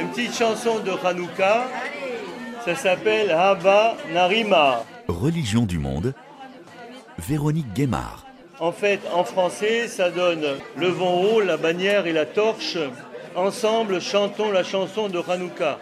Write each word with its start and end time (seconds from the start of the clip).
une 0.00 0.08
petite 0.08 0.34
chanson 0.34 0.78
de 0.80 0.92
Hanouka. 1.04 1.66
Ça 2.64 2.74
s'appelle 2.74 3.30
Hava 3.30 3.96
Narima. 4.12 4.84
Religion 5.08 5.66
du 5.66 5.78
monde, 5.78 6.14
Véronique 7.18 7.72
Guémard. 7.74 8.24
En 8.60 8.72
fait, 8.72 9.00
en 9.12 9.24
français, 9.24 9.88
ça 9.88 10.10
donne 10.10 10.44
le 10.76 10.88
vent 10.88 11.22
haut, 11.22 11.40
la 11.40 11.56
bannière 11.56 12.06
et 12.06 12.12
la 12.12 12.26
torche. 12.26 12.78
Ensemble, 13.34 14.00
chantons 14.00 14.50
la 14.50 14.64
chanson 14.64 15.08
de 15.08 15.20
Hanouka. 15.28 15.78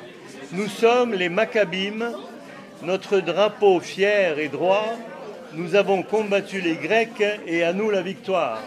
Nous 0.53 0.69
sommes 0.69 1.14
les 1.14 1.29
Maccabim, 1.29 2.12
notre 2.82 3.21
drapeau 3.21 3.80
fier 3.80 4.39
et 4.39 4.48
droit. 4.48 4.96
Nous 5.55 5.75
avons 5.75 6.03
combattu 6.03 6.61
les 6.61 6.77
Grecs 6.77 7.23
et 7.46 7.62
à 7.62 7.73
nous 7.73 7.91
la 7.91 8.03
victoire. 8.03 8.61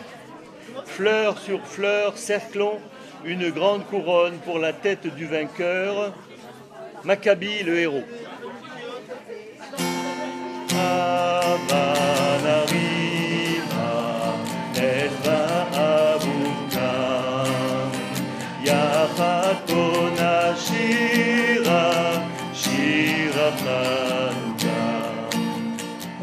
Fleur 0.86 1.38
sur 1.40 1.66
fleur, 1.66 2.18
cerclons 2.18 2.80
une 3.26 3.50
grande 3.52 3.86
couronne 3.86 4.38
pour 4.46 4.60
la 4.60 4.74
tête 4.74 5.08
du 5.16 5.26
vainqueur. 5.26 6.14
Maccabi 7.04 7.64
le 7.64 7.80
héros. 7.80 8.04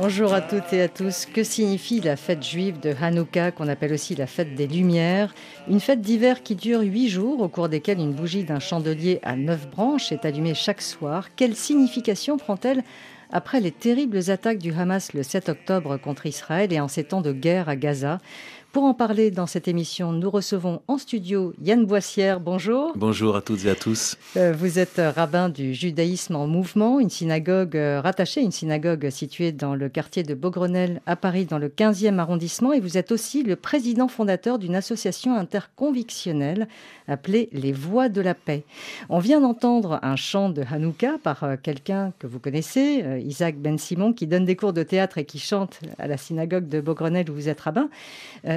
Bonjour 0.09 0.33
à 0.33 0.41
toutes 0.41 0.73
et 0.73 0.81
à 0.81 0.89
tous. 0.89 1.27
Que 1.27 1.45
signifie 1.45 2.01
la 2.01 2.17
fête 2.17 2.43
juive 2.43 2.81
de 2.81 2.95
Hanouka, 2.99 3.51
qu'on 3.51 3.69
appelle 3.69 3.93
aussi 3.93 4.15
la 4.15 4.27
fête 4.27 4.55
des 4.55 4.67
Lumières? 4.67 5.35
Une 5.69 5.81
fête 5.81 6.01
d'hiver 6.01 6.43
qui 6.43 6.55
dure 6.55 6.81
huit 6.81 7.11
jours, 7.11 7.43
au 7.43 7.49
cours 7.49 7.69
desquels 7.69 7.99
une 7.99 8.15
bougie 8.15 8.43
d'un 8.43 8.59
chandelier 8.59 9.21
à 9.23 9.37
neuf 9.37 9.69
branches 9.69 10.11
est 10.11 10.25
allumée 10.25 10.55
chaque 10.55 10.81
soir. 10.81 11.29
Quelle 11.37 11.55
signification 11.55 12.39
prend-elle 12.39 12.85
après 13.31 13.61
les 13.61 13.71
terribles 13.71 14.31
attaques 14.31 14.57
du 14.57 14.73
Hamas 14.73 15.13
le 15.13 15.23
7 15.23 15.51
octobre 15.51 15.99
contre 15.99 16.25
Israël 16.25 16.73
et 16.73 16.81
en 16.81 16.89
ces 16.89 17.05
temps 17.05 17.21
de 17.21 17.33
guerre 17.33 17.69
à 17.69 17.77
Gaza? 17.77 18.19
Pour 18.73 18.85
en 18.85 18.93
parler 18.93 19.31
dans 19.31 19.47
cette 19.47 19.67
émission, 19.67 20.13
nous 20.13 20.29
recevons 20.29 20.83
en 20.89 20.99
studio 20.99 21.55
Yann 21.63 21.87
Boissière. 21.87 22.39
Bonjour. 22.39 22.93
Bonjour 22.97 23.35
à 23.35 23.41
toutes 23.41 23.65
et 23.65 23.71
à 23.71 23.75
tous. 23.75 24.17
Euh, 24.37 24.53
vous 24.53 24.79
êtes 24.79 25.01
rabbin 25.17 25.49
du 25.49 25.73
judaïsme 25.73 26.37
en 26.37 26.47
mouvement, 26.47 27.01
une 27.01 27.09
synagogue 27.09 27.77
euh, 27.77 28.03
rattachée, 28.03 28.43
une 28.43 28.53
synagogue 28.53 29.09
située 29.09 29.53
dans 29.53 29.75
le 29.75 29.89
quartier 29.89 30.23
de 30.23 30.35
Beaugrenelle 30.35 31.01
à 31.07 31.17
Paris, 31.17 31.47
dans 31.47 31.57
le 31.57 31.69
15e 31.69 32.19
arrondissement. 32.19 32.75
Et 32.75 32.81
vous 32.81 32.99
êtes 32.99 33.11
aussi 33.11 33.43
le 33.43 33.57
président 33.57 34.07
fondateur 34.07 34.59
d'une 34.59 34.77
association 34.77 35.35
interconvictionnelle 35.35 36.69
appelée 37.07 37.49
Les 37.53 37.73
Voix 37.73 38.11
de 38.11 38.21
la 38.21 38.35
Paix. 38.35 38.65
On 39.09 39.19
vient 39.19 39.41
d'entendre 39.41 39.99
un 40.03 40.17
chant 40.17 40.51
de 40.51 40.63
Hanouka 40.71 41.17
par 41.23 41.43
euh, 41.43 41.57
quelqu'un 41.57 42.13
que 42.19 42.27
vous 42.27 42.39
connaissez, 42.39 43.03
Isaac 43.25 43.57
Ben 43.57 43.79
Simon, 43.79 44.13
qui 44.13 44.27
donne 44.27 44.45
des 44.45 44.57
cours 44.57 44.75
de 44.75 44.83
théâtre 44.83 45.17
et 45.17 45.25
qui 45.25 45.39
chante 45.39 45.81
à 45.99 46.07
la 46.07 46.19
synagogue 46.19 46.69
de 46.69 46.83
Beaugrenelle 46.83 47.31
où 47.31 47.35
vous 47.35 47.49
êtes 47.49 47.61
rabbin. 47.61 47.89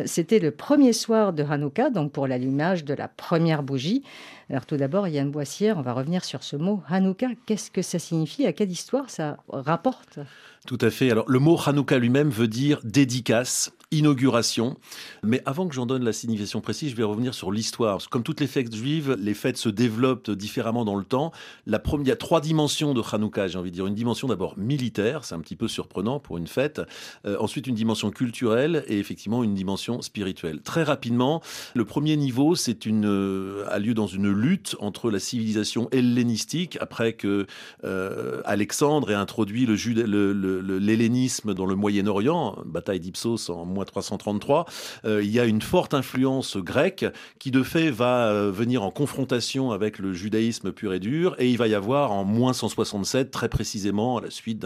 C'était 0.06 0.40
le 0.40 0.52
premier 0.52 0.94
soir 0.94 1.34
de 1.34 1.44
Hanouka, 1.44 1.90
donc 1.90 2.12
pour 2.12 2.28
l'allumage 2.28 2.86
de 2.86 2.94
la 2.94 3.08
première 3.08 3.64
bougie. 3.64 4.04
Alors 4.50 4.66
tout 4.66 4.78
d'abord, 4.78 5.08
Yann 5.08 5.32
Boissière, 5.32 5.78
on 5.78 5.82
va 5.82 5.94
revenir 5.94 6.26
sur 6.26 6.44
ce 6.44 6.56
mot 6.56 6.82
Hanouka. 6.90 7.28
Qu'est-ce 7.46 7.72
que 7.72 7.82
ça 7.82 8.00
signifie 8.00 8.46
À 8.46 8.54
quelle 8.54 8.72
histoire 8.72 9.10
ça 9.10 9.38
rapporte? 9.50 10.20
Tout 10.68 10.78
à 10.82 10.90
fait. 10.90 11.10
Alors, 11.10 11.26
le 11.28 11.40
mot 11.40 11.58
Hanouka 11.66 11.98
lui-même 11.98 12.30
veut 12.30 12.48
dire 12.48 12.80
dédicace, 12.84 13.72
inauguration. 13.92 14.78
Mais 15.24 15.42
avant 15.46 15.68
que 15.68 15.76
j'en 15.76 15.86
donne 15.86 16.04
la 16.04 16.14
signification 16.14 16.62
précise, 16.62 16.92
je 16.92 16.96
vais 16.96 17.04
revenir 17.04 17.34
sur 17.34 17.52
l'histoire. 17.52 18.00
Comme 18.10 18.24
toutes 18.24 18.40
les 18.40 18.48
fêtes 18.48 18.74
juives, 18.74 19.18
les 19.20 19.34
fêtes 19.34 19.58
se 19.58 19.70
développent 19.70 20.32
différemment 20.32 20.86
dans 20.86 20.96
le 20.96 21.04
temps. 21.04 21.32
La 21.68 21.78
première, 21.78 22.06
il 22.06 22.10
y 22.10 22.14
a 22.14 22.16
trois 22.16 22.42
dimensions 22.42 22.94
de 22.94 23.02
Hanouka, 23.02 23.48
j'ai 23.48 23.58
envie 23.58 23.70
de 23.70 23.76
dire. 23.76 23.86
Une 23.86 23.96
dimension 23.96 24.28
d'abord 24.30 24.58
militaire, 24.58 25.26
c'est 25.26 25.36
un 25.36 25.40
petit 25.40 25.58
peu 25.58 25.68
surprenant 25.68 26.20
pour 26.20 26.38
une 26.38 26.48
fête. 26.48 26.82
Euh, 27.26 27.36
ensuite, 27.40 27.68
une 27.68 27.76
dimension 27.76 28.12
culturelle 28.12 28.84
et 28.88 28.98
effectivement 28.98 29.44
une 29.44 29.54
dimension 29.54 30.02
spirituelle. 30.02 30.62
Très 30.62 30.84
rapidement, 30.84 31.42
le 31.76 31.84
premier 31.84 32.16
niveau, 32.16 32.56
c'est 32.56 32.86
une, 32.86 33.06
euh, 33.06 33.66
a 33.70 33.80
lieu 33.80 33.94
dans 33.94 34.08
une 34.08 34.32
lutte 34.32 34.76
entre 34.80 35.12
la 35.12 35.20
civilisation 35.20 35.90
hellénistique, 35.92 36.78
après 36.80 37.14
que 37.14 37.46
euh, 37.84 38.42
Alexandre 38.46 39.12
ait 39.12 39.16
introduit 39.16 39.66
le, 39.66 39.76
le 39.76 40.62
l'hellénisme 40.80 41.54
dans 41.54 41.66
le 41.66 41.76
Moyen-Orient, 41.76 42.58
bataille 42.66 43.00
d'Ipsos 43.00 43.50
en 43.50 43.66
moins 43.66 43.81
333, 43.86 44.66
euh, 45.06 45.24
il 45.24 45.30
y 45.32 45.40
a 45.40 45.46
une 45.46 45.62
forte 45.62 45.94
influence 45.94 46.58
grecque 46.58 47.06
qui 47.40 47.52
de 47.52 47.64
fait 47.64 47.90
va 47.90 48.28
euh, 48.28 48.52
venir 48.52 48.84
en 48.84 48.92
confrontation 48.92 49.72
avec 49.72 50.00
le 50.00 50.14
judaïsme 50.14 50.72
pur 50.72 50.94
et 50.94 51.00
dur, 51.00 51.36
et 51.40 51.50
il 51.50 51.58
va 51.58 51.68
y 51.68 51.76
avoir 51.76 52.12
en 52.12 52.24
moins 52.24 52.54
167, 52.54 53.32
très 53.32 53.50
précisément, 53.50 54.18
à 54.18 54.22
la 54.22 54.30
suite 54.30 54.66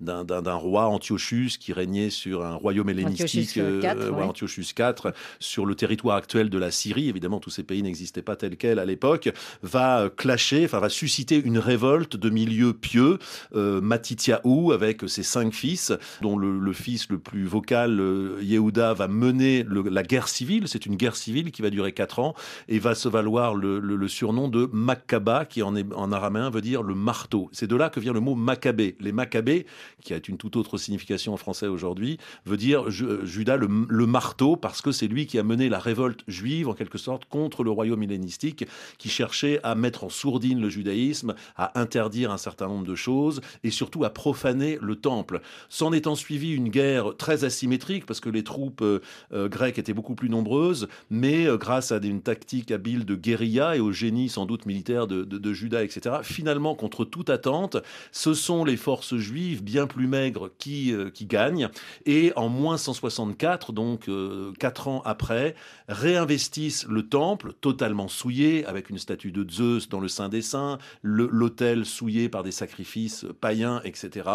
d'un 0.00 0.54
roi 0.54 0.86
Antiochus 0.86 1.52
qui 1.58 1.72
régnait 1.72 2.10
sur 2.10 2.44
un 2.44 2.54
royaume 2.54 2.88
hellénistique, 2.88 3.58
Antiochus 4.20 4.66
IV, 4.78 4.94
euh, 5.06 5.10
sur 5.40 5.66
le 5.66 5.74
territoire 5.74 6.16
actuel 6.16 6.50
de 6.50 6.58
la 6.58 6.70
Syrie, 6.70 7.08
évidemment 7.08 7.40
tous 7.40 7.50
ces 7.50 7.62
pays 7.62 7.82
n'existaient 7.82 8.22
pas 8.22 8.36
tels 8.36 8.56
quels 8.56 8.78
à 8.78 8.84
l'époque, 8.84 9.30
va 9.62 10.10
clasher, 10.16 10.64
enfin 10.64 10.78
va 10.78 10.88
susciter 10.88 11.40
une 11.42 11.58
révolte 11.58 12.16
de 12.16 12.30
milieux 12.30 12.72
pieux, 12.72 13.18
Matityahu 13.54 14.72
avec 14.72 15.02
ses 15.08 15.22
cinq 15.22 15.52
fils, 15.52 15.92
dont 16.20 16.36
le, 16.36 16.72
fils 16.72 17.08
le 17.08 17.18
plus 17.18 17.44
vocal, 17.44 18.00
euh, 18.00 18.38
Yehuda, 18.54 18.94
va 18.94 19.08
mener 19.08 19.64
la 19.64 20.02
guerre 20.02 20.28
civile. 20.28 20.68
C'est 20.68 20.86
une 20.86 20.96
guerre 20.96 21.16
civile 21.16 21.52
qui 21.52 21.62
va 21.62 21.70
durer 21.70 21.92
quatre 21.92 22.18
ans 22.18 22.34
et 22.68 22.78
va 22.78 22.94
se 22.94 23.08
valoir 23.08 23.54
le, 23.54 24.08
surnom 24.08 24.48
de 24.48 24.68
Maccaba, 24.72 25.44
qui 25.44 25.62
en, 25.62 25.74
en 25.76 26.12
araméen 26.12 26.50
veut 26.50 26.60
dire 26.60 26.82
le 26.82 26.94
marteau. 26.94 27.48
C'est 27.52 27.66
de 27.66 27.76
là 27.76 27.90
que 27.90 28.00
vient 28.00 28.12
le 28.12 28.20
mot 28.20 28.34
Maccabée. 28.34 28.96
Les 29.00 29.12
Maccabées, 29.12 29.66
qui 30.02 30.14
a 30.14 30.18
une 30.28 30.36
toute 30.36 30.56
autre 30.56 30.78
signification 30.78 31.34
en 31.34 31.36
français 31.36 31.66
aujourd'hui, 31.66 32.18
veut 32.46 32.56
dire 32.56 32.90
Judas 32.90 33.56
le, 33.56 34.06
marteau, 34.06 34.56
parce 34.56 34.80
que 34.80 34.92
c'est 34.92 35.06
lui 35.06 35.26
qui 35.26 35.38
a 35.38 35.42
mené 35.42 35.68
la 35.68 35.78
révolte 35.78 36.22
juive, 36.28 36.68
en 36.68 36.74
quelque 36.74 36.98
sorte, 36.98 37.24
contre 37.26 37.64
le 37.64 37.70
royaume 37.70 38.02
hellénistique, 38.02 38.66
qui 38.98 39.08
cherchait 39.08 39.60
à 39.62 39.74
mettre 39.74 40.04
en 40.04 40.08
sourdine 40.08 40.60
le 40.60 40.68
judaïsme, 40.68 41.34
à 41.56 41.78
interdire 41.80 42.30
un 42.30 42.38
certain 42.38 42.68
nombre 42.68 42.86
de 42.86 42.94
choses, 42.94 43.40
et 43.62 43.70
surtout 43.70 44.04
à 44.04 44.10
profaner 44.10 44.78
le 44.80 44.96
temple 44.96 45.40
S'en 45.68 45.92
étant 45.92 46.14
suivi 46.14 46.52
une 46.52 46.68
guerre 46.68 47.16
très 47.16 47.44
asymétrique, 47.44 48.06
parce 48.06 48.20
que 48.20 48.28
les 48.28 48.43
troupes 48.44 48.82
euh, 48.82 49.00
euh, 49.32 49.48
grecques 49.48 49.78
étaient 49.78 49.94
beaucoup 49.94 50.14
plus 50.14 50.28
nombreuses, 50.28 50.88
mais 51.10 51.46
euh, 51.46 51.56
grâce 51.56 51.92
à 51.92 51.98
une 51.98 52.22
tactique 52.22 52.70
habile 52.70 53.04
de 53.04 53.14
guérilla 53.14 53.76
et 53.76 53.80
au 53.80 53.92
génie 53.92 54.28
sans 54.28 54.46
doute 54.46 54.66
militaire 54.66 55.06
de, 55.06 55.52
Judas, 55.52 55.82
etc., 55.82 56.16
finalement, 56.22 56.74
contre 56.74 57.04
toute 57.04 57.30
attente, 57.30 57.76
ce 58.12 58.34
sont 58.34 58.64
les 58.64 58.76
forces 58.76 59.16
juives 59.16 59.62
bien 59.62 59.86
plus 59.86 60.06
maigres 60.06 60.50
qui, 60.58 60.94
gagnent. 61.22 61.68
Et 62.06 62.32
en 62.36 62.48
moins 62.48 62.76
164, 62.76 63.72
donc 63.72 64.10
quatre 64.58 64.88
ans 64.88 65.02
après, 65.04 65.54
réinvestissent 65.88 66.86
le 66.88 67.08
temple, 67.08 67.52
totalement 67.60 68.08
souillé, 68.08 68.66
avec 68.66 68.90
une 68.90 68.98
statue 68.98 69.32
de 69.32 69.48
Zeus 69.48 69.88
dans 69.88 70.00
le 70.00 70.08
Saint 70.08 70.28
des 70.28 70.42
Saints, 70.42 70.78
l'autel 71.02 71.86
souillé 71.86 72.28
par 72.28 72.42
des 72.42 72.50
sacrifices 72.52 73.26
païens, 73.40 73.80
etc. 73.84 74.28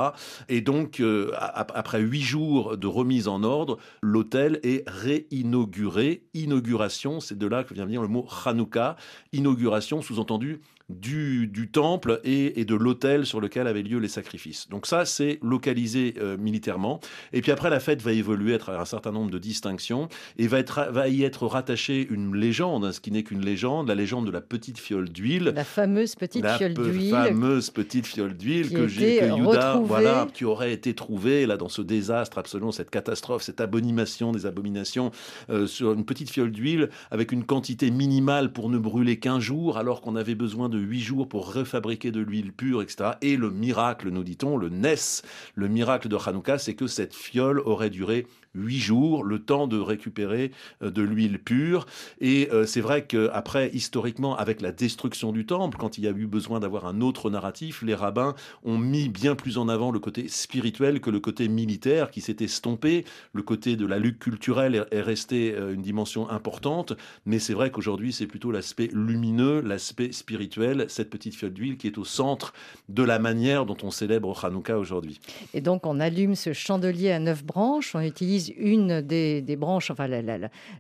Et 0.48 0.62
donc, 0.62 1.02
après 1.38 2.02
huit 2.02 2.22
jours 2.24 2.78
de 2.78 2.88
remise 2.88 3.28
en 3.28 3.44
ordre, 3.44 3.78
l'hôtel 4.02 4.60
est 4.64 4.88
réinauguré. 4.88 6.24
Inauguration, 6.34 7.20
c'est 7.20 7.38
de 7.38 7.48
là 7.48 7.64
que 7.64 7.74
vient 7.74 7.86
venir 7.86 8.02
le 8.02 8.08
mot 8.08 8.28
Hanouka. 8.46 8.96
Inauguration, 9.34 10.02
sous-entendu, 10.02 10.62
du, 10.90 11.70
temple 11.72 12.20
et, 12.24 12.66
de 12.66 12.76
l'autel 12.76 13.26
sur 13.26 13.40
lequel 13.40 13.68
avaient 13.68 13.84
lieu 13.84 14.00
les 14.00 14.08
sacrifices. 14.08 14.68
Donc 14.70 14.86
ça, 14.86 15.06
c'est 15.06 15.40
localisé 15.42 16.16
euh, 16.20 16.38
militairement. 16.38 17.00
Et 17.34 17.42
puis 17.42 17.52
après, 17.52 17.70
la 17.70 17.80
fête 17.80 18.02
va 18.02 18.12
évoluer 18.12 18.58
à 18.68 18.82
un 18.82 18.86
certain 18.86 19.12
nombre 19.12 19.32
de 19.32 19.38
distinctions 19.38 20.10
et 20.38 20.48
va, 20.48 20.60
être, 20.60 20.88
va 20.92 21.08
y 21.08 21.24
être 21.24 21.46
rattachée 21.46 22.08
une 22.10 22.36
légende, 22.36 22.86
hein, 22.86 22.92
ce 22.92 23.00
qui 23.00 23.12
n'est 23.12 23.24
qu'une 23.24 23.46
légende, 23.46 23.88
la 23.88 23.96
légende 23.96 24.26
de 24.26 24.32
la 24.32 24.42
petite 24.42 24.80
fiole 24.80 25.10
d'huile. 25.10 25.54
La 25.56 25.64
fameuse 25.64 26.16
petite 26.16 26.46
fiole 26.48 26.74
d'huile. 26.74 27.12
La 27.12 27.26
fameuse 27.26 27.70
petite 27.70 28.08
fiole 28.08 28.34
d'huile 28.36 28.70
que, 28.72 28.88
j'ai, 28.88 29.20
que 29.20 29.38
Yuda, 29.38 29.82
voilà, 29.84 30.28
qui 30.34 30.46
aurait 30.46 30.74
été 30.74 30.94
trouvée 30.94 31.46
là 31.46 31.58
dans 31.58 31.70
ce 31.70 31.82
désastre 31.82 32.38
absolument, 32.38 32.72
cette 32.72 32.90
catastrophe, 32.90 33.44
cette 33.44 33.62
abomination 33.62 34.32
des 34.32 34.46
abominations, 34.46 35.12
euh, 35.50 35.68
sur 35.68 35.94
une 35.94 36.06
petite 36.06 36.30
fiole 36.30 36.52
d'huile 36.52 36.90
avec 37.12 37.32
une 37.32 37.44
quantité 37.44 37.92
minimale 37.92 38.52
pour 38.52 38.70
ne 38.70 38.78
brûler 38.78 39.20
qu'un 39.20 39.40
jour, 39.40 39.78
alors 39.78 40.02
qu'on 40.02 40.16
avait 40.16 40.36
besoin 40.36 40.70
de 40.70 40.79
huit 40.80 41.02
jours 41.02 41.28
pour 41.28 41.54
refabriquer 41.54 42.12
de 42.12 42.20
l'huile 42.20 42.54
pure, 42.54 42.82
etc. 42.82 43.12
Et 43.22 43.38
le 43.38 43.50
miracle, 43.50 44.10
nous 44.10 44.24
dit-on, 44.24 44.58
le 44.58 44.70
NES, 44.70 45.24
le 45.56 45.68
miracle 45.68 46.08
de 46.08 46.18
Hanouka, 46.18 46.58
c'est 46.58 46.76
que 46.76 46.88
cette 46.88 47.14
fiole 47.14 47.60
aurait 47.60 47.90
duré 47.90 48.28
huit 48.56 48.80
jours, 48.80 49.24
le 49.24 49.40
temps 49.40 49.68
de 49.68 49.78
récupérer 49.78 50.52
de 50.82 51.02
l'huile 51.02 51.40
pure. 51.40 51.86
Et 52.20 52.50
c'est 52.66 52.82
vrai 52.82 53.06
qu'après, 53.06 53.70
historiquement, 53.74 54.36
avec 54.38 54.62
la 54.62 54.72
destruction 54.72 55.32
du 55.32 55.46
temple, 55.46 55.78
quand 55.78 55.98
il 55.98 56.04
y 56.04 56.08
a 56.08 56.12
eu 56.12 56.28
besoin 56.28 56.60
d'avoir 56.60 56.86
un 56.86 57.02
autre 57.02 57.30
narratif, 57.30 57.82
les 57.82 57.96
rabbins 57.96 58.36
ont 58.64 58.78
mis 58.78 59.10
bien 59.10 59.36
plus 59.36 59.58
en 59.58 59.70
avant 59.70 59.92
le 59.92 60.00
côté 60.00 60.28
spirituel 60.28 61.00
que 61.02 61.10
le 61.10 61.20
côté 61.20 61.48
militaire 61.48 62.12
qui 62.12 62.22
s'était 62.22 62.48
stompé. 62.48 63.06
Le 63.34 63.44
côté 63.44 63.76
de 63.76 63.86
la 63.86 64.00
lutte 64.00 64.20
culturelle 64.20 64.88
est 64.92 65.02
resté 65.02 65.56
une 65.56 65.82
dimension 65.82 66.30
importante, 66.30 66.94
mais 67.26 67.40
c'est 67.40 67.54
vrai 67.54 67.72
qu'aujourd'hui, 67.72 68.14
c'est 68.14 68.28
plutôt 68.28 68.52
l'aspect 68.52 68.90
lumineux, 68.94 69.62
l'aspect 69.62 70.12
spirituel, 70.12 70.86
cette 70.88 71.10
petite 71.10 71.36
fiole 71.36 71.54
d'huile 71.54 71.78
qui 71.78 71.88
est 71.88 71.98
au 71.98 72.06
centre 72.06 72.54
de 72.88 73.04
la 73.04 73.20
manière 73.20 73.66
dont 73.66 73.78
on 73.84 73.92
célèbre 73.92 74.44
Hanouka 74.44 74.78
aujourd'hui. 74.78 75.20
Et 75.54 75.62
donc, 75.62 75.86
on 75.86 76.00
allume 76.00 76.36
ce 76.36 76.54
chandelier 76.54 77.12
à 77.12 77.20
neuf 77.20 77.44
branches, 77.44 77.96
on 77.96 78.02
utilise 78.02 78.39
une 78.58 79.02
des, 79.02 79.56
branches, 79.58 79.92
enfin 79.92 80.08
la, 80.08 80.22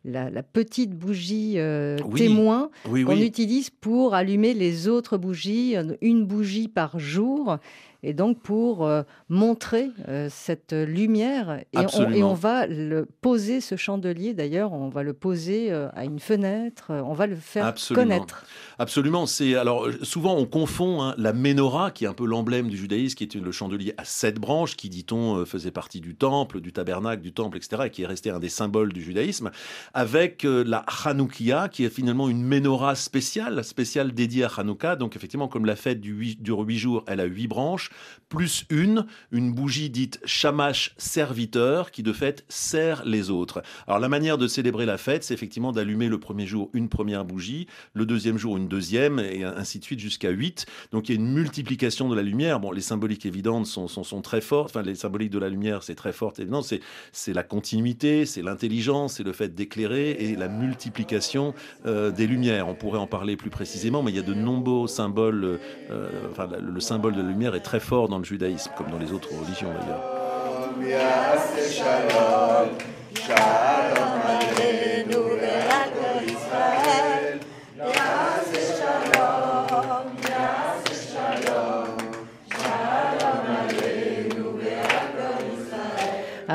la, 0.05 0.43
petite 0.43 0.91
bougie 0.91 1.53
euh, 1.57 1.97
témoin 2.15 2.69
qu'on 2.85 3.17
utilise 3.17 3.69
pour 3.69 4.13
allumer 4.13 4.53
les 4.53 4.87
autres 4.87 5.17
bougies, 5.17 5.75
une 6.01 6.25
bougie 6.25 6.67
par 6.67 6.99
jour 6.99 7.57
et 8.03 8.13
donc 8.13 8.39
pour 8.39 8.85
euh, 8.85 9.03
montrer 9.27 9.89
euh, 10.07 10.27
cette 10.31 10.73
lumière. 10.73 11.61
Et 11.73 11.77
on, 11.77 12.11
et 12.11 12.23
on, 12.23 12.33
va 12.33 12.65
le 12.65 13.05
poser, 13.21 13.61
ce 13.61 13.75
chandelier 13.75 14.33
d'ailleurs, 14.33 14.73
on 14.73 14.89
va 14.89 15.03
le 15.03 15.13
poser 15.13 15.71
euh, 15.71 15.89
à 15.93 16.05
une 16.05 16.19
fenêtre, 16.19 16.91
on 16.91 17.13
va 17.13 17.27
le 17.27 17.35
faire 17.35 17.65
Absolument. 17.65 18.03
connaître. 18.03 18.45
Absolument. 18.77 19.25
C'est 19.25 19.55
alors 19.55 19.87
souvent 20.03 20.37
on 20.37 20.45
confond 20.45 21.01
hein, 21.01 21.15
la 21.17 21.33
menorah, 21.33 21.91
qui 21.91 22.05
est 22.05 22.07
un 22.07 22.13
peu 22.13 22.25
l'emblème 22.25 22.69
du 22.69 22.77
judaïsme, 22.77 23.15
qui 23.15 23.23
est 23.25 23.35
le 23.35 23.51
chandelier 23.51 23.93
à 23.97 24.05
sept 24.05 24.39
branches, 24.39 24.75
qui 24.77 24.89
dit-on 24.89 25.45
faisait 25.45 25.71
partie 25.71 25.99
du 25.99 26.15
temple, 26.15 26.61
du 26.61 26.71
tabernacle, 26.71 27.21
du 27.21 27.33
temple, 27.33 27.57
etc., 27.57 27.83
et 27.85 27.89
qui 27.89 28.03
est 28.03 28.07
resté 28.07 28.29
un 28.29 28.39
des 28.39 28.49
symboles 28.49 28.93
du 28.93 29.01
judaïsme, 29.01 29.51
avec 29.93 30.43
la 30.43 30.85
Hanoukia, 31.05 31.67
qui 31.69 31.83
est 31.83 31.89
finalement 31.89 32.29
une 32.29 32.43
menorah 32.43 32.95
spéciale, 32.95 33.63
spéciale 33.63 34.13
dédiée 34.13 34.45
à 34.45 34.51
Hanouka. 34.57 34.95
Donc 34.95 35.15
effectivement, 35.15 35.47
comme 35.47 35.65
la 35.65 35.75
fête 35.75 35.99
du 35.99 36.35
dure 36.35 36.59
huit 36.59 36.77
jours, 36.77 37.03
elle 37.07 37.19
a 37.19 37.25
huit 37.25 37.47
branches 37.47 37.88
plus 38.29 38.65
une, 38.69 39.05
une 39.31 39.51
bougie 39.51 39.89
dite 39.89 40.19
shamash 40.23 40.93
serviteur, 40.97 41.91
qui 41.91 42.03
de 42.03 42.13
fait 42.13 42.45
sert 42.47 43.03
les 43.05 43.31
autres. 43.31 43.63
Alors 43.87 43.99
la 43.99 44.07
manière 44.07 44.37
de 44.37 44.47
célébrer 44.47 44.85
la 44.85 44.97
fête, 44.97 45.23
c'est 45.23 45.33
effectivement 45.33 45.71
d'allumer 45.71 46.07
le 46.07 46.19
premier 46.19 46.45
jour 46.45 46.69
une 46.73 46.89
première 46.89 47.25
bougie, 47.25 47.67
le 47.93 48.05
deuxième 48.05 48.37
jour 48.37 48.55
une 48.57 48.67
deuxième, 48.67 49.19
et 49.19 49.43
ainsi 49.43 49.79
de 49.79 49.83
suite 49.83 49.99
jusqu'à 49.99 50.29
huit. 50.29 50.67
Donc 50.91 51.09
il 51.09 51.15
y 51.15 51.17
a 51.17 51.19
une 51.19 51.33
multiplication 51.33 52.07
de 52.07 52.15
la 52.15 52.21
lumière. 52.21 52.59
Bon, 52.59 52.71
les 52.71 52.81
symboliques 52.81 53.25
évidentes 53.25 53.65
sont, 53.65 53.87
sont, 53.87 54.21
très 54.21 54.41
fortes, 54.41 54.69
enfin 54.69 54.83
les 54.83 54.95
symboliques 54.95 55.31
de 55.31 55.39
la 55.39 55.49
lumière, 55.49 55.81
c'est 55.81 55.95
très 55.95 56.13
fort, 56.13 56.33
évidemment, 56.37 56.61
c'est, 56.61 56.81
c'est 57.11 57.33
la 57.33 57.43
continuité, 57.43 58.25
c'est 58.25 58.43
l'intelligence, 58.43 59.15
c'est 59.15 59.23
le 59.23 59.33
fait 59.33 59.55
d'éclairer 59.55 60.11
et 60.11 60.35
la 60.35 60.49
multiplication 60.49 61.53
euh, 61.85 62.11
des 62.11 62.27
lumières. 62.27 62.67
On 62.67 62.75
pourrait 62.75 62.99
en 62.99 63.07
parler 63.07 63.37
plus 63.37 63.49
précisément, 63.49 64.03
mais 64.03 64.11
il 64.11 64.17
y 64.17 64.19
a 64.19 64.23
de 64.23 64.33
nombreux 64.33 64.87
symboles, 64.87 65.59
euh, 65.89 66.29
enfin 66.29 66.47
le 66.59 66.79
symbole 66.79 67.15
de 67.15 67.21
la 67.21 67.29
lumière 67.29 67.55
est 67.55 67.61
très 67.61 67.78
fort 67.79 68.07
dans 68.09 68.17
le 68.17 68.23
judaïsme, 68.23 68.71
comme 68.77 68.89
dans 68.89 68.99
les 68.99 69.11
autres 69.11 69.29
religions 69.33 69.69
d'ailleurs. 69.69 70.03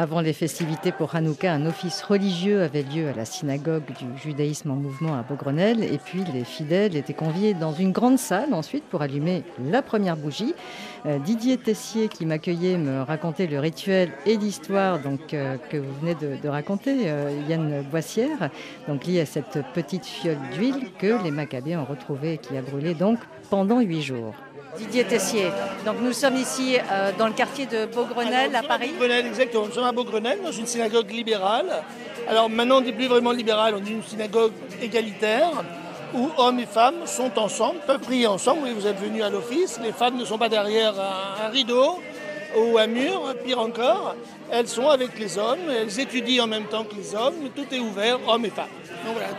Avant 0.05 0.21
les 0.21 0.35
festivités 0.35 0.93
pour 0.93 1.15
Hanouka, 1.15 1.51
un 1.51 1.65
office 1.65 2.03
religieux 2.03 2.61
avait 2.61 2.83
lieu 2.83 3.09
à 3.09 3.15
la 3.15 3.25
synagogue 3.25 3.87
du 3.87 4.21
judaïsme 4.21 4.71
en 4.71 4.75
mouvement 4.75 5.15
à 5.15 5.23
Beaugrenelle. 5.23 5.83
Et 5.83 5.97
puis 5.97 6.23
les 6.31 6.45
fidèles 6.45 6.95
étaient 6.95 7.15
conviés 7.15 7.55
dans 7.55 7.73
une 7.73 7.91
grande 7.91 8.19
salle 8.19 8.53
ensuite 8.53 8.85
pour 8.85 9.01
allumer 9.01 9.45
la 9.59 9.81
première 9.81 10.19
bougie. 10.19 10.55
Euh, 11.06 11.19
Didier 11.19 11.56
Tessier, 11.56 12.09
qui 12.09 12.27
m'accueillait, 12.27 12.77
me 12.77 13.01
racontait 13.01 13.47
le 13.47 13.59
rituel 13.59 14.11
et 14.27 14.37
l'histoire 14.37 14.99
donc, 14.99 15.33
euh, 15.33 15.56
que 15.71 15.79
vous 15.79 15.95
venez 16.03 16.15
de, 16.15 16.49
raconter, 16.49 17.05
euh, 17.06 17.41
Yann 17.49 17.83
Boissière, 17.91 18.51
donc 18.87 19.06
lié 19.06 19.23
à 19.23 19.27
cette 19.27 19.59
petite 19.73 20.05
fiole 20.05 20.37
d'huile 20.53 20.93
que 20.99 21.25
les 21.25 21.31
Maccabées 21.31 21.79
ont 21.79 21.87
retrouvée 21.87 22.35
et 22.35 22.39
qui 22.39 22.59
a 22.59 22.61
brûlé 22.61 22.93
donc 22.93 23.21
pendant 23.49 23.81
huit 23.81 24.03
jours. 24.03 24.35
Didier 24.79 25.05
Tessier. 25.05 25.50
Donc 25.85 25.97
nous 26.00 26.12
sommes 26.12 26.37
ici 26.37 26.76
euh, 26.76 27.12
dans 27.19 27.26
le 27.26 27.32
quartier 27.32 27.67
de 27.67 27.87
Beaugrenelle 27.87 28.55
à 28.56 28.62
Paris. 28.62 28.91
Beaugrenelle, 28.93 29.26
exactement. 29.26 29.67
Nous 29.67 29.73
sommes 29.73 29.85
à 29.85 29.93
Beaugrenelle, 29.93 30.41
dans 30.43 30.53
une 30.53 30.67
synagogue 30.67 31.11
libérale. 31.11 31.67
Alors 32.29 32.49
maintenant, 32.50 32.79
on 32.79 32.81
ne 32.81 32.87
dit 32.87 32.93
plus 32.93 33.06
vraiment 33.06 33.32
libérale, 33.32 33.75
on 33.76 33.81
dit 33.81 33.93
une 33.93 34.03
synagogue 34.03 34.53
égalitaire 34.82 35.62
où 36.15 36.31
hommes 36.37 36.61
et 36.61 36.67
femmes 36.67 37.06
sont 37.06 37.38
ensemble, 37.38 37.81
peuvent 37.87 38.00
prier 38.00 38.26
ensemble. 38.26 38.61
Oui, 38.65 38.73
vous 38.75 38.87
êtes 38.87 38.99
venus 38.99 39.23
à 39.23 39.31
l'office. 39.31 39.79
Les 39.82 39.93
femmes 39.93 40.17
ne 40.17 40.25
sont 40.25 40.38
pas 40.38 40.49
derrière 40.49 40.94
un, 40.99 41.49
rideau 41.49 41.99
ou 42.56 42.79
un 42.79 42.87
mur, 42.87 43.35
pire 43.44 43.59
encore. 43.59 44.15
Elles 44.50 44.69
sont 44.69 44.88
avec 44.88 45.19
les 45.19 45.38
hommes, 45.38 45.59
elles 45.69 45.99
étudient 45.99 46.44
en 46.44 46.47
même 46.47 46.65
temps 46.65 46.85
que 46.85 46.94
les 46.94 47.15
hommes. 47.15 47.50
Tout 47.55 47.67
est 47.73 47.81
ouvert, 47.81 48.19
hommes 48.29 48.44
et 48.44 48.50
femmes. 48.50 48.67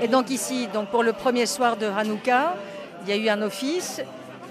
Et 0.01 0.07
donc 0.07 0.29
ici, 0.29 0.67
donc 0.73 0.89
pour 0.89 1.01
le 1.01 1.13
premier 1.13 1.45
soir 1.45 1.77
de 1.77 1.87
Hanouka, 1.87 2.55
il 3.03 3.15
y 3.15 3.17
a 3.17 3.21
eu 3.23 3.29
un 3.29 3.41
office 3.41 4.01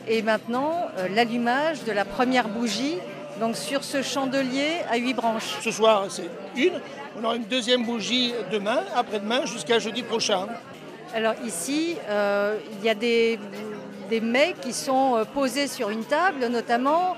et 0.09 0.23
maintenant 0.23 0.89
euh, 0.99 1.09
l'allumage 1.09 1.85
de 1.85 1.93
la 1.93 2.05
première 2.05 2.49
bougie 2.49 2.99
donc 3.41 3.57
sur 3.57 3.83
ce 3.83 4.03
chandelier 4.03 4.79
à 4.91 4.97
huit 4.97 5.15
branches. 5.15 5.57
Ce 5.61 5.71
soir, 5.73 6.07
c'est 6.09 6.31
une. 6.57 6.81
On 7.19 7.25
aura 7.25 7.37
une 7.37 7.45
deuxième 7.45 7.85
bougie 7.85 8.33
demain, 8.53 8.85
après-demain, 8.95 9.45
jusqu'à 9.47 9.79
jeudi 9.81 10.03
prochain. 10.03 10.47
Alors 11.15 11.35
ici, 11.45 11.97
euh, 12.09 12.59
il 12.79 12.85
y 12.85 12.89
a 12.89 12.95
des, 12.95 13.39
des, 14.09 14.21
mets 14.21 14.55
qui 14.61 14.73
sont 14.73 15.17
euh, 15.17 15.25
posés 15.25 15.67
sur 15.67 15.91
une 15.91 16.05
table, 16.05 16.47
notamment 16.47 17.17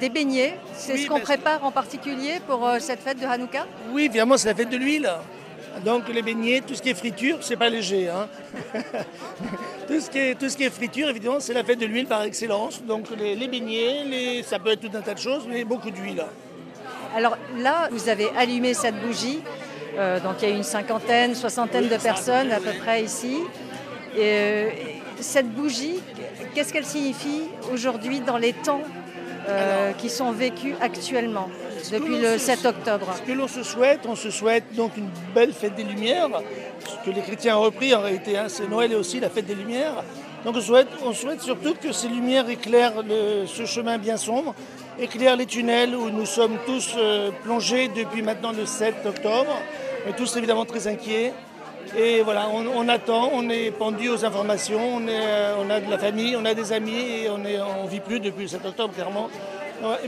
des 0.00 0.08
beignets. 0.08 0.58
C'est 0.74 0.96
ce 0.96 1.06
qu'on 1.06 1.20
prépare 1.20 1.64
en 1.64 1.70
particulier 1.70 2.40
pour 2.48 2.68
cette 2.80 2.98
fête 2.98 3.20
de 3.20 3.24
Hanouka? 3.24 3.68
Oui, 3.92 4.06
évidemment, 4.06 4.36
c'est 4.36 4.48
la 4.48 4.54
fête 4.56 4.68
de 4.68 4.76
l'huile. 4.76 5.08
Donc 5.84 6.08
les 6.08 6.22
beignets, 6.22 6.62
tout 6.66 6.74
ce 6.74 6.82
qui 6.82 6.90
est 6.90 6.94
friture, 6.94 7.38
c'est 7.40 7.56
pas 7.56 7.68
léger. 7.68 8.08
Hein. 8.08 8.28
tout, 9.88 10.00
ce 10.00 10.10
qui 10.10 10.18
est, 10.18 10.34
tout 10.34 10.48
ce 10.48 10.56
qui 10.56 10.64
est 10.64 10.70
friture, 10.70 11.08
évidemment, 11.08 11.40
c'est 11.40 11.54
la 11.54 11.64
fête 11.64 11.78
de 11.78 11.86
l'huile 11.86 12.06
par 12.06 12.22
excellence. 12.22 12.82
Donc 12.82 13.06
les, 13.16 13.48
beignets, 13.48 14.04
les, 14.04 14.42
ça 14.42 14.58
peut 14.58 14.72
être 14.72 14.80
tout 14.80 14.96
un 14.96 15.00
tas 15.00 15.14
de 15.14 15.20
choses, 15.20 15.46
mais 15.48 15.64
beaucoup 15.64 15.90
d'huile. 15.90 16.24
Alors 17.16 17.36
là, 17.58 17.88
vous 17.90 18.08
avez 18.08 18.28
allumé 18.36 18.74
cette 18.74 19.00
bougie. 19.00 19.40
Euh, 19.98 20.20
donc 20.20 20.36
il 20.42 20.48
y 20.48 20.52
a 20.52 20.54
une 20.54 20.62
cinquantaine, 20.62 21.34
soixantaine 21.34 21.88
de 21.88 21.96
personnes 21.96 22.52
à 22.52 22.60
peu 22.60 22.72
près 22.78 23.02
ici. 23.02 23.38
Et, 24.16 24.20
euh, 24.20 24.70
cette 25.20 25.50
bougie, 25.50 26.00
qu'est-ce 26.54 26.72
qu'elle 26.72 26.86
signifie 26.86 27.42
aujourd'hui 27.72 28.20
dans 28.20 28.38
les 28.38 28.52
temps 28.52 28.82
euh, 29.48 29.92
qui 29.92 30.08
sont 30.08 30.32
vécus 30.32 30.74
actuellement? 30.80 31.48
Depuis 31.92 32.18
le 32.18 32.38
7 32.38 32.66
octobre. 32.66 33.06
Ce 33.16 33.22
que 33.22 33.36
l'on 33.36 33.48
se 33.48 33.62
souhaite, 33.62 34.00
on 34.06 34.16
se 34.16 34.30
souhaite 34.30 34.74
donc 34.74 34.96
une 34.96 35.08
belle 35.34 35.52
fête 35.52 35.74
des 35.74 35.84
Lumières, 35.84 36.28
ce 36.86 37.10
que 37.10 37.14
les 37.14 37.22
chrétiens 37.22 37.56
ont 37.56 37.62
repris 37.62 37.94
en 37.94 38.00
réalité, 38.00 38.36
hein, 38.36 38.46
c'est 38.48 38.68
Noël 38.68 38.92
et 38.92 38.96
aussi 38.96 39.20
la 39.20 39.30
fête 39.30 39.46
des 39.46 39.54
Lumières. 39.54 40.04
Donc 40.44 40.56
on 40.56 40.60
souhaite, 40.60 40.88
on 41.04 41.12
souhaite 41.12 41.42
surtout 41.42 41.74
que 41.74 41.92
ces 41.92 42.08
lumières 42.08 42.48
éclairent 42.48 43.04
ce 43.46 43.66
chemin 43.66 43.98
bien 43.98 44.16
sombre, 44.16 44.54
éclairent 44.98 45.36
les 45.36 45.46
tunnels 45.46 45.94
où 45.94 46.08
nous 46.08 46.24
sommes 46.24 46.56
tous 46.64 46.94
euh, 46.96 47.30
plongés 47.44 47.88
depuis 47.88 48.22
maintenant 48.22 48.52
le 48.52 48.64
7 48.64 48.94
octobre, 49.04 49.58
tous 50.16 50.36
évidemment 50.36 50.64
très 50.64 50.86
inquiets. 50.86 51.34
Et 51.96 52.22
voilà, 52.22 52.48
on, 52.48 52.88
attend, 52.88 53.30
on 53.32 53.48
est 53.50 53.70
pendu 53.72 54.08
aux 54.08 54.24
informations, 54.24 54.96
on, 54.96 55.08
est, 55.08 55.10
euh, 55.10 55.54
on, 55.58 55.70
a 55.70 55.80
de 55.80 55.90
la 55.90 55.98
famille, 55.98 56.36
on 56.36 56.44
a 56.44 56.54
des 56.54 56.72
amis 56.72 57.24
et 57.24 57.28
on 57.28 57.38
ne 57.38 57.88
vit 57.88 58.00
plus 58.00 58.20
depuis 58.20 58.42
le 58.42 58.48
7 58.48 58.64
octobre 58.64 58.94
clairement. 58.94 59.28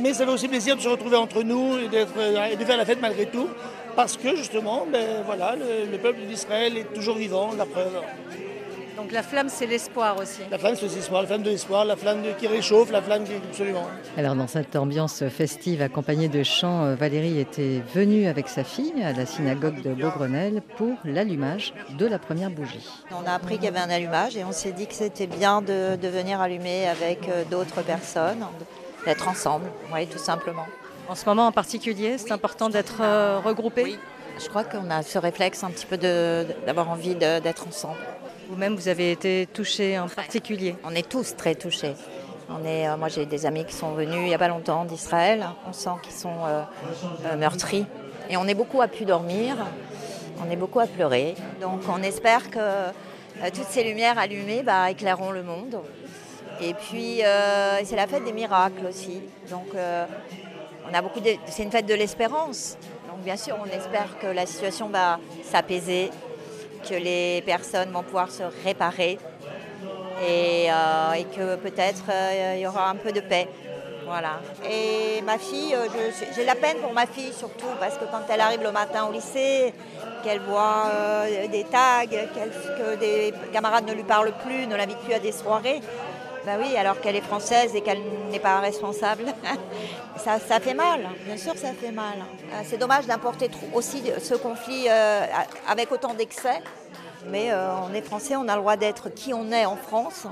Mais 0.01 0.13
ça 0.13 0.25
fait 0.25 0.33
aussi 0.33 0.49
plaisir 0.49 0.77
de 0.77 0.81
se 0.81 0.89
retrouver 0.89 1.17
entre 1.17 1.43
nous 1.43 1.79
et, 1.79 1.89
euh, 1.95 2.57
de 2.57 2.65
faire 2.65 2.77
la 2.77 2.85
fête 2.85 3.01
malgré 3.01 3.27
tout, 3.27 3.49
parce 3.97 4.17
que 4.17 4.37
justement, 4.37 4.87
ben, 4.91 5.23
voilà, 5.25 5.55
le, 5.57 5.99
peuple 5.99 6.21
d'Israël 6.29 6.77
est 6.77 6.93
toujours 6.93 7.17
vivant, 7.17 7.51
la 7.57 7.67
preuve. 7.67 8.01
Donc 8.97 9.11
la 9.11 9.23
flamme, 9.23 9.49
c'est 9.49 9.67
l'espoir 9.67 10.19
aussi. 10.19 10.43
La 10.51 10.59
flamme, 10.59 10.77
c'est 10.77 10.95
l'espoir, 10.95 11.23
la 11.23 11.27
flamme 11.27 11.43
de 11.43 11.51
l'espoir, 11.51 11.85
la 11.87 11.97
flamme 11.97 12.23
qui 12.39 12.47
réchauffe, 12.47 12.93
la 12.93 13.01
flamme 13.01 13.25
qui... 13.25 13.33
Absolument. 13.35 13.87
Alors 14.19 14.35
dans 14.35 14.47
cette 14.47 14.77
ambiance 14.77 15.25
festive 15.29 15.81
accompagnée 15.81 16.29
de 16.29 16.43
chants, 16.43 16.85
euh, 16.85 16.95
Valérie 16.95 17.41
était 17.41 17.81
venue 17.95 18.27
avec 18.27 18.49
sa 18.49 18.65
fille 18.65 18.93
à 19.03 19.13
la 19.13 19.25
synagogue 19.25 19.81
de 19.81 19.95
Beaugrenelle 19.95 20.61
pour 20.77 20.95
l'allumage 21.05 21.73
de 21.99 22.07
la 22.07 22.19
première 22.19 22.51
bougie. 22.51 22.87
On 23.11 23.27
a 23.27 23.33
appris 23.33 23.55
qu'il 23.55 23.65
y 23.65 23.69
avait 23.69 23.79
un 23.79 23.91
allumage 23.91 24.37
et 24.37 24.45
on 24.45 24.53
s'est 24.53 24.73
dit 24.73 24.87
que 24.87 24.95
c'était 24.95 25.27
bien 25.27 25.63
de, 25.63 25.97
de 25.97 26.09
venir 26.09 26.41
allumer 26.41 26.87
avec 26.87 27.29
euh, 27.29 27.45
d'autres 27.51 27.83
personnes 27.83 28.45
d'être 29.05 29.29
ensemble, 29.29 29.67
oui, 29.93 30.07
tout 30.07 30.19
simplement. 30.19 30.67
En 31.09 31.15
ce 31.15 31.27
moment 31.27 31.47
en 31.47 31.53
particulier, 31.53 32.17
c'est 32.19 32.33
important 32.33 32.69
d'être 32.69 33.01
euh, 33.01 33.41
regroupé 33.45 33.83
Oui, 33.83 33.99
je 34.43 34.49
crois 34.49 34.65
qu'on 34.65 34.89
a 34.91 35.03
ce 35.03 35.19
réflexe 35.19 35.65
un 35.65 35.71
petit 35.71 35.87
peu 35.87 35.99
d'avoir 35.99 36.89
envie 36.91 37.15
d'être 37.15 37.67
ensemble. 37.67 37.99
Vous-même, 38.49 38.75
vous 38.75 38.89
avez 38.89 39.13
été 39.13 39.49
touché 39.53 39.99
en 39.99 40.09
particulier? 40.09 40.77
On 40.85 40.95
est 40.95 41.09
tous 41.09 41.37
très 41.37 41.55
touchés. 41.55 41.95
On 42.51 42.65
est, 42.65 42.89
euh, 42.89 42.97
moi, 42.97 43.09
j'ai 43.09 43.27
des 43.27 43.47
amis 43.47 43.65
qui 43.65 43.75
sont 43.75 43.93
venus 43.93 44.19
il 44.19 44.25
n'y 44.25 44.35
a 44.35 44.39
pas 44.39 44.49
longtemps 44.49 44.85
d'Israël. 44.85 45.47
On 45.69 45.73
sent 45.73 45.91
qu'ils 46.03 46.13
sont 46.13 46.45
euh, 46.47 47.37
meurtris. 47.37 47.87
Et 48.31 48.37
on 48.37 48.47
est 48.47 48.55
beaucoup 48.55 48.81
à 48.81 48.89
pu 48.89 49.05
dormir, 49.05 49.57
on 50.45 50.51
est 50.51 50.57
beaucoup 50.57 50.81
à 50.81 50.87
pleurer. 50.87 51.35
Donc 51.61 51.81
on 51.89 52.03
espère 52.03 52.51
que 52.51 52.59
toutes 53.53 53.69
ces 53.69 53.85
lumières 53.85 54.19
allumées 54.19 54.63
bah, 54.63 54.91
éclaireront 54.91 55.33
le 55.33 55.43
monde. 55.43 55.79
Et 56.63 56.75
puis 56.75 57.23
c'est 57.85 57.97
la 57.97 58.07
fête 58.07 58.25
des 58.25 58.33
miracles 58.33 58.87
aussi. 58.89 59.21
Donc 59.51 59.69
on 59.75 60.95
a 60.95 61.03
beaucoup 61.03 61.21
c'est 61.47 61.63
une 61.63 61.71
fête 61.71 61.87
de 61.87 61.95
l'espérance. 61.95 62.77
Donc 63.09 63.21
bien 63.21 63.37
sûr 63.37 63.57
on 63.61 63.67
espère 63.67 64.19
que 64.21 64.29
la 64.29 64.47
situation 64.47 64.89
va 64.89 65.19
s'apaiser, 65.43 66.11
que 66.89 66.95
les 66.95 67.43
personnes 67.43 67.91
vont 67.91 68.03
pouvoir 68.03 68.31
se 68.31 68.45
réparer 68.65 69.19
et, 70.25 70.67
et 70.67 71.25
que 71.37 71.57
peut-être 71.57 72.05
il 72.55 72.61
y 72.61 72.67
aura 72.67 72.91
un 72.91 72.97
peu 72.97 73.13
de 73.13 73.21
paix. 73.21 73.49
Voilà. 74.05 74.41
Et 74.69 75.23
ma 75.23 75.39
fille, 75.39 75.75
euh, 75.75 75.87
j'ai 76.35 76.45
la 76.45 76.55
peine 76.55 76.77
pour 76.79 76.93
ma 76.93 77.07
fille 77.07 77.33
surtout, 77.33 77.73
parce 77.81 77.97
que 77.97 78.05
quand 78.05 78.21
elle 78.29 78.41
arrive 78.41 78.63
le 78.63 78.73
matin 78.73 79.07
au 79.07 79.13
lycée, 79.13 79.73
qu'elle 80.23 80.41
voit 80.41 80.85
euh, 80.93 81.47
des 81.47 81.65
tags, 81.65 82.05
que 82.05 82.97
des 82.97 83.33
camarades 83.53 83.87
ne 83.87 83.95
lui 83.95 84.03
parlent 84.03 84.35
plus, 84.45 84.67
ne 84.67 84.77
l'invitent 84.77 84.99
plus 84.99 85.15
à 85.15 85.19
des 85.19 85.33
soirées, 85.33 85.81
ben 86.45 86.59
oui, 86.61 86.77
alors 86.77 87.01
qu'elle 87.01 87.17
est 87.17 87.23
française 87.23 87.75
et 87.75 87.81
qu'elle 87.81 88.01
n'est 88.31 88.41
pas 88.41 88.59
responsable, 88.61 89.25
ça, 90.17 90.39
fait 90.39 90.75
mal, 90.75 91.09
bien 91.25 91.37
sûr 91.37 91.57
ça 91.57 91.73
fait 91.73 91.93
mal. 91.93 92.19
Euh, 92.53 92.63
c'est 92.65 92.79
dommage 92.79 93.07
d'importer 93.07 93.51
aussi 93.75 94.03
ce 94.21 94.35
conflit 94.35 94.89
avec 95.69 95.93
autant 95.93 96.15
d'excès, 96.15 96.61
mais 97.29 97.51
on 97.53 97.95
est 97.95 98.03
français, 98.03 98.37
on 98.37 98.49
a 98.49 98.55
le 98.57 98.61
droit 98.61 98.77
d'être 98.77 99.09
qui 99.09 99.33
on 99.33 99.53
est 99.53 99.67
en 99.67 99.77
France. 99.77 100.27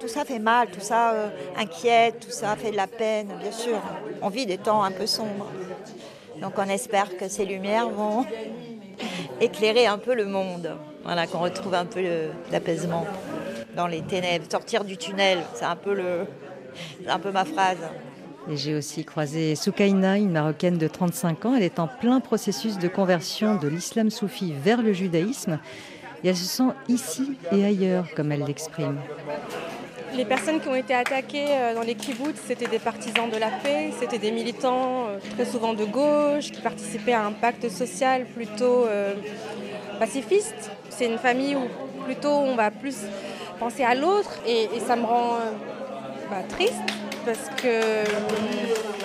Tout 0.00 0.08
ça 0.08 0.24
fait 0.24 0.38
mal, 0.38 0.68
tout 0.70 0.80
ça 0.80 1.12
euh, 1.12 1.28
inquiète, 1.56 2.20
tout 2.20 2.30
ça 2.30 2.54
fait 2.56 2.70
de 2.70 2.76
la 2.76 2.86
peine, 2.86 3.28
bien 3.40 3.50
sûr. 3.52 3.80
On 4.22 4.28
vit 4.28 4.46
des 4.46 4.58
temps 4.58 4.82
un 4.82 4.92
peu 4.92 5.06
sombres. 5.06 5.50
Donc 6.40 6.52
on 6.56 6.68
espère 6.68 7.16
que 7.16 7.28
ces 7.28 7.44
lumières 7.44 7.88
vont 7.88 8.24
éclairer 9.40 9.86
un 9.86 9.98
peu 9.98 10.14
le 10.14 10.26
monde. 10.26 10.76
Voilà, 11.04 11.26
qu'on 11.26 11.38
retrouve 11.40 11.74
un 11.74 11.86
peu 11.86 12.02
l'apaisement 12.52 13.06
dans 13.76 13.86
les 13.86 14.02
ténèbres. 14.02 14.44
Sortir 14.50 14.84
du 14.84 14.96
tunnel, 14.96 15.38
c'est 15.54 15.64
un 15.64 15.76
peu 15.76 15.94
le, 15.94 16.26
un 17.06 17.18
peu 17.18 17.30
ma 17.30 17.44
phrase. 17.44 17.78
Et 18.50 18.56
j'ai 18.56 18.74
aussi 18.74 19.04
croisé 19.04 19.54
Soukaina, 19.56 20.16
une 20.16 20.32
Marocaine 20.32 20.78
de 20.78 20.88
35 20.88 21.44
ans. 21.44 21.54
Elle 21.54 21.62
est 21.62 21.78
en 21.78 21.86
plein 21.86 22.20
processus 22.20 22.78
de 22.78 22.88
conversion 22.88 23.56
de 23.56 23.68
l'islam 23.68 24.10
soufi 24.10 24.52
vers 24.52 24.80
le 24.80 24.92
judaïsme. 24.92 25.58
Et 26.24 26.28
elle 26.28 26.36
se 26.36 26.44
sent 26.44 26.70
ici 26.88 27.36
et 27.52 27.64
ailleurs, 27.64 28.06
comme 28.16 28.32
elle 28.32 28.44
l'exprime. 28.44 28.98
Les 30.14 30.24
personnes 30.24 30.60
qui 30.60 30.68
ont 30.68 30.74
été 30.74 30.94
attaquées 30.94 31.46
euh, 31.50 31.74
dans 31.74 31.82
les 31.82 31.94
kibbutz, 31.94 32.40
c'était 32.46 32.66
des 32.66 32.78
partisans 32.78 33.28
de 33.30 33.36
la 33.36 33.50
paix, 33.50 33.90
c'était 34.00 34.18
des 34.18 34.30
militants 34.30 35.08
euh, 35.08 35.18
très 35.36 35.44
souvent 35.44 35.74
de 35.74 35.84
gauche 35.84 36.50
qui 36.50 36.60
participaient 36.62 37.12
à 37.12 37.26
un 37.26 37.32
pacte 37.32 37.68
social 37.68 38.24
plutôt 38.24 38.86
euh, 38.86 39.14
pacifiste. 39.98 40.70
C'est 40.88 41.06
une 41.06 41.18
famille 41.18 41.54
où 41.54 41.68
plutôt 42.04 42.30
on 42.30 42.56
va 42.56 42.70
plus 42.70 42.96
penser 43.58 43.84
à 43.84 43.94
l'autre 43.94 44.30
et, 44.46 44.68
ça 44.86 44.96
me 44.96 45.04
rend 45.04 45.38
bah, 46.30 46.42
triste 46.48 46.74
parce 47.24 47.50
que 47.60 48.04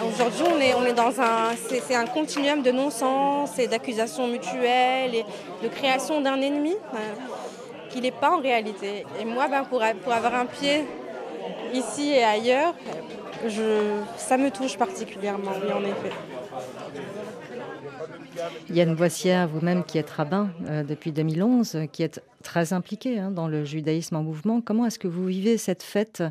aujourd'hui 0.08 0.44
on 0.56 0.60
est, 0.60 0.74
on 0.76 0.86
est 0.86 0.94
dans 0.94 1.20
un 1.20 1.52
c'est 1.68 1.96
un 1.96 2.06
continuum 2.06 2.62
de 2.62 2.72
non-sens 2.72 3.58
et 3.60 3.68
d'accusations 3.68 4.28
mutuelles 4.28 5.16
et 5.16 5.26
de 5.64 5.68
création 5.68 6.22
d'un 6.22 6.40
ennemi 6.40 6.76
qu'il 7.94 8.02
n'est 8.02 8.12
pas 8.12 8.32
en 8.32 8.42
réalité. 8.42 9.06
Et 9.20 9.26
moi, 9.26 9.48
ben, 9.48 9.64
pour, 9.64 9.82
avoir 9.82 10.36
un 10.36 10.46
pied 10.46 10.86
ici 11.74 12.12
et 12.12 12.24
ailleurs, 12.24 12.74
je, 13.48 14.02
ça 14.18 14.38
me 14.38 14.50
touche 14.50 14.78
particulièrement, 14.78 15.52
en 15.52 15.84
effet. 15.84 16.12
Yann 18.70 18.96
Boissière, 18.96 19.48
vous-même 19.48 19.84
qui 19.84 19.98
êtes 19.98 20.10
rabbin 20.10 20.50
euh, 20.68 20.84
depuis 20.84 21.12
2011, 21.12 21.88
qui 21.92 22.04
êtes 22.04 22.24
très 22.44 22.74
impliqué 22.74 23.20
hein, 23.20 23.32
dans 23.32 23.48
le 23.48 23.66
judaïsme 23.66 24.16
en 24.16 24.24
mouvement, 24.24 24.62
comment 24.62 24.86
est-ce 24.86 25.00
que 25.00 25.08
vous 25.08 25.26
vivez 25.26 25.58
cette 25.58 25.84
fête 25.84 26.24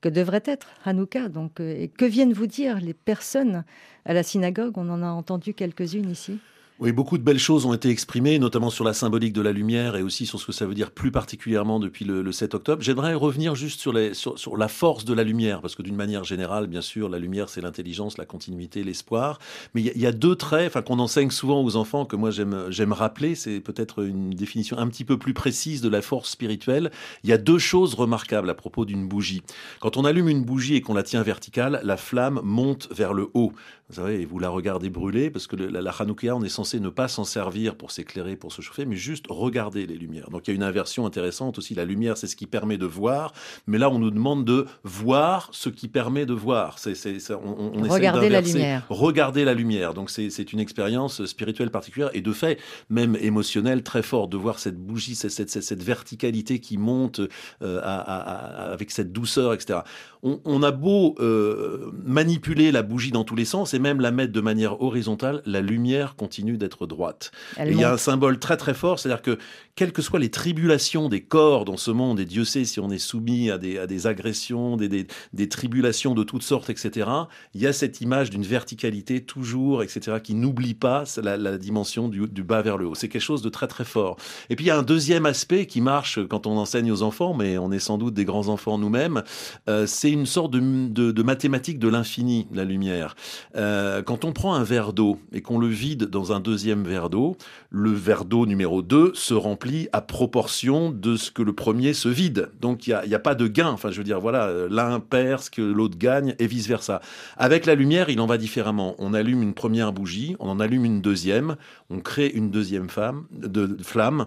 que 0.00 0.08
devrait 0.08 0.42
être 0.44 0.68
Hanouka 0.84 1.28
donc, 1.28 1.60
euh, 1.60 1.74
Et 1.78 1.88
que 1.88 2.04
viennent 2.04 2.32
vous 2.32 2.46
dire 2.46 2.80
les 2.80 2.94
personnes 2.94 3.64
à 4.04 4.12
la 4.12 4.22
synagogue? 4.22 4.74
On 4.76 4.88
en 4.90 5.02
a 5.02 5.08
entendu 5.08 5.54
quelques-unes 5.54 6.10
ici. 6.10 6.38
Oui, 6.80 6.90
beaucoup 6.90 7.18
de 7.18 7.22
belles 7.22 7.38
choses 7.38 7.66
ont 7.66 7.72
été 7.72 7.88
exprimées, 7.88 8.40
notamment 8.40 8.68
sur 8.68 8.84
la 8.84 8.94
symbolique 8.94 9.32
de 9.32 9.40
la 9.40 9.52
lumière 9.52 9.94
et 9.94 10.02
aussi 10.02 10.26
sur 10.26 10.40
ce 10.40 10.46
que 10.46 10.50
ça 10.50 10.66
veut 10.66 10.74
dire 10.74 10.90
plus 10.90 11.12
particulièrement 11.12 11.78
depuis 11.78 12.04
le, 12.04 12.32
7 12.32 12.52
octobre. 12.54 12.82
J'aimerais 12.82 13.14
revenir 13.14 13.54
juste 13.54 13.78
sur, 13.78 13.92
la 13.92 14.68
force 14.68 15.04
de 15.04 15.14
la 15.14 15.22
lumière, 15.22 15.60
parce 15.60 15.76
que 15.76 15.82
d'une 15.82 15.94
manière 15.94 16.24
générale, 16.24 16.66
bien 16.66 16.80
sûr, 16.80 17.08
la 17.08 17.20
lumière, 17.20 17.48
c'est 17.48 17.60
l'intelligence, 17.60 18.18
la 18.18 18.26
continuité, 18.26 18.82
l'espoir. 18.82 19.38
Mais 19.74 19.82
il 19.82 20.00
y, 20.00 20.06
a 20.06 20.10
deux 20.10 20.34
traits 20.34 20.66
enfin, 20.66 20.82
qu'on 20.82 20.98
enseigne 20.98 21.30
souvent 21.30 21.62
aux 21.62 21.76
enfants, 21.76 22.06
que 22.06 22.16
moi 22.16 22.32
j'aime 22.32 22.92
rappeler, 22.92 23.36
c'est 23.36 23.60
peut-être 23.60 24.04
une 24.04 24.30
définition 24.30 24.76
un 24.76 24.88
petit 24.88 25.04
peu 25.04 25.16
plus 25.16 25.32
précise 25.32 25.80
de 25.80 25.88
la 25.88 26.02
force 26.02 26.30
spirituelle. 26.30 26.90
Il 27.22 27.30
y 27.30 27.32
a 27.32 27.38
deux 27.38 27.58
choses 27.58 27.94
remarquables 27.94 28.50
à 28.50 28.54
propos 28.54 28.84
d'une 28.84 29.06
bougie. 29.06 29.42
Quand 29.78 29.96
on 29.96 30.04
allume 30.04 30.28
une 30.28 30.42
bougie 30.42 30.74
et 30.74 30.80
qu'on 30.80 30.94
la 30.94 31.04
tient 31.04 31.22
verticale, 31.22 31.80
la 31.84 31.96
flamme 31.96 32.40
monte 32.42 32.88
vers 32.90 33.14
le 33.14 33.28
haut. 33.32 33.52
Vous 33.90 33.96
savez, 33.96 34.22
et 34.22 34.24
vous 34.24 34.38
la 34.38 34.48
regardez 34.48 34.88
brûler, 34.88 35.28
parce 35.28 35.46
que 35.46 35.56
la, 35.56 35.82
la 35.82 35.92
on 36.32 36.42
est 36.42 36.48
censé 36.48 36.80
ne 36.80 36.88
pas 36.88 37.06
s'en 37.06 37.24
servir 37.24 37.76
pour 37.76 37.90
s'éclairer, 37.90 38.34
pour 38.34 38.50
se 38.50 38.62
chauffer, 38.62 38.86
mais 38.86 38.96
juste 38.96 39.26
regarder 39.28 39.86
les 39.86 39.96
lumières. 39.96 40.30
Donc 40.30 40.46
il 40.46 40.50
y 40.50 40.54
a 40.54 40.56
une 40.56 40.62
inversion 40.62 41.04
intéressante 41.04 41.58
aussi. 41.58 41.74
La 41.74 41.84
lumière, 41.84 42.16
c'est 42.16 42.26
ce 42.26 42.36
qui 42.36 42.46
permet 42.46 42.78
de 42.78 42.86
voir, 42.86 43.34
mais 43.66 43.76
là, 43.76 43.90
on 43.90 43.98
nous 43.98 44.10
demande 44.10 44.46
de 44.46 44.66
voir 44.84 45.50
ce 45.52 45.68
qui 45.68 45.88
permet 45.88 46.24
de 46.24 46.32
voir. 46.32 46.78
C'est, 46.78 46.94
on, 47.32 47.72
on 47.74 47.82
Regardez 47.82 48.30
la 48.30 48.40
lumière. 48.40 48.86
Regarder 48.88 49.44
la 49.44 49.54
lumière. 49.54 49.92
Donc 49.92 50.10
c'est, 50.10 50.52
une 50.52 50.60
expérience 50.60 51.24
spirituelle 51.26 51.70
particulière 51.70 52.10
et 52.14 52.22
de 52.22 52.32
fait, 52.32 52.58
même 52.88 53.16
émotionnelle, 53.20 53.82
très 53.82 54.02
forte, 54.02 54.30
de 54.30 54.36
voir 54.36 54.58
cette 54.58 54.78
bougie, 54.78 55.14
cette, 55.14 55.30
cette, 55.30 55.50
cette 55.50 55.82
verticalité 55.82 56.58
qui 56.58 56.78
monte 56.78 57.20
euh, 57.62 57.80
avec 57.82 58.90
cette 58.90 59.12
douceur, 59.12 59.52
etc. 59.52 59.80
On, 60.22 60.62
a 60.62 60.70
beau 60.70 61.16
euh, 61.18 61.92
manipuler 62.02 62.72
la 62.72 62.82
bougie 62.82 63.10
dans 63.10 63.24
tous 63.24 63.36
les 63.36 63.44
sens, 63.44 63.73
et 63.74 63.78
même 63.78 64.00
la 64.00 64.10
mettre 64.10 64.32
de 64.32 64.40
manière 64.40 64.80
horizontale, 64.80 65.42
la 65.46 65.60
lumière 65.60 66.16
continue 66.16 66.56
d'être 66.56 66.86
droite. 66.86 67.32
il 67.58 67.76
y 67.76 67.84
a 67.84 67.92
un 67.92 67.96
symbole 67.96 68.38
très 68.38 68.56
très 68.56 68.74
fort, 68.74 68.98
c'est-à-dire 68.98 69.22
que 69.22 69.38
quelles 69.76 69.92
que 69.92 70.02
soient 70.02 70.20
les 70.20 70.30
tribulations 70.30 71.08
des 71.08 71.20
corps 71.20 71.64
dans 71.64 71.76
ce 71.76 71.90
monde, 71.90 72.20
et 72.20 72.24
Dieu 72.24 72.44
sait 72.44 72.64
si 72.64 72.78
on 72.78 72.90
est 72.90 72.98
soumis 72.98 73.50
à 73.50 73.58
des, 73.58 73.78
à 73.78 73.86
des 73.86 74.06
agressions, 74.06 74.76
des, 74.76 74.88
des, 74.88 75.06
des, 75.32 75.48
tribulations 75.48 76.14
de 76.14 76.22
toutes 76.22 76.42
sortes, 76.42 76.70
etc., 76.70 77.10
il 77.54 77.60
y 77.60 77.66
a 77.66 77.72
cette 77.72 78.00
image 78.00 78.30
d'une 78.30 78.44
verticalité 78.44 79.24
toujours, 79.24 79.82
etc., 79.82 80.18
qui 80.22 80.34
n'oublie 80.34 80.74
pas 80.74 81.04
la, 81.22 81.36
la 81.36 81.58
dimension 81.58 82.08
du, 82.08 82.28
du, 82.28 82.44
bas 82.44 82.62
vers 82.62 82.78
le 82.78 82.86
haut. 82.86 82.94
C'est 82.94 83.08
quelque 83.08 83.22
chose 83.22 83.42
de 83.42 83.48
très 83.48 83.66
très 83.66 83.84
fort. 83.84 84.16
Et 84.48 84.56
puis 84.56 84.66
il 84.66 84.68
y 84.68 84.70
a 84.70 84.78
un 84.78 84.82
deuxième 84.82 85.26
aspect 85.26 85.66
qui 85.66 85.80
marche 85.80 86.24
quand 86.28 86.46
on 86.46 86.56
enseigne 86.56 86.92
aux 86.92 87.02
enfants, 87.02 87.34
mais 87.34 87.58
on 87.58 87.72
est 87.72 87.80
sans 87.80 87.98
doute 87.98 88.14
des 88.14 88.24
grands 88.24 88.48
enfants 88.48 88.78
nous-mêmes, 88.78 89.22
euh, 89.68 89.86
c'est 89.86 90.10
une 90.10 90.26
sorte 90.26 90.52
de, 90.52 90.60
de, 90.88 91.10
de 91.10 91.22
mathématique 91.22 91.78
de 91.78 91.88
l'infini, 91.88 92.46
la 92.52 92.64
lumière. 92.64 93.16
Euh, 93.56 93.63
quand 94.06 94.24
on 94.24 94.32
prend 94.32 94.54
un 94.54 94.64
verre 94.64 94.92
d'eau 94.92 95.18
et 95.32 95.40
qu'on 95.40 95.58
le 95.58 95.68
vide 95.68 96.04
dans 96.04 96.32
un 96.32 96.40
deuxième 96.40 96.84
verre 96.84 97.10
d'eau, 97.10 97.36
le 97.70 97.90
verre 97.90 98.24
d'eau 98.24 98.46
numéro 98.46 98.82
2 98.82 99.12
se 99.14 99.34
remplit 99.34 99.88
à 99.92 100.00
proportion 100.00 100.90
de 100.90 101.16
ce 101.16 101.30
que 101.30 101.42
le 101.42 101.52
premier 101.52 101.92
se 101.92 102.08
vide. 102.08 102.50
Donc 102.60 102.86
il 102.86 102.98
n'y 103.06 103.14
a, 103.14 103.18
pas 103.18 103.34
de 103.34 103.46
gain. 103.46 103.68
Enfin, 103.68 103.90
je 103.90 103.98
veux 103.98 104.04
dire, 104.04 104.20
voilà, 104.20 104.50
l'un 104.70 105.00
perd 105.00 105.42
ce 105.42 105.50
que 105.50 105.62
l'autre 105.62 105.98
gagne 105.98 106.34
et 106.38 106.46
vice 106.46 106.66
versa. 106.66 107.00
Avec 107.36 107.66
la 107.66 107.74
lumière, 107.74 108.08
il 108.10 108.20
en 108.20 108.26
va 108.26 108.38
différemment. 108.38 108.94
On 108.98 109.14
allume 109.14 109.42
une 109.42 109.54
première 109.54 109.92
bougie, 109.92 110.36
on 110.38 110.48
en 110.48 110.60
allume 110.60 110.84
une 110.84 111.00
deuxième, 111.00 111.56
on 111.90 112.00
crée 112.00 112.28
une 112.28 112.50
deuxième 112.50 112.88
femme, 112.88 113.24
de, 113.32 113.76
flamme 113.82 114.26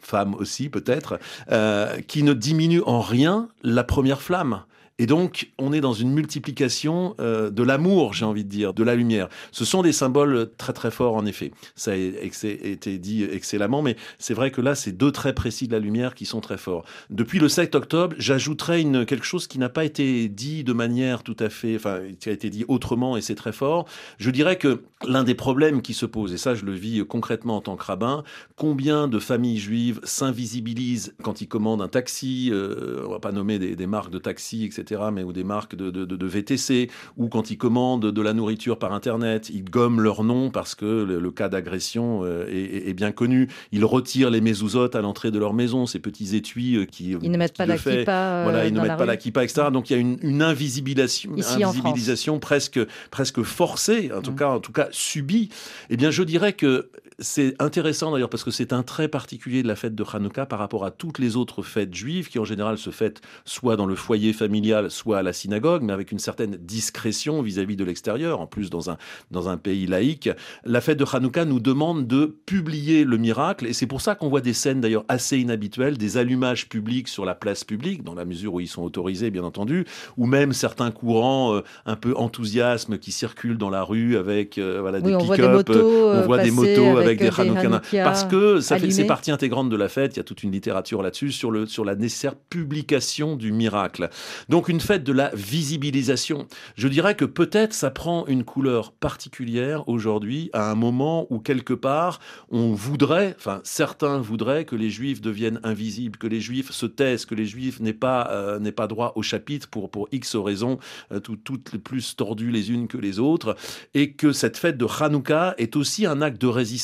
femme 0.00 0.34
aussi 0.34 0.68
peut-être, 0.68 1.18
euh, 1.50 2.00
qui 2.06 2.22
ne 2.22 2.32
diminue 2.32 2.82
en 2.86 3.00
rien 3.00 3.48
la 3.62 3.84
première 3.84 4.22
flamme. 4.22 4.62
Et 5.00 5.06
donc, 5.06 5.52
on 5.58 5.72
est 5.72 5.80
dans 5.80 5.92
une 5.92 6.10
multiplication 6.10 7.14
euh, 7.20 7.50
de 7.50 7.62
l'amour, 7.62 8.14
j'ai 8.14 8.24
envie 8.24 8.44
de 8.44 8.48
dire, 8.48 8.74
de 8.74 8.82
la 8.82 8.96
lumière. 8.96 9.28
Ce 9.52 9.64
sont 9.64 9.82
des 9.82 9.92
symboles 9.92 10.50
très 10.58 10.72
très 10.72 10.90
forts, 10.90 11.14
en 11.14 11.24
effet. 11.24 11.52
Ça 11.76 11.92
a 11.92 11.94
été 11.94 12.98
dit 12.98 13.22
excellemment, 13.22 13.80
mais 13.80 13.94
c'est 14.18 14.34
vrai 14.34 14.50
que 14.50 14.60
là, 14.60 14.74
c'est 14.74 14.90
deux 14.90 15.12
traits 15.12 15.36
précis 15.36 15.68
de 15.68 15.72
la 15.72 15.78
lumière 15.78 16.16
qui 16.16 16.26
sont 16.26 16.40
très 16.40 16.58
forts. 16.58 16.84
Depuis 17.10 17.38
le 17.38 17.48
7 17.48 17.76
octobre, 17.76 18.16
j'ajouterais 18.18 18.80
une, 18.80 19.06
quelque 19.06 19.24
chose 19.24 19.46
qui 19.46 19.60
n'a 19.60 19.68
pas 19.68 19.84
été 19.84 20.28
dit 20.28 20.64
de 20.64 20.72
manière 20.72 21.22
tout 21.22 21.36
à 21.38 21.48
fait, 21.48 21.76
enfin, 21.76 22.00
qui 22.18 22.28
a 22.28 22.32
été 22.32 22.50
dit 22.50 22.64
autrement, 22.66 23.16
et 23.16 23.20
c'est 23.20 23.36
très 23.36 23.52
fort. 23.52 23.86
Je 24.18 24.32
dirais 24.32 24.56
que 24.56 24.82
l'un 25.06 25.22
des 25.22 25.36
problèmes 25.36 25.80
qui 25.80 25.94
se 25.94 26.06
pose, 26.06 26.32
et 26.32 26.38
ça, 26.38 26.56
je 26.56 26.64
le 26.64 26.72
vis 26.72 27.06
concrètement 27.06 27.58
en 27.58 27.60
tant 27.60 27.76
que 27.76 27.84
rabbin, 27.84 28.24
combien 28.56 29.06
de 29.06 29.20
familles 29.20 29.58
juives 29.58 30.00
s'invisibilisent 30.02 31.14
quand 31.22 31.40
ils 31.40 31.46
commandent 31.46 31.82
un 31.82 31.88
taxi, 31.88 32.50
euh, 32.52 33.04
on 33.06 33.10
va 33.10 33.20
pas 33.20 33.30
nommer 33.30 33.60
des 33.60 33.86
marques 33.86 34.10
de 34.10 34.18
taxi, 34.18 34.64
etc 34.64 34.87
etc., 34.88 35.08
mais 35.12 35.22
ou 35.22 35.32
des 35.32 35.44
marques 35.44 35.74
de, 35.74 35.90
de, 35.90 36.26
VTC, 36.26 36.90
ou 37.16 37.28
quand 37.28 37.50
ils 37.50 37.58
commandent 37.58 38.06
de 38.06 38.22
la 38.22 38.32
nourriture 38.32 38.78
par 38.78 38.92
Internet, 38.92 39.50
ils 39.50 39.64
gomment 39.64 40.00
leur 40.00 40.24
nom 40.24 40.50
parce 40.50 40.74
que 40.74 40.84
le, 40.84 41.30
cas 41.30 41.48
d'agression 41.48 42.24
est, 42.26 42.88
est, 42.88 42.94
bien 42.94 43.12
connu. 43.12 43.48
Ils 43.72 43.84
retirent 43.84 44.30
les 44.30 44.40
mésouzotes 44.40 44.96
à 44.96 45.00
l'entrée 45.00 45.30
de 45.30 45.38
leur 45.38 45.54
maison, 45.54 45.86
ces 45.86 45.98
petits 45.98 46.34
étuis 46.36 46.86
qui... 46.90 47.16
Ils 47.22 47.30
ne 47.30 47.36
mettent 47.36 47.56
pas 47.56 47.66
la 47.66 47.76
kippa. 47.76 48.42
Voilà, 48.44 48.66
ils 48.66 48.72
ne 48.72 48.80
mettent 48.80 48.96
pas 48.96 49.06
la 49.06 49.16
kippa, 49.16 49.44
etc. 49.44 49.68
Donc 49.72 49.90
il 49.90 49.92
y 49.92 49.96
a 49.96 49.98
une, 49.98 50.18
une 50.22 50.42
invisibilisation, 50.42 51.32
invisibilisation 51.32 52.38
presque, 52.38 52.80
presque 53.10 53.42
forcée, 53.42 54.10
en 54.16 54.22
tout, 54.22 54.32
mm. 54.32 54.36
cas, 54.36 54.48
en 54.48 54.60
tout 54.60 54.72
cas 54.72 54.88
subie. 54.90 55.50
Eh 55.90 55.96
bien, 55.96 56.10
je 56.10 56.22
dirais 56.22 56.52
que 56.52 56.90
c'est 57.20 57.60
intéressant 57.60 58.12
d'ailleurs 58.12 58.30
parce 58.30 58.44
que 58.44 58.52
c'est 58.52 58.72
un 58.72 58.84
trait 58.84 59.08
particulier 59.08 59.64
de 59.64 59.68
la 59.68 59.74
fête 59.74 59.96
de 59.96 60.04
Hanouka 60.04 60.46
par 60.46 60.60
rapport 60.60 60.84
à 60.84 60.92
toutes 60.92 61.18
les 61.18 61.36
autres 61.36 61.62
fêtes 61.62 61.92
juives 61.92 62.28
qui 62.28 62.38
en 62.38 62.44
général 62.44 62.78
se 62.78 62.90
fêtent 62.90 63.20
soit 63.44 63.74
dans 63.74 63.86
le 63.86 63.96
foyer 63.96 64.32
familial, 64.32 64.88
soit 64.88 65.18
à 65.18 65.22
la 65.22 65.32
synagogue, 65.32 65.82
mais 65.82 65.92
avec 65.92 66.12
une 66.12 66.20
certaine 66.20 66.56
discrétion 66.56 67.42
vis-à-vis 67.42 67.74
de 67.74 67.82
l'extérieur, 67.82 68.40
en 68.40 68.46
plus 68.46 68.70
dans 68.70 68.90
un, 68.90 68.98
dans 69.32 69.48
un 69.48 69.56
pays 69.56 69.86
laïque. 69.86 70.30
La 70.64 70.80
fête 70.80 70.98
de 70.98 71.04
Hanouka 71.12 71.44
nous 71.44 71.58
demande 71.58 72.06
de 72.06 72.38
publier 72.46 73.02
le 73.02 73.16
miracle 73.16 73.66
et 73.66 73.72
c'est 73.72 73.86
pour 73.86 74.00
ça 74.00 74.14
qu'on 74.14 74.28
voit 74.28 74.40
des 74.40 74.52
scènes 74.52 74.80
d'ailleurs 74.80 75.04
assez 75.08 75.38
inhabituelles, 75.38 75.98
des 75.98 76.18
allumages 76.18 76.68
publics 76.68 77.08
sur 77.08 77.24
la 77.24 77.34
place 77.34 77.64
publique, 77.64 78.04
dans 78.04 78.14
la 78.14 78.24
mesure 78.26 78.54
où 78.54 78.60
ils 78.60 78.68
sont 78.68 78.82
autorisés 78.82 79.32
bien 79.32 79.42
entendu, 79.42 79.86
ou 80.16 80.26
même 80.26 80.52
certains 80.52 80.92
courants 80.92 81.56
euh, 81.56 81.62
un 81.84 81.96
peu 81.96 82.14
enthousiasme 82.16 82.98
qui 82.98 83.10
circulent 83.10 83.58
dans 83.58 83.70
la 83.70 83.82
rue 83.82 84.16
avec 84.16 84.56
euh, 84.58 84.80
voilà, 84.80 85.00
des 85.00 85.16
pick-up, 85.16 85.68
on 85.68 86.22
voit 86.22 86.42
des 86.42 86.52
motos 86.52 86.96
euh, 86.96 87.07
avec, 87.08 87.20
des. 87.20 87.98
Parce 88.02 88.24
que 88.24 88.60
ça 88.60 88.78
fait, 88.78 88.90
c'est 88.90 89.04
partie 89.04 89.30
intégrante 89.30 89.68
de 89.68 89.76
la 89.76 89.88
fête. 89.88 90.16
Il 90.16 90.18
y 90.18 90.20
a 90.20 90.24
toute 90.24 90.42
une 90.42 90.52
littérature 90.52 91.02
là-dessus 91.02 91.32
sur, 91.32 91.50
le, 91.50 91.66
sur 91.66 91.84
la 91.84 91.94
nécessaire 91.94 92.34
publication 92.34 93.36
du 93.36 93.52
miracle. 93.52 94.08
Donc 94.48 94.68
une 94.68 94.80
fête 94.80 95.04
de 95.04 95.12
la 95.12 95.30
visibilisation. 95.34 96.46
Je 96.76 96.88
dirais 96.88 97.14
que 97.14 97.24
peut-être 97.24 97.72
ça 97.72 97.90
prend 97.90 98.26
une 98.26 98.44
couleur 98.44 98.92
particulière 98.92 99.88
aujourd'hui 99.88 100.50
à 100.52 100.70
un 100.70 100.74
moment 100.74 101.26
où 101.30 101.38
quelque 101.38 101.74
part 101.74 102.20
on 102.50 102.72
voudrait, 102.72 103.34
enfin 103.38 103.60
certains 103.64 104.18
voudraient 104.18 104.64
que 104.64 104.76
les 104.76 104.90
juifs 104.90 105.20
deviennent 105.20 105.60
invisibles, 105.62 106.18
que 106.18 106.26
les 106.26 106.40
juifs 106.40 106.70
se 106.70 106.86
taisent, 106.86 107.24
que 107.24 107.34
les 107.34 107.46
juifs 107.46 107.80
n'aient 107.80 107.92
pas, 107.92 108.28
euh, 108.30 108.72
pas 108.72 108.86
droit 108.86 109.12
au 109.16 109.22
chapitre 109.22 109.68
pour, 109.68 109.90
pour 109.90 110.08
X 110.12 110.36
raisons, 110.36 110.78
euh, 111.12 111.20
toutes 111.20 111.72
les 111.72 111.78
plus 111.78 112.16
tordues 112.16 112.50
les 112.50 112.70
unes 112.70 112.88
que 112.88 112.98
les 112.98 113.18
autres, 113.18 113.56
et 113.94 114.12
que 114.12 114.32
cette 114.32 114.56
fête 114.56 114.76
de 114.76 114.86
Hanouka 114.86 115.54
est 115.58 115.76
aussi 115.76 116.06
un 116.06 116.22
acte 116.22 116.40
de 116.40 116.46
résistance 116.46 116.78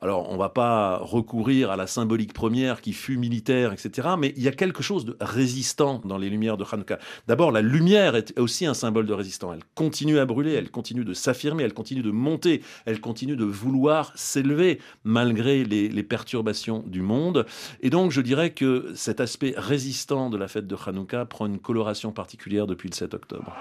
alors, 0.00 0.30
on 0.30 0.36
va 0.36 0.48
pas 0.48 0.98
recourir 0.98 1.70
à 1.70 1.76
la 1.76 1.86
symbolique 1.86 2.32
première 2.32 2.80
qui 2.80 2.92
fut 2.92 3.16
militaire, 3.16 3.72
etc., 3.72 4.08
mais 4.18 4.32
il 4.36 4.42
y 4.42 4.48
a 4.48 4.52
quelque 4.52 4.82
chose 4.82 5.04
de 5.04 5.16
résistant 5.20 6.00
dans 6.04 6.18
les 6.18 6.30
lumières 6.30 6.56
de 6.56 6.64
Hanouka. 6.70 6.98
D'abord, 7.26 7.52
la 7.52 7.62
lumière 7.62 8.16
est 8.16 8.38
aussi 8.38 8.66
un 8.66 8.74
symbole 8.74 9.06
de 9.06 9.12
résistant. 9.12 9.52
Elle 9.52 9.64
continue 9.74 10.18
à 10.18 10.26
brûler, 10.26 10.52
elle 10.52 10.70
continue 10.70 11.04
de 11.04 11.14
s'affirmer, 11.14 11.62
elle 11.62 11.74
continue 11.74 12.02
de 12.02 12.10
monter, 12.10 12.62
elle 12.86 13.00
continue 13.00 13.36
de 13.36 13.44
vouloir 13.44 14.12
s'élever 14.14 14.80
malgré 15.04 15.64
les, 15.64 15.88
les, 15.88 16.02
perturbations 16.02 16.82
du 16.86 17.02
monde. 17.02 17.46
Et 17.80 17.90
donc, 17.90 18.10
je 18.10 18.20
dirais 18.20 18.50
que 18.50 18.92
cet 18.94 19.20
aspect 19.20 19.54
résistant 19.56 20.30
de 20.30 20.36
la 20.36 20.48
fête 20.48 20.66
de 20.66 20.76
Hanouka 20.86 21.24
prend 21.24 21.46
une 21.46 21.58
coloration 21.58 22.12
particulière 22.12 22.66
depuis 22.66 22.88
le 22.88 22.94
7 22.94 23.14
octobre. 23.14 23.56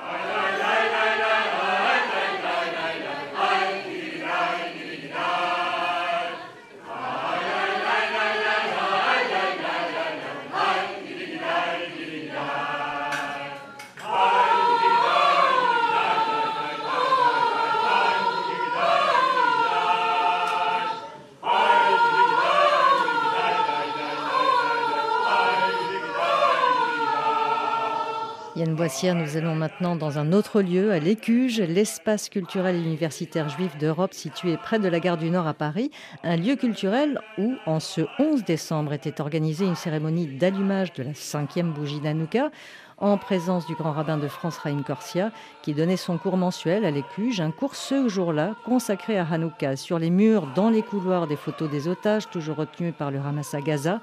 Yann 28.60 28.76
Boissière, 28.76 29.16
nous 29.16 29.38
allons 29.38 29.56
maintenant 29.56 29.96
dans 29.96 30.20
un 30.20 30.34
autre 30.34 30.62
lieu, 30.62 30.92
à 30.92 31.00
l'Écuge, 31.00 31.62
l'espace 31.62 32.28
culturel 32.28 32.76
et 32.76 32.80
universitaire 32.80 33.48
juif 33.48 33.78
d'Europe 33.78 34.14
situé 34.14 34.58
près 34.58 34.80
de 34.80 34.90
la 34.90 35.00
gare 35.00 35.16
du 35.16 35.30
Nord 35.30 35.48
à 35.48 35.54
Paris, 35.54 35.92
un 36.24 36.36
lieu 36.36 36.58
culturel 36.58 37.22
où, 37.38 37.56
en 37.66 37.80
ce 37.80 38.02
11 38.20 38.44
décembre, 38.44 38.92
était 38.92 39.22
organisée 39.22 39.66
une 39.66 39.78
cérémonie 39.78 40.28
d'allumage 40.28 40.92
de 40.92 41.04
la 41.04 41.14
cinquième 41.14 41.72
bougie 41.72 42.02
d'Anouka 42.02 42.52
en 43.00 43.18
présence 43.18 43.66
du 43.66 43.76
grand 43.76 43.92
rabbin 43.92 44.18
de 44.18 44.28
France, 44.28 44.58
Raïm 44.58 44.84
Corsia, 44.84 45.32
qui 45.62 45.74
donnait 45.74 45.98
son 45.98 46.18
cours 46.18 46.38
mensuel 46.38 46.86
à 46.86 46.92
l'Écuge, 46.92 47.40
un 47.42 47.52
cours 47.52 47.76
ce 47.76 48.08
jour-là 48.08 48.56
consacré 48.66 49.18
à 49.18 49.26
Hanouka. 49.30 49.76
Sur 49.76 50.00
les 50.00 50.10
murs, 50.10 50.48
dans 50.56 50.70
les 50.70 50.82
couloirs, 50.82 51.28
des 51.28 51.36
photos 51.36 51.70
des 51.70 51.88
otages, 51.88 52.30
toujours 52.30 52.58
retenus 52.58 52.94
par 52.98 53.12
le 53.12 53.20
Hamas 53.20 53.54
à 53.54 53.62
Gaza, 53.62 54.02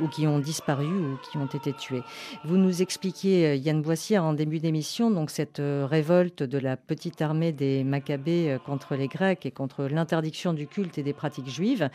ou 0.00 0.08
qui 0.08 0.26
ont 0.26 0.38
disparu 0.38 0.86
ou 0.86 1.18
qui 1.30 1.38
ont 1.38 1.46
été 1.46 1.72
tués. 1.72 2.02
Vous 2.44 2.56
nous 2.56 2.82
expliquiez, 2.82 3.46
euh, 3.46 3.54
Yann 3.56 3.82
Boissier, 3.82 4.18
en 4.18 4.32
début 4.32 4.60
d'émission, 4.60 5.10
donc 5.10 5.30
cette 5.30 5.60
euh, 5.60 5.86
révolte 5.88 6.42
de 6.42 6.58
la 6.58 6.76
petite 6.76 7.22
armée 7.22 7.52
des 7.52 7.84
Maccabées 7.84 8.50
euh, 8.50 8.58
contre 8.58 8.94
les 8.94 9.08
Grecs 9.08 9.46
et 9.46 9.50
contre 9.50 9.84
l'interdiction 9.84 10.52
du 10.52 10.66
culte 10.66 10.98
et 10.98 11.02
des 11.02 11.12
pratiques 11.12 11.48
juives. 11.48 11.88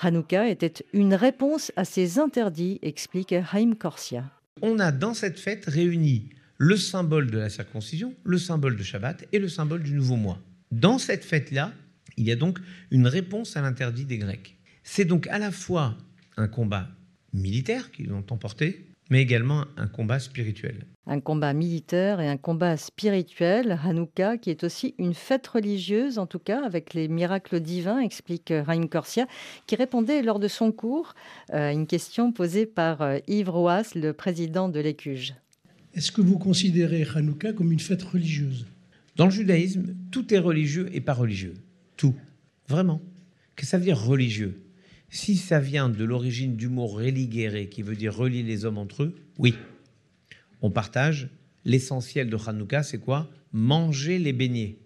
Hanouka 0.00 0.48
était 0.48 0.84
une 0.92 1.14
réponse 1.14 1.72
à 1.76 1.84
ces 1.84 2.18
interdits, 2.18 2.78
explique 2.82 3.34
Haïm 3.52 3.74
Corsia 3.74 4.24
on 4.62 4.78
a 4.78 4.92
dans 4.92 5.14
cette 5.14 5.38
fête 5.38 5.64
réuni 5.66 6.30
le 6.58 6.76
symbole 6.76 7.30
de 7.30 7.38
la 7.38 7.48
circoncision, 7.48 8.14
le 8.24 8.38
symbole 8.38 8.76
de 8.76 8.82
Shabbat 8.82 9.26
et 9.32 9.38
le 9.38 9.48
symbole 9.48 9.82
du 9.82 9.92
nouveau 9.92 10.16
mois. 10.16 10.40
Dans 10.72 10.98
cette 10.98 11.24
fête-là, 11.24 11.72
il 12.16 12.26
y 12.26 12.32
a 12.32 12.36
donc 12.36 12.58
une 12.90 13.06
réponse 13.06 13.56
à 13.56 13.62
l'interdit 13.62 14.04
des 14.04 14.18
Grecs. 14.18 14.56
C'est 14.82 15.04
donc 15.04 15.26
à 15.28 15.38
la 15.38 15.52
fois 15.52 15.96
un 16.36 16.48
combat 16.48 16.88
militaire 17.32 17.90
qu'ils 17.92 18.12
ont 18.12 18.24
emporté, 18.30 18.87
mais 19.10 19.22
également 19.22 19.64
un 19.76 19.86
combat 19.86 20.18
spirituel. 20.18 20.86
Un 21.06 21.20
combat 21.20 21.54
militaire 21.54 22.20
et 22.20 22.28
un 22.28 22.36
combat 22.36 22.76
spirituel, 22.76 23.78
Hanouka, 23.82 24.36
qui 24.36 24.50
est 24.50 24.64
aussi 24.64 24.94
une 24.98 25.14
fête 25.14 25.46
religieuse, 25.46 26.18
en 26.18 26.26
tout 26.26 26.38
cas, 26.38 26.64
avec 26.64 26.92
les 26.92 27.08
miracles 27.08 27.60
divins, 27.60 28.00
explique 28.00 28.52
Raïm 28.54 28.88
Corsia, 28.88 29.26
qui 29.66 29.76
répondait 29.76 30.22
lors 30.22 30.38
de 30.38 30.48
son 30.48 30.70
cours 30.70 31.14
à 31.50 31.72
une 31.72 31.86
question 31.86 32.32
posée 32.32 32.66
par 32.66 33.00
euh, 33.00 33.18
Yves 33.26 33.48
Roas, 33.48 33.92
le 33.94 34.12
président 34.12 34.68
de 34.68 34.80
l'Écuge. 34.80 35.34
Est-ce 35.94 36.12
que 36.12 36.20
vous 36.20 36.38
considérez 36.38 37.06
Hanouka 37.14 37.52
comme 37.54 37.72
une 37.72 37.80
fête 37.80 38.02
religieuse? 38.02 38.66
Dans 39.16 39.24
le 39.24 39.30
judaïsme, 39.30 39.94
tout 40.12 40.32
est 40.32 40.38
religieux 40.38 40.90
et 40.92 41.00
pas 41.00 41.14
religieux. 41.14 41.54
Tout. 41.96 42.14
Vraiment. 42.68 43.00
Qu'est-ce 43.56 43.66
que 43.66 43.70
ça 43.70 43.78
veut 43.78 43.84
dire 43.84 44.00
religieux? 44.00 44.67
Si 45.10 45.36
ça 45.36 45.60
vient 45.60 45.88
de 45.88 46.04
l'origine 46.04 46.56
du 46.56 46.68
mot 46.68 46.86
religere, 46.86 47.68
qui 47.68 47.82
veut 47.82 47.96
dire 47.96 48.14
relier 48.14 48.42
les 48.42 48.64
hommes 48.64 48.78
entre 48.78 49.04
eux, 49.04 49.14
oui. 49.38 49.54
On 50.60 50.70
partage. 50.70 51.28
L'essentiel 51.64 52.30
de 52.30 52.36
Hanouka, 52.36 52.82
c'est 52.82 52.98
quoi? 52.98 53.30
Manger 53.52 54.18
les 54.18 54.32
beignets. 54.32 54.76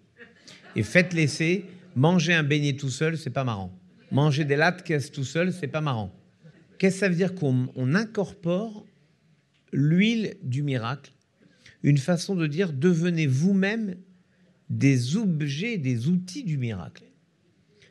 Et 0.75 0.83
faites 0.83 1.13
l'essai, 1.13 1.65
manger 1.95 2.33
un 2.33 2.43
beignet 2.43 2.73
tout 2.73 2.89
seul, 2.89 3.17
c'est 3.17 3.29
pas 3.29 3.43
marrant. 3.43 3.77
Manger 4.11 4.45
des 4.45 4.55
latkes 4.55 5.11
tout 5.11 5.23
seul, 5.23 5.53
c'est 5.53 5.67
pas 5.67 5.81
marrant. 5.81 6.13
Qu'est-ce 6.77 6.95
que 6.95 6.99
ça 6.99 7.09
veut 7.09 7.15
dire 7.15 7.35
qu'on 7.35 7.69
incorpore 7.95 8.85
l'huile 9.71 10.35
du 10.43 10.63
miracle? 10.63 11.11
Une 11.83 11.97
façon 11.97 12.35
de 12.35 12.47
dire 12.47 12.73
devenez 12.73 13.27
vous-même 13.27 13.95
des 14.69 15.15
objets, 15.15 15.77
des 15.77 16.07
outils 16.07 16.43
du 16.43 16.57
miracle. 16.57 17.03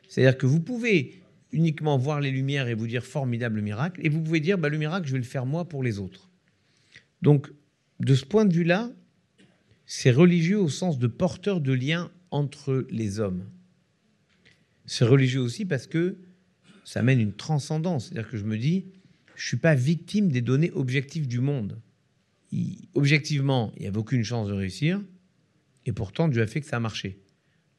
C'est-à-dire 0.07 0.37
que 0.37 0.45
vous 0.45 0.59
pouvez 0.59 1.22
uniquement 1.53 1.97
voir 1.97 2.19
les 2.19 2.31
lumières 2.31 2.67
et 2.67 2.73
vous 2.73 2.87
dire 2.87 3.05
formidable 3.05 3.61
miracle, 3.61 4.01
et 4.03 4.09
vous 4.09 4.21
pouvez 4.21 4.39
dire 4.39 4.57
bah, 4.57 4.69
le 4.69 4.77
miracle, 4.77 5.07
je 5.07 5.13
vais 5.13 5.19
le 5.19 5.23
faire 5.23 5.45
moi 5.45 5.69
pour 5.69 5.83
les 5.83 5.99
autres. 5.99 6.29
Donc, 7.21 7.49
de 7.99 8.15
ce 8.15 8.25
point 8.25 8.45
de 8.45 8.53
vue-là, 8.53 8.91
c'est 9.85 10.11
religieux 10.11 10.59
au 10.59 10.69
sens 10.69 10.99
de 10.99 11.07
porteur 11.07 11.61
de 11.61 11.71
liens 11.71 12.11
entre 12.31 12.85
les 12.89 13.19
hommes. 13.19 13.45
C'est 14.85 15.05
religieux 15.05 15.39
aussi 15.39 15.65
parce 15.65 15.87
que 15.87 16.17
ça 16.83 16.99
amène 16.99 17.21
une 17.21 17.33
transcendance. 17.33 18.07
C'est-à-dire 18.07 18.29
que 18.29 18.37
je 18.37 18.43
me 18.43 18.57
dis, 18.57 18.85
je 19.35 19.43
ne 19.43 19.47
suis 19.47 19.57
pas 19.57 19.75
victime 19.75 20.29
des 20.29 20.41
données 20.41 20.71
objectives 20.71 21.27
du 21.27 21.39
monde. 21.39 21.79
objectivement, 22.93 23.71
il 23.77 23.83
n'y 23.83 23.87
avait 23.87 23.97
aucune 23.97 24.23
chance 24.23 24.47
de 24.47 24.53
réussir, 24.53 25.01
et 25.85 25.91
pourtant 25.91 26.27
Dieu 26.27 26.41
a 26.41 26.47
fait 26.47 26.61
que 26.61 26.67
ça 26.67 26.77
a 26.77 26.79
marché. 26.79 27.19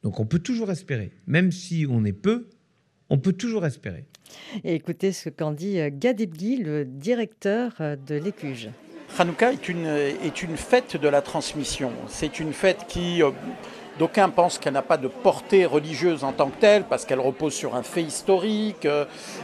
Donc 0.03 0.19
on 0.19 0.25
peut 0.25 0.39
toujours 0.39 0.71
espérer, 0.71 1.11
même 1.27 1.51
si 1.51 1.85
on 1.89 2.05
est 2.05 2.13
peu, 2.13 2.49
on 3.09 3.17
peut 3.17 3.33
toujours 3.33 3.65
espérer. 3.65 4.05
Et 4.63 4.75
écoutez 4.75 5.11
ce 5.11 5.29
qu'en 5.29 5.51
dit 5.51 5.79
euh, 5.79 5.89
Gadebgi, 5.91 6.57
le 6.57 6.85
directeur 6.85 7.73
euh, 7.79 7.95
de 7.95 8.15
l'Écuge. 8.15 8.69
Hanouka 9.17 9.53
est 9.53 9.69
une, 9.69 9.85
est 9.85 10.41
une 10.41 10.57
fête 10.57 10.97
de 10.97 11.07
la 11.07 11.21
transmission. 11.21 11.91
C'est 12.07 12.39
une 12.39 12.53
fête 12.53 12.85
qui, 12.87 13.23
euh, 13.23 13.31
d'aucuns 13.99 14.29
pensent 14.29 14.57
qu'elle 14.57 14.73
n'a 14.73 14.81
pas 14.81 14.97
de 14.97 15.07
portée 15.07 15.65
religieuse 15.65 16.23
en 16.23 16.33
tant 16.33 16.49
que 16.49 16.59
telle, 16.59 16.83
parce 16.83 17.05
qu'elle 17.05 17.19
repose 17.19 17.53
sur 17.53 17.75
un 17.75 17.83
fait 17.83 18.03
historique. 18.03 18.87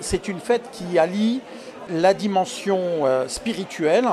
C'est 0.02 0.28
une 0.28 0.40
fête 0.40 0.70
qui 0.72 0.98
allie 1.00 1.40
la 1.90 2.14
dimension 2.14 3.06
spirituelle 3.28 4.08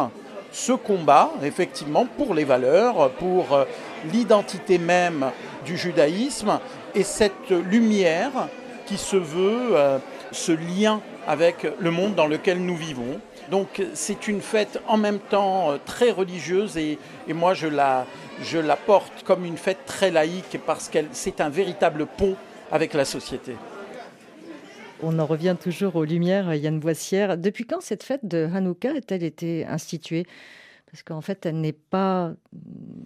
ce 0.53 0.73
combat, 0.73 1.31
effectivement, 1.43 2.07
pour 2.07 2.35
les 2.35 2.45
valeurs, 2.45 3.11
pour 3.13 3.53
euh, 3.53 3.65
l'identité 4.13 4.79
même 4.79 5.31
du 5.65 5.77
judaïsme 5.77 6.59
et 6.95 7.03
cette 7.03 7.51
lumière 7.51 8.49
qui 8.89 8.97
se 8.97 9.17
veut 9.17 9.77
euh, 9.77 9.99
ce 10.33 10.53
lien 10.53 11.03
avec 11.27 11.67
le 11.79 11.91
monde 11.91 12.15
dans 12.15 12.27
lequel 12.27 12.65
nous 12.65 12.77
vivons. 12.77 13.21
Donc 13.51 13.83
c'est 13.93 14.29
une 14.29 14.41
fête 14.41 14.81
en 14.89 14.97
même 14.97 15.19
temps 15.19 15.73
euh, 15.73 15.77
très 15.85 16.11
religieuse 16.11 16.79
et, 16.79 16.99
moi 17.29 17.53
je 17.53 17.67
la, 17.67 18.07
je 18.43 18.59
la 18.59 18.77
porte 18.77 19.25
comme 19.25 19.45
une 19.45 19.59
fête 19.59 19.85
très 19.85 20.11
laïque 20.11 20.59
parce 20.67 20.89
que 20.89 20.99
c'est 21.13 21.43
un 21.43 21.51
véritable 21.51 22.07
pont 22.07 22.35
avec 22.73 22.95
la 22.95 23.05
société. 23.05 23.57
On 25.03 25.19
en 25.19 25.27
revient 25.27 25.57
toujours 25.61 25.97
aux 25.97 26.05
Lumières, 26.05 26.55
Yann 26.55 26.81
Boissière. 26.81 27.37
Depuis 27.37 27.67
quand 27.67 27.83
cette 27.83 28.03
fête 28.03 28.25
de 28.25 28.49
Hanouka 28.53 28.91
a-t-elle 28.97 29.23
été 29.23 29.67
instituée? 29.67 30.27
Parce 30.91 31.03
qu'en 31.03 31.21
fait, 31.21 31.45
elle 31.45 31.61
n'est 31.61 31.73
pas 31.73 32.33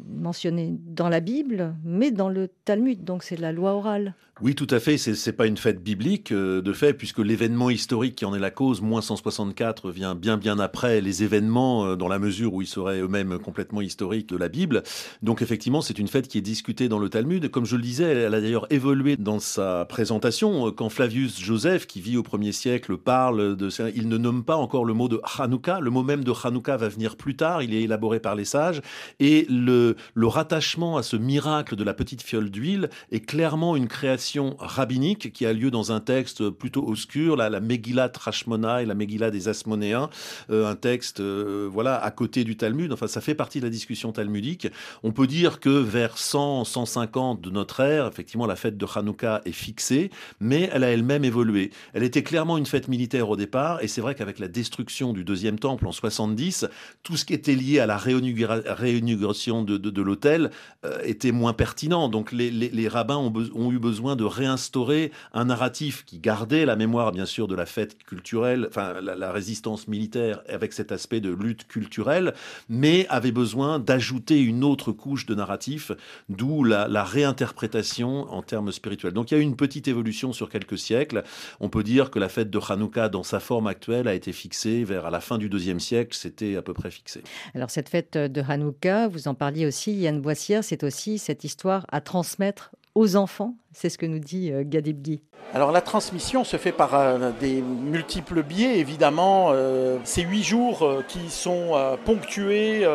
mentionnée 0.08 0.76
dans 0.86 1.08
la 1.08 1.20
Bible, 1.20 1.74
mais 1.84 2.12
dans 2.12 2.28
le 2.28 2.48
Talmud, 2.64 3.02
donc 3.02 3.24
c'est 3.24 3.36
la 3.36 3.50
loi 3.50 3.72
orale. 3.72 4.14
Oui, 4.40 4.54
tout 4.54 4.66
à 4.70 4.80
fait. 4.80 4.98
C'est 4.98 5.26
n'est 5.26 5.32
pas 5.32 5.46
une 5.46 5.56
fête 5.56 5.82
biblique, 5.82 6.32
euh, 6.32 6.62
de 6.62 6.72
fait, 6.72 6.94
puisque 6.94 7.18
l'événement 7.18 7.70
historique 7.70 8.16
qui 8.16 8.24
en 8.24 8.34
est 8.34 8.40
la 8.40 8.50
cause, 8.50 8.80
moins 8.80 9.02
164, 9.02 9.90
vient 9.90 10.14
bien 10.14 10.36
bien 10.36 10.58
après 10.58 11.00
les 11.00 11.22
événements, 11.22 11.84
euh, 11.86 11.96
dans 11.96 12.08
la 12.08 12.18
mesure 12.18 12.54
où 12.54 12.62
ils 12.62 12.66
seraient 12.66 13.00
eux-mêmes 13.00 13.38
complètement 13.38 13.80
historiques 13.80 14.28
de 14.28 14.36
la 14.36 14.48
Bible. 14.48 14.82
Donc 15.22 15.42
effectivement, 15.42 15.80
c'est 15.80 15.98
une 15.98 16.08
fête 16.08 16.28
qui 16.28 16.38
est 16.38 16.42
discutée 16.42 16.88
dans 16.88 16.98
le 16.98 17.08
Talmud. 17.08 17.50
Comme 17.50 17.66
je 17.66 17.76
le 17.76 17.82
disais, 17.82 18.04
elle 18.04 18.34
a 18.34 18.40
d'ailleurs 18.40 18.66
évolué 18.70 19.16
dans 19.16 19.38
sa 19.38 19.84
présentation. 19.84 20.72
Quand 20.72 20.88
Flavius 20.88 21.40
Joseph, 21.40 21.86
qui 21.86 22.00
vit 22.00 22.16
au 22.16 22.22
1er 22.22 22.52
siècle, 22.52 22.96
parle 22.96 23.56
de 23.56 23.68
il 23.94 24.08
ne 24.08 24.16
nomme 24.16 24.44
pas 24.44 24.56
encore 24.56 24.84
le 24.84 24.94
mot 24.94 25.08
de 25.08 25.20
Hanouka. 25.38 25.80
Le 25.80 25.90
mot 25.90 26.02
même 26.02 26.24
de 26.24 26.32
Hanouka 26.32 26.76
va 26.76 26.88
venir 26.88 27.16
plus 27.16 27.36
tard. 27.36 27.62
Élaboré 27.80 28.20
par 28.20 28.34
les 28.34 28.44
sages. 28.44 28.82
Et 29.20 29.46
le, 29.48 29.96
rattachement 30.16 30.96
à 30.96 31.02
ce 31.02 31.16
miracle 31.16 31.76
de 31.76 31.84
la 31.84 31.94
petite 31.94 32.22
fiole 32.22 32.50
d'huile 32.50 32.90
est 33.10 33.20
clairement 33.20 33.76
une 33.76 33.88
création 33.88 34.56
rabbinique 34.58 35.32
qui 35.32 35.44
a 35.46 35.52
lieu 35.52 35.70
dans 35.70 35.92
un 35.92 36.00
texte 36.00 36.48
plutôt 36.50 36.88
obscur, 36.88 37.36
la, 37.36 37.50
la 37.50 37.60
Megillah 37.60 38.08
Trashmona 38.08 38.82
et 38.82 38.86
la 38.86 38.94
Megillah 38.94 39.30
des 39.30 39.48
Asmonéens, 39.48 40.08
euh, 40.50 40.70
un 40.70 40.76
texte 40.76 41.20
euh, 41.20 41.68
voilà 41.70 42.02
à 42.02 42.10
côté 42.10 42.44
du 42.44 42.56
Talmud. 42.56 42.92
Enfin, 42.92 43.06
ça 43.06 43.20
fait 43.20 43.34
partie 43.34 43.60
de 43.60 43.64
la 43.64 43.70
discussion 43.70 44.12
talmudique. 44.12 44.68
On 45.02 45.12
peut 45.12 45.26
dire 45.26 45.60
que 45.60 45.68
vers 45.68 46.18
100, 46.18 46.64
150 46.64 47.40
de 47.40 47.50
notre 47.50 47.80
ère, 47.80 48.06
effectivement, 48.06 48.46
la 48.46 48.56
fête 48.56 48.76
de 48.76 48.86
Hanouka 48.94 49.42
est 49.44 49.52
fixée, 49.52 50.10
mais 50.40 50.68
elle 50.72 50.84
a 50.84 50.88
elle-même 50.88 51.24
évolué. 51.24 51.70
Elle 51.94 52.02
était 52.02 52.22
clairement 52.22 52.58
une 52.58 52.66
fête 52.66 52.88
militaire 52.88 53.28
au 53.30 53.36
départ, 53.36 53.82
et 53.82 53.88
c'est 53.88 54.00
vrai 54.00 54.14
qu'avec 54.14 54.38
la 54.38 54.48
destruction 54.48 55.12
du 55.12 55.24
deuxième 55.24 55.58
temple 55.58 55.86
en 55.86 55.92
70, 55.92 56.66
tout 57.02 57.16
ce 57.16 57.24
qui 57.24 57.34
était 57.34 57.54
lié 57.62 57.78
à 57.78 57.86
la 57.86 57.96
réinauguration 57.96 59.62
de, 59.62 60.02
l'hôtel 60.02 60.50
euh, 60.84 60.98
était 61.04 61.32
moins 61.32 61.52
pertinent. 61.52 62.08
Donc 62.08 62.32
les, 62.32 62.88
rabbins 62.88 63.16
ont, 63.16 63.32
ont 63.54 63.72
eu 63.72 63.78
besoin 63.78 64.16
de 64.16 64.24
réinstaurer 64.24 65.12
un 65.32 65.46
narratif 65.46 66.04
qui 66.04 66.18
gardait 66.18 66.66
la 66.66 66.76
mémoire, 66.76 67.12
bien 67.12 67.26
sûr, 67.26 67.48
de 67.48 67.54
la 67.54 67.66
fête 67.66 67.96
culturelle, 68.04 68.66
enfin, 68.68 68.94
la, 69.00 69.32
résistance 69.32 69.88
militaire 69.88 70.42
avec 70.48 70.72
cet 70.72 70.92
aspect 70.92 71.20
de 71.20 71.30
lutte 71.30 71.66
culturelle, 71.66 72.34
mais 72.68 73.06
avait 73.08 73.32
besoin 73.32 73.78
d'ajouter 73.78 74.40
une 74.40 74.64
autre 74.64 74.92
couche 74.92 75.26
de 75.26 75.34
narratif, 75.34 75.92
d'où 76.28 76.64
la, 76.64 77.04
réinterprétation 77.04 78.32
en 78.32 78.42
termes 78.42 78.72
spirituels. 78.72 79.12
Donc 79.12 79.30
il 79.30 79.34
y 79.34 79.36
a 79.36 79.40
eu 79.40 79.44
une 79.44 79.56
petite 79.56 79.88
évolution 79.88 80.32
sur 80.32 80.48
quelques 80.48 80.78
siècles. 80.78 81.24
On 81.60 81.68
peut 81.68 81.82
dire 81.82 82.10
que 82.10 82.18
la 82.18 82.28
fête 82.28 82.50
de 82.50 82.58
Hanouka, 82.58 83.08
dans 83.08 83.22
sa 83.22 83.40
forme 83.40 83.66
actuelle, 83.66 84.08
a 84.08 84.14
été 84.14 84.32
fixée 84.32 84.84
vers 84.84 85.06
à 85.06 85.10
la 85.10 85.20
fin 85.20 85.38
du 85.38 85.48
deuxième 85.48 85.80
siècle, 85.80 86.16
c'était 86.16 86.56
à 86.56 86.62
peu 86.62 86.72
près 86.72 86.90
fixé. 86.90 87.22
Alors 87.54 87.70
cette 87.70 87.90
fête 87.90 88.16
de 88.16 88.42
Hanouka, 88.48 89.08
vous 89.08 89.28
en 89.28 89.34
parliez 89.34 89.66
aussi, 89.66 89.92
Yann 89.92 90.20
Boissière, 90.20 90.64
c'est 90.64 90.84
aussi 90.84 91.18
cette 91.18 91.44
histoire 91.44 91.84
à 91.92 92.00
transmettre 92.00 92.70
aux 92.94 93.16
enfants 93.16 93.54
C'est 93.72 93.90
ce 93.90 93.98
que 93.98 94.06
nous 94.06 94.18
dit 94.18 94.50
euh, 94.50 94.64
Gadebgi. 94.64 95.22
Alors 95.52 95.70
la 95.70 95.82
transmission 95.82 96.44
se 96.44 96.56
fait 96.56 96.72
par 96.72 96.94
euh, 96.94 97.30
des 97.40 97.60
multiples 97.60 98.42
biais, 98.42 98.78
évidemment. 98.78 99.50
Euh, 99.50 99.98
ces 100.04 100.22
huit 100.22 100.42
jours 100.42 101.02
qui 101.08 101.28
sont 101.28 101.72
ponctués 102.06 102.86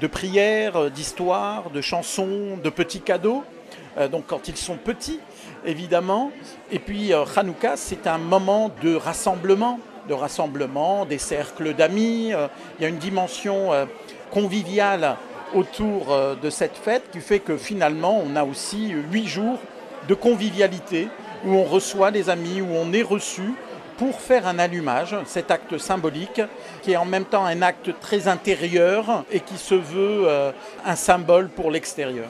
de 0.00 0.06
prières, 0.06 0.90
d'histoires, 0.90 1.70
de 1.70 1.80
chansons, 1.80 2.58
de 2.62 2.70
petits 2.70 3.00
cadeaux. 3.00 3.44
donc 4.10 4.26
quand 4.26 4.48
ils 4.48 4.56
sont 4.56 4.76
petits, 4.76 5.20
évidemment. 5.64 6.32
Et 6.72 6.78
puis 6.78 7.12
Hanouka, 7.12 7.76
c'est 7.76 8.06
un 8.06 8.18
moment 8.18 8.70
de 8.82 8.94
rassemblement, 8.94 9.78
de 10.08 10.14
rassemblement, 10.14 11.04
des 11.04 11.18
cercles 11.18 11.74
d'amis. 11.74 12.32
Il 12.78 12.82
y 12.82 12.84
a 12.84 12.88
une 12.88 12.98
dimension 12.98 13.70
conviviale 14.30 15.16
autour 15.54 16.12
euh, 16.12 16.34
de 16.34 16.50
cette 16.50 16.76
fête 16.76 17.04
qui 17.12 17.20
fait 17.20 17.38
que 17.38 17.56
finalement 17.56 18.22
on 18.24 18.36
a 18.36 18.44
aussi 18.44 18.88
huit 19.10 19.26
jours 19.26 19.58
de 20.08 20.14
convivialité 20.14 21.08
où 21.44 21.54
on 21.54 21.64
reçoit 21.64 22.10
des 22.10 22.30
amis, 22.30 22.60
où 22.60 22.68
on 22.74 22.92
est 22.92 23.02
reçu 23.02 23.54
pour 23.98 24.20
faire 24.20 24.46
un 24.46 24.58
allumage, 24.58 25.16
cet 25.24 25.50
acte 25.50 25.78
symbolique 25.78 26.42
qui 26.82 26.92
est 26.92 26.96
en 26.96 27.06
même 27.06 27.24
temps 27.24 27.46
un 27.46 27.62
acte 27.62 27.98
très 28.00 28.28
intérieur 28.28 29.24
et 29.32 29.40
qui 29.40 29.56
se 29.56 29.74
veut 29.74 30.24
euh, 30.26 30.52
un 30.84 30.96
symbole 30.96 31.48
pour 31.48 31.70
l'extérieur. 31.70 32.26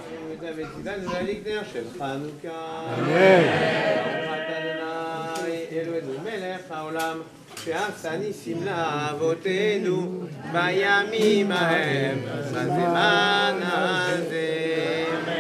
שעשה 7.67 8.17
ניסים 8.17 8.65
לאבותינו 8.65 10.21
בימים 10.53 11.53
ההם 11.53 12.19
בזמן 12.53 13.61
הזה. 13.63 15.36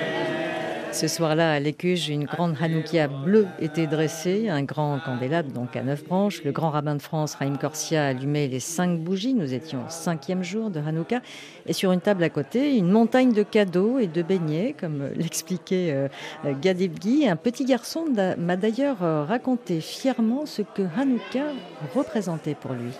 Ce 0.97 1.09
soir-là, 1.09 1.53
à 1.53 1.61
l'Écuge, 1.61 2.09
une 2.09 2.25
grande 2.25 2.57
Hanoukia 2.59 3.07
bleue 3.07 3.47
était 3.59 3.87
dressée, 3.87 4.49
un 4.49 4.63
grand 4.63 4.99
candélabre, 4.99 5.53
donc 5.53 5.77
à 5.77 5.83
neuf 5.83 6.03
branches. 6.03 6.43
Le 6.43 6.53
grand 6.53 6.71
rabbin 6.71 6.95
de 6.95 7.03
France, 7.03 7.35
Raïm 7.35 7.59
Corsia, 7.59 8.07
allumait 8.07 8.49
les 8.49 8.61
cinq 8.61 8.99
bougies. 9.01 9.35
Nous 9.35 9.53
étions 9.53 9.81
au 9.81 9.91
cinquième 9.91 10.43
jour 10.43 10.71
de 10.71 10.81
Hanouka. 10.81 11.21
Et 11.67 11.75
sur 11.75 11.93
une 11.93 12.01
table 12.01 12.25
à 12.25 12.31
côté, 12.31 12.79
une 12.79 12.89
montagne 12.89 13.35
de 13.35 13.43
cadeaux 13.43 13.99
et 13.99 14.07
de 14.07 14.23
beignets, 14.23 14.75
comme 14.81 15.11
l'expliquait 15.17 15.91
euh, 15.93 16.09
Gadebgi. 16.63 17.29
Un 17.29 17.37
petit 17.37 17.67
garçon 17.67 18.07
m'a 18.39 18.57
d'ailleurs 18.57 19.03
euh, 19.03 19.23
raconté 19.23 19.83
fièrement 19.83 20.47
ce 20.47 20.63
que 20.63 20.81
Hanouka 20.99 21.45
représentait 21.95 22.55
pour 22.55 22.73
lui. 22.73 22.93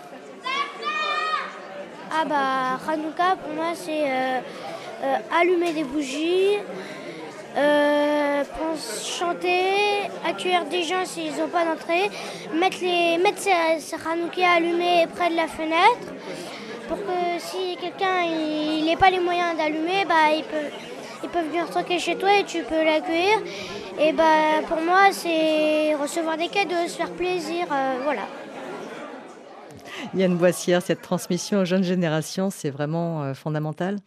Ah 2.11 2.25
bah, 2.25 2.79
Hanouka, 2.93 3.37
pour 3.43 3.55
moi, 3.55 3.71
c'est 3.73 4.05
euh, 5.03 5.15
allumer 5.39 5.73
des 5.73 5.83
bougies, 5.83 6.57
euh, 7.57 8.43
chanter, 9.03 10.09
accueillir 10.27 10.65
des 10.65 10.83
gens 10.83 11.05
s'ils 11.05 11.35
n'ont 11.37 11.47
pas 11.47 11.65
d'entrée, 11.65 12.09
mettre, 12.53 12.77
les, 12.81 13.17
mettre 13.17 13.39
sa, 13.39 13.97
allumé 14.55 15.07
près 15.15 15.29
de 15.29 15.35
la 15.35 15.47
fenêtre 15.47 16.13
pour 16.87 16.97
que 16.97 17.39
si 17.39 17.75
quelqu'un 17.81 18.23
il 18.23 18.85
n'a 18.85 18.95
pas 18.97 19.09
les 19.09 19.19
moyens 19.19 19.57
d'allumer, 19.57 20.05
bah, 20.07 20.31
il 20.35 20.43
peut, 20.43 20.69
ils 21.23 21.29
peuvent 21.29 21.47
venir 21.47 21.67
stocker 21.67 21.99
chez 21.99 22.15
toi 22.15 22.37
et 22.37 22.43
tu 22.43 22.63
peux 22.63 22.83
l'accueillir. 22.83 23.39
Et 23.99 24.13
bah, 24.13 24.61
pour 24.67 24.79
moi, 24.81 25.11
c'est 25.11 25.95
recevoir 25.95 26.37
des 26.37 26.47
cadeaux, 26.47 26.87
se 26.87 26.95
faire 26.95 27.11
plaisir, 27.11 27.65
euh, 27.71 27.95
voilà. 28.03 28.27
Yann 30.13 30.37
Boissière, 30.37 30.81
cette 30.81 31.01
transmission 31.01 31.59
aux 31.59 31.65
jeunes 31.65 31.83
générations, 31.83 32.49
c'est 32.51 32.69
vraiment 32.69 33.23
euh, 33.23 33.33
fondamental? 33.33 33.97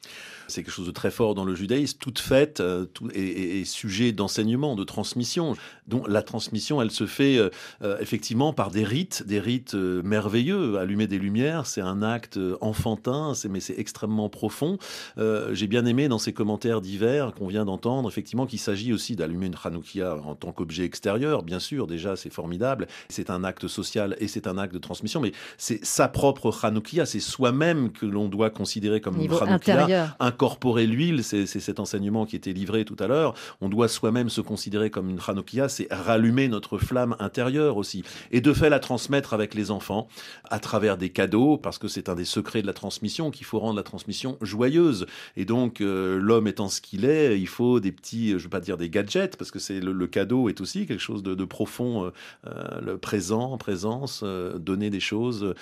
C'est 0.51 0.63
quelque 0.63 0.73
chose 0.73 0.87
de 0.87 0.93
très 0.93 1.11
fort 1.11 1.35
dans 1.35 1.45
le 1.45 1.55
judaïsme. 1.55 1.99
Toute 1.99 2.19
fête 2.19 2.61
euh, 2.61 2.85
tout, 2.85 3.09
est, 3.15 3.65
sujet 3.65 4.13
d'enseignement, 4.13 4.77
de 4.77 4.85
transmission. 4.85 5.57
Donc 5.87 6.09
la 6.09 6.23
transmission, 6.23 6.83
elle 6.83 6.91
se 6.91 7.07
fait 7.07 7.39
euh, 7.39 7.51
euh, 7.83 7.99
effectivement 8.01 8.53
par 8.53 8.71
des 8.71 8.85
rites, 8.85 9.25
des 9.27 9.41
rites 9.41 9.75
merveilleux. 9.75 10.79
Allumer 10.79 11.07
des 11.07 11.19
lumières, 11.19 11.67
c'est 11.67 11.81
un 11.81 12.03
acte 12.03 12.39
enfantin, 12.61 13.33
mais 13.49 13.61
c'est 13.61 13.79
extrêmement 13.79 14.29
profond. 14.29 14.79
J'ai 15.17 15.67
bien 15.67 15.87
aimé 15.87 16.09
dans 16.09 16.19
ces 16.19 16.33
commentaires 16.33 16.81
divers 16.81 17.33
qu'on 17.35 17.47
vient 17.47 17.65
d'entendre, 17.65 18.09
effectivement, 18.09 18.47
qu'il 18.47 18.59
s'agit 18.59 18.93
aussi 18.93 19.17
d'allumer 19.17 19.47
une 19.47 19.57
Hanoukia 19.63 20.17
en 20.25 20.35
tant 20.35 20.53
qu'objet 20.53 20.85
extérieur. 20.85 21.43
Bien 21.43 21.59
sûr, 21.59 21.87
déjà, 21.87 22.17
c'est 22.17 22.33
formidable. 22.33 22.87
C'est 23.09 23.31
un 23.31 23.45
acte 23.45 23.69
social 23.69 24.17
et 24.19 24.29
c'est 24.29 24.47
un 24.47 24.59
acte 24.59 24.75
de 24.75 24.79
transmission, 24.79 25.21
mais 25.21 25.33
c'est 25.59 25.85
sa 25.85 26.09
propre 26.09 26.53
Hanoukia, 26.65 27.07
c'est 27.07 27.21
soi-même 27.21 27.93
que 27.93 28.07
l'on 28.07 28.29
doit 28.29 28.51
considérer 28.51 29.01
comme 29.01 29.21
une 29.21 29.33
Hanoukia, 29.33 30.17
incorporer 30.41 30.87
l'huile, 30.87 31.23
c'est 31.23 31.45
cet 31.45 31.81
enseignement 31.81 32.25
qui 32.25 32.35
était 32.35 32.55
livré 32.55 32.87
tout 32.87 32.97
à 32.99 33.07
l'heure. 33.07 33.35
On 33.61 33.69
doit 33.69 33.89
soi-même 33.89 34.31
se 34.31 34.41
considérer 34.41 34.89
comme 34.89 35.11
une 35.11 35.19
Hanoukia, 35.27 35.69
c'est 35.69 35.87
rallumer 35.91 36.49
notre 36.49 36.79
flamme 36.79 37.15
intérieure 37.19 37.77
aussi. 37.77 38.05
Et 38.31 38.41
de 38.41 38.55
fait 38.55 38.71
la 38.71 38.79
transmettre 38.79 39.35
avec 39.35 39.53
les 39.53 39.71
enfants 39.71 40.09
à 40.49 40.59
travers 40.59 40.97
des 40.97 41.11
cadeaux, 41.11 41.59
parce 41.59 41.77
que 41.77 41.89
c'est 41.89 42.09
un 42.09 42.15
des 42.15 42.25
secrets 42.25 42.63
de 42.63 42.67
la 42.67 42.73
transmission, 42.73 43.31
qu'il 43.31 43.45
faut 43.45 43.59
rendre 43.59 43.77
la 43.77 43.83
transmission 43.83 44.39
joyeuse. 44.41 45.05
Et 45.37 45.45
donc, 45.45 45.83
euh, 45.83 46.19
l'homme 46.19 46.47
étant 46.47 46.71
ce 46.71 46.81
qu'il 46.81 47.05
est, 47.05 47.39
il 47.39 47.47
faut 47.47 47.79
des 47.79 47.93
petits, 47.93 48.31
je 48.31 48.37
ne 48.37 48.41
veux 48.41 48.49
pas 48.49 48.61
dire 48.61 48.79
des 48.79 48.89
gadgets, 48.89 49.37
parce 49.37 49.51
que 49.51 49.59
c'est 49.59 49.81
le, 49.81 50.07
cadeau 50.07 50.49
est 50.49 50.63
aussi 50.63 50.87
quelque 50.87 51.03
chose 51.03 51.23
de, 51.23 51.45
profond, 51.45 52.07
euh, 52.07 52.13
euh, 52.47 52.81
le 52.81 52.97
présent, 52.97 53.59
présence, 53.59 54.25
donner 54.25 54.89
des 54.89 55.01
choses. 55.01 55.55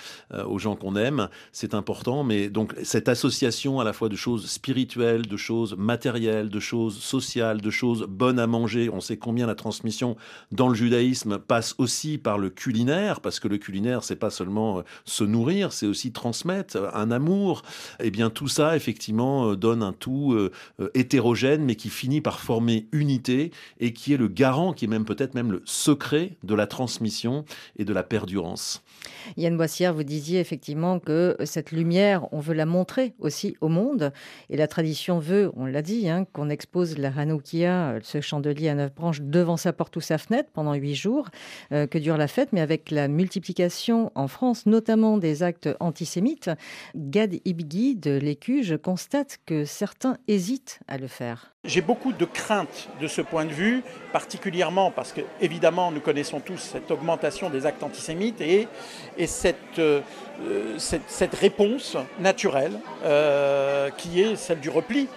aux 0.45 0.57
gens 0.57 0.77
qu'on 0.77 0.95
aime, 0.95 1.27
c'est 1.51 1.73
important. 1.73 2.23
Mais 2.23 2.49
donc 2.49 2.73
cette 2.83 3.09
association 3.09 3.81
à 3.81 3.83
la 3.83 3.91
fois 3.91 4.07
de 4.07 4.15
choses 4.15 4.45
spirituelles, 4.45 4.68
de 4.73 5.37
choses 5.37 5.75
matérielles, 5.77 6.49
de 6.49 6.59
choses 6.59 6.97
sociales, 6.97 7.61
de 7.61 7.69
choses 7.69 8.05
bonnes 8.07 8.39
à 8.39 8.47
manger. 8.47 8.89
On 8.89 8.99
sait 8.99 9.17
combien 9.17 9.47
la 9.47 9.55
transmission 9.55 10.15
dans 10.51 10.67
le 10.67 10.75
judaïsme 10.75 11.39
passe 11.39 11.75
aussi 11.77 12.17
par 12.17 12.37
le 12.37 12.49
culinaire, 12.49 13.21
parce 13.21 13.39
que 13.39 13.47
le 13.47 13.57
culinaire, 13.57 14.03
c'est 14.03 14.15
pas 14.15 14.29
seulement 14.29 14.83
se 15.05 15.23
nourrir, 15.23 15.73
c'est 15.73 15.87
aussi 15.87 16.11
transmettre 16.11 16.77
un 16.93 17.11
amour. 17.11 17.63
Et 17.99 18.07
eh 18.07 18.11
bien 18.11 18.29
tout 18.29 18.47
ça, 18.47 18.75
effectivement, 18.75 19.55
donne 19.55 19.83
un 19.83 19.93
tout 19.93 20.37
hétérogène, 20.93 21.63
mais 21.63 21.75
qui 21.75 21.89
finit 21.89 22.21
par 22.21 22.39
former 22.39 22.87
unité 22.91 23.51
et 23.79 23.93
qui 23.93 24.13
est 24.13 24.17
le 24.17 24.27
garant, 24.27 24.73
qui 24.73 24.85
est 24.85 24.89
même 24.89 25.05
peut-être 25.05 25.33
même 25.33 25.51
le 25.51 25.61
secret 25.65 26.37
de 26.43 26.55
la 26.55 26.67
transmission 26.67 27.45
et 27.77 27.85
de 27.85 27.93
la 27.93 28.03
perdurance. 28.03 28.83
Yann 29.37 29.55
Boissière, 29.57 29.93
vous 29.93 30.03
disiez 30.03 30.39
effectivement 30.39 30.99
que 30.99 31.35
cette 31.43 31.71
lumière, 31.71 32.27
on 32.31 32.39
veut 32.39 32.53
la 32.53 32.65
montrer 32.65 33.13
aussi 33.19 33.55
au 33.61 33.67
monde. 33.67 34.11
Et 34.49 34.57
la 34.57 34.67
tradition 34.67 35.19
veut, 35.19 35.51
on 35.55 35.65
l'a 35.65 35.81
dit, 35.81 36.09
hein, 36.09 36.25
qu'on 36.33 36.49
expose 36.49 36.97
la 36.97 37.09
Hanoukia, 37.15 37.95
ce 38.01 38.21
chandelier 38.21 38.69
à 38.69 38.75
neuf 38.75 38.93
branches, 38.93 39.21
devant 39.21 39.57
sa 39.57 39.73
porte 39.73 39.95
ou 39.97 40.01
sa 40.01 40.17
fenêtre 40.17 40.49
pendant 40.53 40.73
huit 40.73 40.95
jours, 40.95 41.29
euh, 41.71 41.87
que 41.87 41.97
dure 41.97 42.17
la 42.17 42.27
fête? 42.27 42.49
Mais 42.53 42.61
avec 42.61 42.91
la 42.91 43.07
multiplication 43.07 44.11
en 44.15 44.27
France, 44.27 44.65
notamment 44.65 45.17
des 45.17 45.43
actes 45.43 45.69
antisémites, 45.79 46.49
Gad 46.95 47.35
Ibgi 47.45 47.95
de 47.95 48.17
l'Écu, 48.17 48.63
constate 48.77 49.39
que 49.45 49.65
certains 49.65 50.17
hésitent 50.27 50.79
à 50.87 50.97
le 50.97 51.07
faire. 51.07 51.53
J'ai 51.65 51.81
beaucoup 51.81 52.13
de 52.13 52.23
craintes 52.23 52.87
de 53.01 53.07
ce 53.07 53.21
point 53.21 53.43
de 53.43 53.51
vue, 53.51 53.83
particulièrement 54.13 54.91
parce 54.91 55.11
que, 55.11 55.21
évidemment, 55.41 55.91
nous 55.91 55.99
connaissons 55.99 56.39
tous 56.39 56.57
cette 56.57 56.89
augmentation 56.89 57.49
des 57.49 57.65
actes 57.65 57.83
antisémites 57.83 58.39
et, 58.39 58.67
et 59.17 59.27
cette, 59.27 59.79
euh, 59.79 60.01
cette, 60.77 61.35
réponse 61.35 61.97
naturelle 62.19 62.79
euh, 63.03 63.89
qui 63.97 64.21
est 64.21 64.35
celle 64.35 64.59
du 64.59 64.69
repli, 64.69 65.07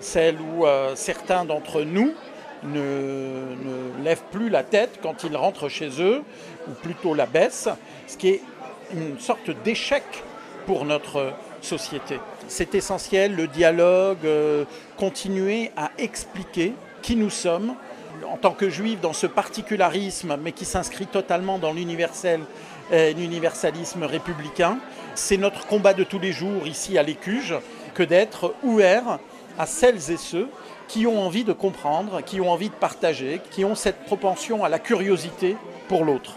celle 0.00 0.36
où 0.40 0.66
euh, 0.66 0.92
certains 0.94 1.44
d'entre 1.44 1.82
nous 1.82 2.14
ne, 2.64 4.02
lèvent 4.02 4.24
plus 4.30 4.48
la 4.48 4.62
tête 4.62 4.98
quand 5.02 5.24
ils 5.24 5.36
rentrent 5.36 5.68
chez 5.68 5.90
eux, 6.00 6.22
ou 6.68 6.72
plutôt 6.82 7.14
la 7.14 7.26
baissent, 7.26 7.68
ce 8.06 8.16
qui 8.16 8.28
est 8.28 8.40
une 8.94 9.18
sorte 9.18 9.50
d'échec 9.64 10.04
pour 10.66 10.84
notre 10.84 11.32
société. 11.60 12.18
C'est 12.48 12.74
essentiel, 12.74 13.34
le 13.34 13.46
dialogue, 13.46 14.24
euh, 14.24 14.64
continuer 14.96 15.70
à 15.76 15.90
expliquer 15.98 16.72
qui 17.02 17.16
nous 17.16 17.30
sommes 17.30 17.74
en 18.28 18.36
tant 18.36 18.52
que 18.52 18.68
juifs 18.68 19.00
dans 19.00 19.12
ce 19.12 19.26
particularisme, 19.26 20.36
mais 20.40 20.52
qui 20.52 20.64
s'inscrit 20.64 21.06
totalement 21.06 21.58
dans 21.58 21.72
l'universel, 21.72 22.40
euh, 22.92 23.12
l'universalisme 23.12 24.04
républicain. 24.04 24.78
C'est 25.14 25.36
notre 25.36 25.66
combat 25.66 25.94
de 25.94 26.04
tous 26.04 26.18
les 26.18 26.32
jours 26.32 26.66
ici 26.66 26.98
à 26.98 27.02
l'Écuge 27.02 27.54
que 27.94 28.02
d'être 28.02 28.54
ouvert 28.62 29.18
à 29.58 29.66
celles 29.66 30.10
et 30.10 30.16
ceux 30.16 30.48
qui 30.88 31.06
ont 31.06 31.20
envie 31.20 31.44
de 31.44 31.52
comprendre, 31.52 32.22
qui 32.22 32.40
ont 32.40 32.50
envie 32.50 32.68
de 32.68 32.74
partager, 32.74 33.40
qui 33.50 33.64
ont 33.64 33.74
cette 33.74 34.04
propension 34.04 34.64
à 34.64 34.68
la 34.68 34.78
curiosité 34.78 35.56
pour 35.88 36.04
l'autre. 36.04 36.36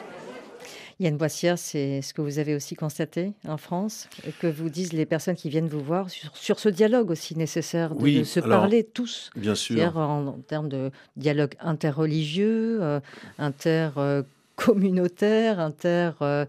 Yann 0.99 1.17
Boissière, 1.17 1.57
c'est 1.57 2.01
ce 2.01 2.13
que 2.13 2.21
vous 2.21 2.39
avez 2.39 2.55
aussi 2.55 2.73
constaté 2.75 3.33
en 3.45 3.57
France, 3.57 4.07
que 4.39 4.47
vous 4.47 4.69
disent 4.69 4.93
les 4.93 5.05
personnes 5.05 5.35
qui 5.35 5.49
viennent 5.49 5.67
vous 5.67 5.83
voir 5.83 6.07
sur, 6.33 6.57
ce 6.57 6.69
dialogue 6.69 7.11
aussi 7.11 7.35
nécessaire 7.35 7.93
de, 7.93 8.23
se 8.23 8.39
parler 8.39 8.85
tous. 8.85 9.29
Bien 9.35 9.55
sûr. 9.55 9.97
En, 9.97 10.27
en, 10.27 10.39
termes 10.47 10.69
de 10.69 10.91
dialogue 11.17 11.55
interreligieux, 11.59 12.79
euh, 12.81 13.01
intercommunautaire, 14.57 15.59
interquartier. 15.59 16.47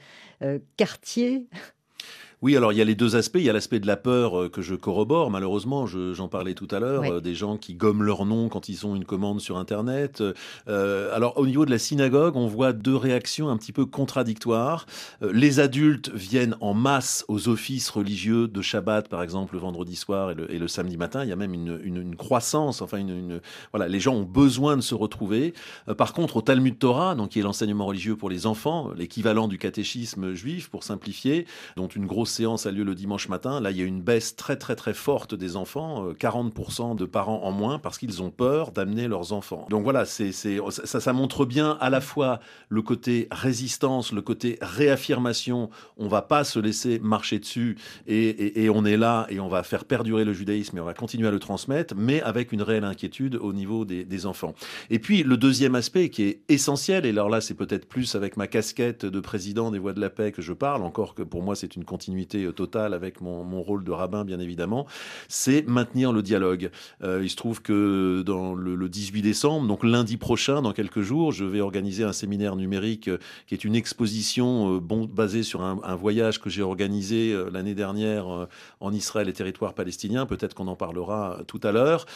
Oui, 2.43 2.55
alors 2.55 2.73
il 2.73 2.77
y 2.77 2.83
a 2.83 2.85
les 2.85 2.95
deux 2.95 3.17
aspects. 3.17 3.39
Il 3.39 3.45
y 3.45 3.51
a 3.51 3.53
l'aspect 3.55 3.81
de 3.81 3.87
la 3.87 3.97
peur 3.97 4.39
euh, 4.39 4.49
que 4.51 4.61
je 4.61 4.75
corrobore, 4.75 5.31
malheureusement, 5.31 5.87
j'en 5.87 6.29
parlais 6.29 6.53
tout 6.53 6.69
à 6.71 6.81
l'heure, 6.81 7.05
euh, 7.05 7.21
des 7.21 7.35
gens 7.35 7.57
qui 7.57 7.75
gomment 7.75 8.03
leur 8.03 8.27
nom 8.27 8.51
quand 8.51 8.69
ils 8.69 8.87
ont 8.87 8.95
une 8.95 9.07
commande 9.07 9.41
sur 9.41 9.57
Internet. 9.57 10.23
Euh, 10.69 11.17
alors 11.17 11.39
au 11.39 11.47
niveau 11.47 11.65
de 11.65 11.71
la 11.71 11.79
synagogue, 11.79 12.37
on 12.37 12.47
voit 12.47 12.75
deux 12.75 12.95
réactions 12.95 13.49
un 13.49 13.57
petit 13.57 13.73
peu 13.73 13.87
contradictoires. 13.87 14.87
les 15.23 15.61
adultes 15.61 16.11
viennent 16.11 16.57
en 16.61 16.75
masse 16.75 17.25
aux 17.29 17.49
offices 17.49 17.89
religieux 17.89 18.49
de 18.49 18.61
Shabbat, 18.61 19.09
par 19.09 19.23
exemple, 19.23 19.55
le 19.55 19.61
vendredi 19.61 19.97
soir 19.97 20.31
et 20.31 20.59
le, 20.59 20.69
samedi 20.69 20.99
matin. 20.99 21.25
Il 21.25 21.31
y 21.31 21.33
a 21.33 21.37
même 21.37 21.55
une, 21.55 22.17
croissance, 22.17 22.83
enfin, 22.83 22.99
une, 22.99 23.41
voilà, 23.73 23.89
les 23.89 24.01
gens 24.01 24.15
ont 24.15 24.25
besoin 24.25 24.77
de 24.77 24.83
se 24.83 24.95
retrouver. 24.95 25.55
par 25.97 26.13
contre, 26.13 26.37
au 26.37 26.43
Talmud 26.43 26.79
Torah, 26.79 27.15
donc, 27.15 27.31
qui 27.31 27.41
est 27.41 27.43
l'enseignement 27.43 27.87
religieux 27.87 28.17
pour 28.17 28.29
les 28.29 28.47
enfants, 28.47 28.91
l'équivalent 28.95 29.49
du 29.49 29.59
catéchisme 29.59 30.35
juif, 30.35 30.69
pour 30.69 30.85
simplifier, 30.85 31.47
dont 31.77 31.89
une 31.89 32.07
grosse 32.07 32.26
séance 32.27 32.67
a 32.67 32.71
lieu 32.71 32.85
le 32.85 32.95
dimanche 32.95 33.29
matin, 33.29 33.61
là 33.61 33.71
il 33.71 33.77
y 33.77 33.83
a 33.83 33.85
une 33.85 34.03
baisse 34.03 34.37
très 34.37 34.57
très 34.57 34.77
très 34.77 34.95
forte 34.95 35.35
des 35.35 35.57
enfants, 35.57 36.13
40% 36.13 36.93
euh, 36.93 36.95
de 36.95 37.05
parents 37.05 37.43
en 37.45 37.53
moins 37.53 37.79
parce 37.79 37.99
qu'ils 37.99 38.23
ont 38.23 38.31
peur 38.31 38.73
d'amener 38.73 39.09
leurs 39.09 39.33
enfants. 39.33 39.67
Donc 39.71 39.85
voilà, 39.85 40.05
ça, 40.05 41.13
montre 41.13 41.45
bien 41.45 41.79
à 41.81 41.91
la 41.91 42.01
fois 42.01 42.41
le 42.69 42.83
côté 42.83 43.29
résistance, 43.31 44.13
le 44.13 44.23
côté 44.23 44.59
réaffirmation, 44.61 45.71
on 45.97 46.09
va 46.09 46.23
pas 46.23 46.45
se 46.45 46.59
laisser 46.59 46.99
marcher 46.99 47.39
dessus 47.39 47.77
et, 48.07 48.69
on 48.69 48.85
est 48.85 48.97
là 48.97 49.27
et 49.31 49.41
on 49.41 49.49
va 49.49 49.63
faire 49.63 49.85
perdurer 49.85 50.25
le 50.25 50.33
judaïsme 50.33 50.77
et 50.77 50.81
on 50.81 50.85
va 50.85 50.95
continuer 50.95 51.29
à 51.29 51.31
le 51.31 51.39
transmettre, 51.39 51.95
mais 51.97 52.21
avec 52.23 52.53
une 52.53 52.63
réelle 52.63 52.85
inquiétude 52.85 53.37
au 53.37 53.53
niveau 53.53 53.85
des, 53.85 54.05
des 54.05 54.27
enfants. 54.27 54.55
Et 54.91 54.99
puis 54.99 55.23
le 55.23 55.37
deuxième 55.37 55.75
aspect 55.75 56.09
qui 56.09 56.25
est 56.25 56.41
essentiel, 56.49 57.07
et 57.07 57.11
alors 57.11 57.29
là 57.29 57.41
c'est 57.41 57.55
peut-être 57.55 57.87
plus 57.87 58.15
avec 58.15 58.37
ma 58.37 58.47
casquette 58.47 59.07
de 59.07 59.21
président 59.21 59.71
des 59.71 59.79
Voix 59.79 59.93
de 59.93 60.01
la 60.01 60.11
Paix 60.11 60.33
que 60.33 60.43
je 60.43 60.53
parle, 60.53 60.83
encore 60.83 61.15
que 61.15 61.23
pour 61.23 61.43
moi 61.43 61.55
c'est 61.55 61.77
une 61.77 61.85
continuité 61.85 62.16
euh, 62.35 62.53
totale 62.53 62.95
avec 62.95 63.21
mon, 63.21 63.63
rôle 63.63 63.85
de 63.85 63.91
rabbin, 63.91 64.25
bien 64.25 64.39
évidemment, 64.41 64.87
c'est 65.29 65.67
maintenir 65.67 66.13
le 66.13 66.23
dialogue. 66.23 66.71
Euh, 67.03 67.21
il 67.23 67.31
se 67.31 67.37
trouve 67.37 67.63
que 67.63 68.23
dans 68.23 68.55
le, 68.55 68.89
18 68.89 69.23
décembre, 69.23 69.67
donc 69.67 69.83
lundi 69.83 70.17
prochain, 70.17 70.63
dans 70.63 70.73
quelques 70.73 71.01
jours, 71.01 71.33
je 71.33 71.45
vais 71.45 71.61
organiser 71.61 72.05
un 72.05 72.13
séminaire 72.13 72.57
numérique 72.57 73.09
euh, 73.09 73.19
qui 73.47 73.55
est 73.55 73.65
une 73.65 73.75
exposition 73.75 74.79
basée 74.79 75.43
sur 75.43 75.63
un, 75.63 75.97
voyage 75.97 76.41
que 76.41 76.51
j'ai 76.51 76.63
organisé 76.63 77.35
l'année 77.53 77.75
dernière 77.75 78.47
en 78.81 78.93
Israël 78.93 79.29
et 79.29 79.33
territoire 79.33 79.75
palestinien. 79.75 80.27
Peut-être 80.27 80.55
qu'on 80.55 80.69
en 80.69 80.77
parlera 80.77 81.41
tout 81.47 81.61
à 81.63 81.73
l'heure. 81.73 82.07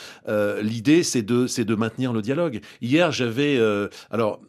L'idée, 0.63 1.03
c'est 1.03 1.23
de, 1.23 1.47
de 1.63 1.75
maintenir 1.75 2.13
le 2.13 2.23
dialogue. 2.23 2.61
Hier, 2.83 3.11
j'avais... 3.11 3.59
alors, 4.11 4.41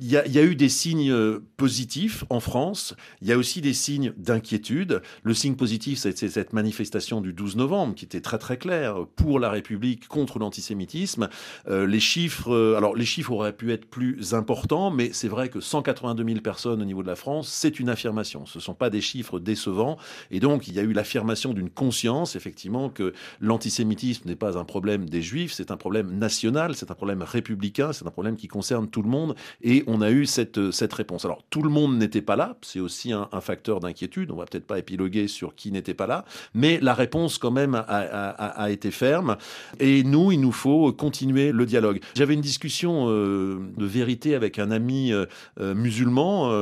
il 0.00 0.10
y, 0.10 0.16
a, 0.16 0.42
eu 0.42 0.56
des 0.56 0.68
signes 0.68 1.10
euh, 1.10 1.40
positifs 1.56 2.24
en 2.30 2.40
France, 2.40 2.94
il 3.20 3.28
y 3.28 3.32
a 3.32 3.38
aussi 3.38 3.60
des 3.60 3.72
signes 3.72 4.12
d'inquiétude. 4.16 5.02
Le 5.22 5.34
signe 5.34 5.54
positif, 5.54 5.98
c'est 5.98 6.16
cette 6.16 6.52
manifestation 6.52 7.20
du 7.20 7.32
12 7.32 7.56
novembre 7.56 7.94
qui 7.94 8.04
était 8.04 8.20
très 8.20 8.38
très 8.38 8.56
claire 8.56 9.06
pour 9.16 9.38
la 9.38 9.50
République 9.50 10.08
contre 10.08 10.38
l'antisémitisme. 10.38 11.28
Euh, 11.68 11.86
les 11.86 12.00
chiffres, 12.00 12.52
euh, 12.52 12.76
alors 12.76 12.94
les 12.94 13.04
chiffres 13.04 13.32
auraient 13.32 13.56
pu 13.56 13.72
être 13.72 13.86
plus 13.86 14.34
importants, 14.34 14.90
mais 14.90 15.10
c'est 15.12 15.28
vrai 15.28 15.48
que 15.48 15.60
182 15.60 16.24
000 16.24 16.40
personnes 16.40 16.82
au 16.82 16.84
niveau 16.84 17.02
de 17.02 17.08
la 17.08 17.16
France, 17.16 17.48
c'est 17.48 17.78
une 17.78 17.88
affirmation. 17.88 18.46
Ce 18.46 18.58
ne 18.58 18.62
sont 18.62 18.74
pas 18.74 18.90
des 18.90 19.00
chiffres 19.00 19.38
décevants. 19.38 19.96
Et 20.30 20.40
donc, 20.40 20.68
il 20.68 20.74
y 20.74 20.78
a 20.78 20.82
eu 20.82 20.92
l'affirmation 20.92 21.54
d'une 21.54 21.70
conscience, 21.70 22.36
effectivement, 22.36 22.88
que 22.90 23.12
l'antisémitisme 23.40 24.28
n'est 24.28 24.36
pas 24.36 24.58
un 24.58 24.64
problème 24.64 25.08
des 25.08 25.22
juifs, 25.22 25.52
c'est 25.52 25.70
un 25.70 25.76
problème 25.76 26.18
national, 26.18 26.74
c'est 26.74 26.90
un 26.90 26.94
problème 26.94 27.22
républicain, 27.22 27.92
c'est 27.92 28.06
un 28.06 28.10
problème 28.10 28.36
qui 28.36 28.48
concerne 28.48 28.88
tout 28.88 29.02
le 29.02 29.08
monde. 29.08 29.34
Et 29.62 29.83
on 29.86 30.00
a 30.00 30.10
eu 30.10 30.26
cette, 30.26 30.70
cette 30.70 30.92
réponse. 30.92 31.24
Alors, 31.24 31.42
tout 31.50 31.62
le 31.62 31.70
monde 31.70 31.96
n'était 31.96 32.22
pas 32.22 32.36
là, 32.36 32.56
c'est 32.62 32.80
aussi 32.80 33.12
un, 33.12 33.28
facteur 33.40 33.80
d'inquiétude, 33.80 34.30
on 34.30 34.36
va 34.36 34.46
peut-être 34.46 34.66
pas 34.66 34.78
épiloguer 34.78 35.28
sur 35.28 35.54
qui 35.54 35.70
n'était 35.70 35.94
pas 35.94 36.06
là, 36.06 36.24
mais 36.54 36.78
la 36.80 36.94
réponse 36.94 37.38
quand 37.38 37.50
même 37.50 37.74
a, 37.74 38.70
été 38.70 38.90
ferme. 38.90 39.36
Et 39.80 40.02
nous, 40.02 40.32
il 40.32 40.40
nous 40.40 40.52
faut 40.52 40.92
continuer 40.92 41.52
le 41.52 41.66
dialogue. 41.66 42.00
J'avais 42.14 42.34
une 42.34 42.40
discussion 42.40 43.06
euh, 43.08 43.58
de 43.76 43.84
vérité 43.84 44.34
avec 44.34 44.58
un 44.58 44.70
ami 44.70 45.12
euh, 45.12 45.26
euh, 45.60 45.74
musulman, 45.74 46.52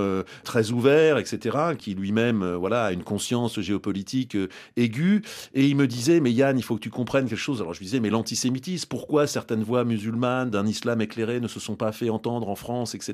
très 0.45 0.71
ouvert, 0.71 1.19
etc., 1.19 1.57
qui 1.79 1.95
lui-même 1.95 2.55
voilà, 2.55 2.87
a 2.87 2.93
une 2.93 3.05
conscience 3.05 3.61
géopolitique 3.61 4.37
aiguë, 4.77 5.23
et 5.55 5.67
il 5.67 5.77
me 5.77 5.87
disait, 5.87 6.21
mais 6.21 6.33
Yann, 6.33 6.59
il 6.59 6.63
faut 6.63 6.77
que 6.77 6.81
tu 6.81 6.91
comprennes 6.91 7.29
quelque 7.29 7.39
chose. 7.39 7.61
Alors 7.61 7.75
je 7.75 7.79
lui 7.79 7.87
disais, 7.87 8.01
mais 8.01 8.11
l'antisémitisme, 8.11 8.89
pourquoi 8.89 9.27
certaines 9.27 9.63
voix 9.63 9.85
musulmanes 9.85 10.51
d'un 10.51 10.67
islam 10.67 11.01
éclairé 11.01 11.41
ne 11.41 11.49
se 11.49 11.61
sont 11.61 11.77
pas 11.77 11.93
fait 11.93 12.11
entendre 12.11 12.49
en 12.49 12.57
France, 12.57 12.95
etc. 12.95 13.12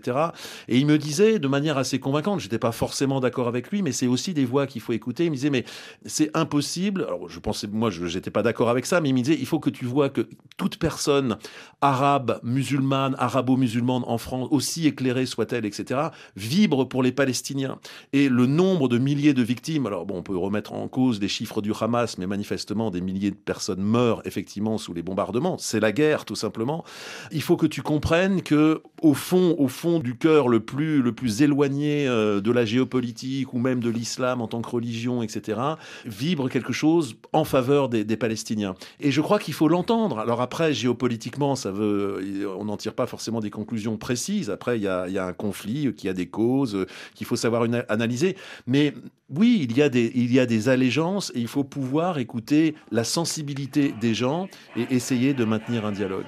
Et 0.68 0.78
il 0.78 0.86
me 0.86 0.98
disait 0.98 1.38
de 1.38 1.48
manière 1.48 1.78
assez 1.78 1.98
convaincante, 1.98 2.40
j'étais 2.40 2.58
pas 2.58 2.72
forcément 2.72 3.20
d'accord 3.20 3.48
avec 3.48 3.70
lui, 3.70 3.82
mais 3.82 3.92
c'est 3.92 4.06
aussi 4.06 4.34
des 4.34 4.44
voix 4.44 4.66
qu'il 4.66 4.80
faut 4.80 4.92
écouter. 4.92 5.24
Il 5.24 5.30
me 5.30 5.36
disait, 5.36 5.50
mais 5.50 5.64
c'est 6.04 6.30
impossible. 6.34 7.04
Alors, 7.04 7.28
je 7.28 7.38
pensais, 7.38 7.66
moi, 7.66 7.90
je 7.90 8.04
n'étais 8.04 8.30
pas 8.30 8.42
d'accord 8.42 8.68
avec 8.68 8.86
ça, 8.86 9.00
mais 9.00 9.10
il 9.10 9.14
me 9.14 9.20
disait, 9.20 9.38
il 9.38 9.46
faut 9.46 9.60
que 9.60 9.70
tu 9.70 9.84
vois 9.84 10.08
que 10.08 10.28
toute 10.56 10.78
personne 10.78 11.36
arabe, 11.80 12.40
musulmane, 12.42 13.14
arabo-musulmane 13.18 14.02
en 14.06 14.18
France, 14.18 14.48
aussi 14.50 14.86
éclairée 14.86 15.26
soit-elle, 15.26 15.64
etc., 15.64 16.08
vibre 16.36 16.88
pour 16.88 17.02
les 17.02 17.12
Palestiniens. 17.12 17.78
Et 18.12 18.28
le 18.28 18.46
nombre 18.46 18.88
de 18.88 18.98
milliers 18.98 19.34
de 19.34 19.42
victimes, 19.42 19.86
alors 19.86 20.06
bon, 20.06 20.18
on 20.18 20.22
peut 20.22 20.36
remettre 20.36 20.72
en 20.72 20.88
cause 20.88 21.20
les 21.20 21.28
chiffres 21.28 21.60
du 21.60 21.72
Hamas, 21.78 22.18
mais 22.18 22.26
manifestement 22.26 22.90
des 22.90 23.00
milliers 23.00 23.30
de 23.30 23.36
personnes 23.36 23.82
meurent 23.82 24.22
effectivement 24.24 24.78
sous 24.78 24.92
les 24.92 25.02
bombardements. 25.02 25.56
C'est 25.58 25.80
la 25.80 25.92
guerre, 25.92 26.24
tout 26.24 26.36
simplement. 26.36 26.84
Il 27.30 27.42
faut 27.42 27.56
que 27.56 27.66
tu 27.66 27.82
comprennes 27.82 28.42
que, 28.42 28.82
au 29.02 29.14
fond, 29.14 29.54
au 29.58 29.68
fond 29.68 29.87
du 29.98 30.16
cœur 30.16 30.48
le 30.48 30.60
plus, 30.60 31.00
le 31.00 31.12
plus 31.12 31.42
éloigné 31.42 32.06
euh, 32.06 32.40
de 32.40 32.52
la 32.52 32.64
géopolitique 32.64 33.54
ou 33.54 33.58
même 33.58 33.80
de 33.80 33.88
l'islam 33.88 34.40
en 34.42 34.48
tant 34.48 34.60
que 34.60 34.70
religion, 34.70 35.22
etc., 35.22 35.58
vibre 36.04 36.50
quelque 36.50 36.72
chose 36.72 37.16
en 37.32 37.44
faveur 37.44 37.88
des, 37.88 38.04
Palestiniens. 38.18 38.74
Et 39.00 39.10
je 39.10 39.20
crois 39.20 39.38
qu'il 39.38 39.54
faut 39.54 39.68
l'entendre. 39.68 40.18
Alors 40.18 40.40
après, 40.40 40.74
géopolitiquement, 40.74 41.54
ça 41.54 41.70
veut, 41.70 42.48
on 42.58 42.64
n'en 42.64 42.76
tire 42.76 42.94
pas 42.94 43.06
forcément 43.06 43.40
des 43.40 43.50
conclusions 43.50 43.96
précises. 43.96 44.50
Après, 44.50 44.76
il 44.76 44.82
y 44.82 44.88
a, 44.88 45.06
un 45.24 45.32
conflit 45.32 45.94
qui 45.94 46.08
a 46.08 46.12
des 46.12 46.26
causes 46.26 46.86
qu'il 47.14 47.26
faut 47.26 47.36
savoir 47.36 47.64
analyser. 47.88 48.36
Mais 48.66 48.92
oui, 49.30 49.66
il 49.68 49.76
y, 49.76 49.82
a 49.82 49.88
des, 49.88 50.10
il 50.14 50.32
y 50.32 50.40
a 50.40 50.46
des 50.46 50.68
allégeances 50.68 51.30
et 51.34 51.40
il 51.40 51.48
faut 51.48 51.64
pouvoir 51.64 52.18
écouter 52.18 52.74
la 52.90 53.04
sensibilité 53.04 53.94
des 54.00 54.14
gens 54.14 54.48
et 54.76 54.86
essayer 54.90 55.34
de 55.34 55.44
maintenir 55.44 55.86
un 55.86 55.92
dialogue. 55.92 56.26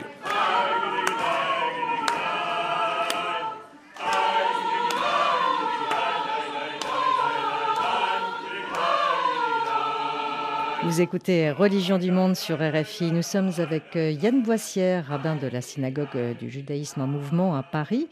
Vous 10.82 11.02
écoutez 11.02 11.50
Religion 11.50 11.98
du 11.98 12.10
Monde 12.10 12.34
sur 12.34 12.56
RFI. 12.56 13.12
Nous 13.12 13.20
sommes 13.20 13.50
avec 13.58 13.96
euh, 13.96 14.12
Yann 14.12 14.42
Boissière, 14.42 15.08
rabbin 15.08 15.36
de 15.36 15.46
la 15.46 15.60
synagogue 15.60 16.08
euh, 16.14 16.32
du 16.32 16.48
judaïsme 16.48 17.02
en 17.02 17.06
mouvement 17.06 17.54
à 17.54 17.62
Paris. 17.62 18.08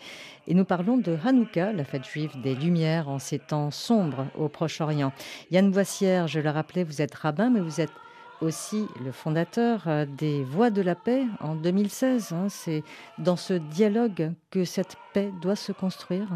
Et 0.46 0.52
nous 0.52 0.66
parlons 0.66 0.98
de 0.98 1.16
Hanouka, 1.24 1.72
la 1.72 1.85
fête 1.85 2.04
juive 2.04 2.38
des 2.42 2.54
Lumières 2.54 3.09
en 3.09 3.18
ces 3.18 3.38
temps 3.38 3.70
sombres 3.70 4.26
au 4.37 4.48
Proche-Orient. 4.48 5.12
Yann 5.50 5.70
Boissière, 5.70 6.28
je 6.28 6.40
le 6.40 6.50
rappelais, 6.50 6.85
vous 6.85 7.00
êtes 7.00 7.14
rabbin, 7.14 7.48
mais 7.48 7.61
vous 7.61 7.81
êtes 7.81 7.92
aussi 8.42 8.87
le 9.02 9.12
fondateur 9.12 9.85
euh, 9.87 10.04
des 10.04 10.44
Voix 10.44 10.68
de 10.68 10.83
la 10.83 10.94
paix 10.94 11.24
en 11.40 11.54
2016. 11.54 12.33
Hein. 12.33 12.48
C'est 12.50 12.85
dans 13.16 13.37
ce 13.37 13.54
dialogue 13.54 14.33
que 14.50 14.66
cette 14.66 14.96
paix 15.14 15.33
doit 15.40 15.57
se 15.57 15.72
construire. 15.72 16.28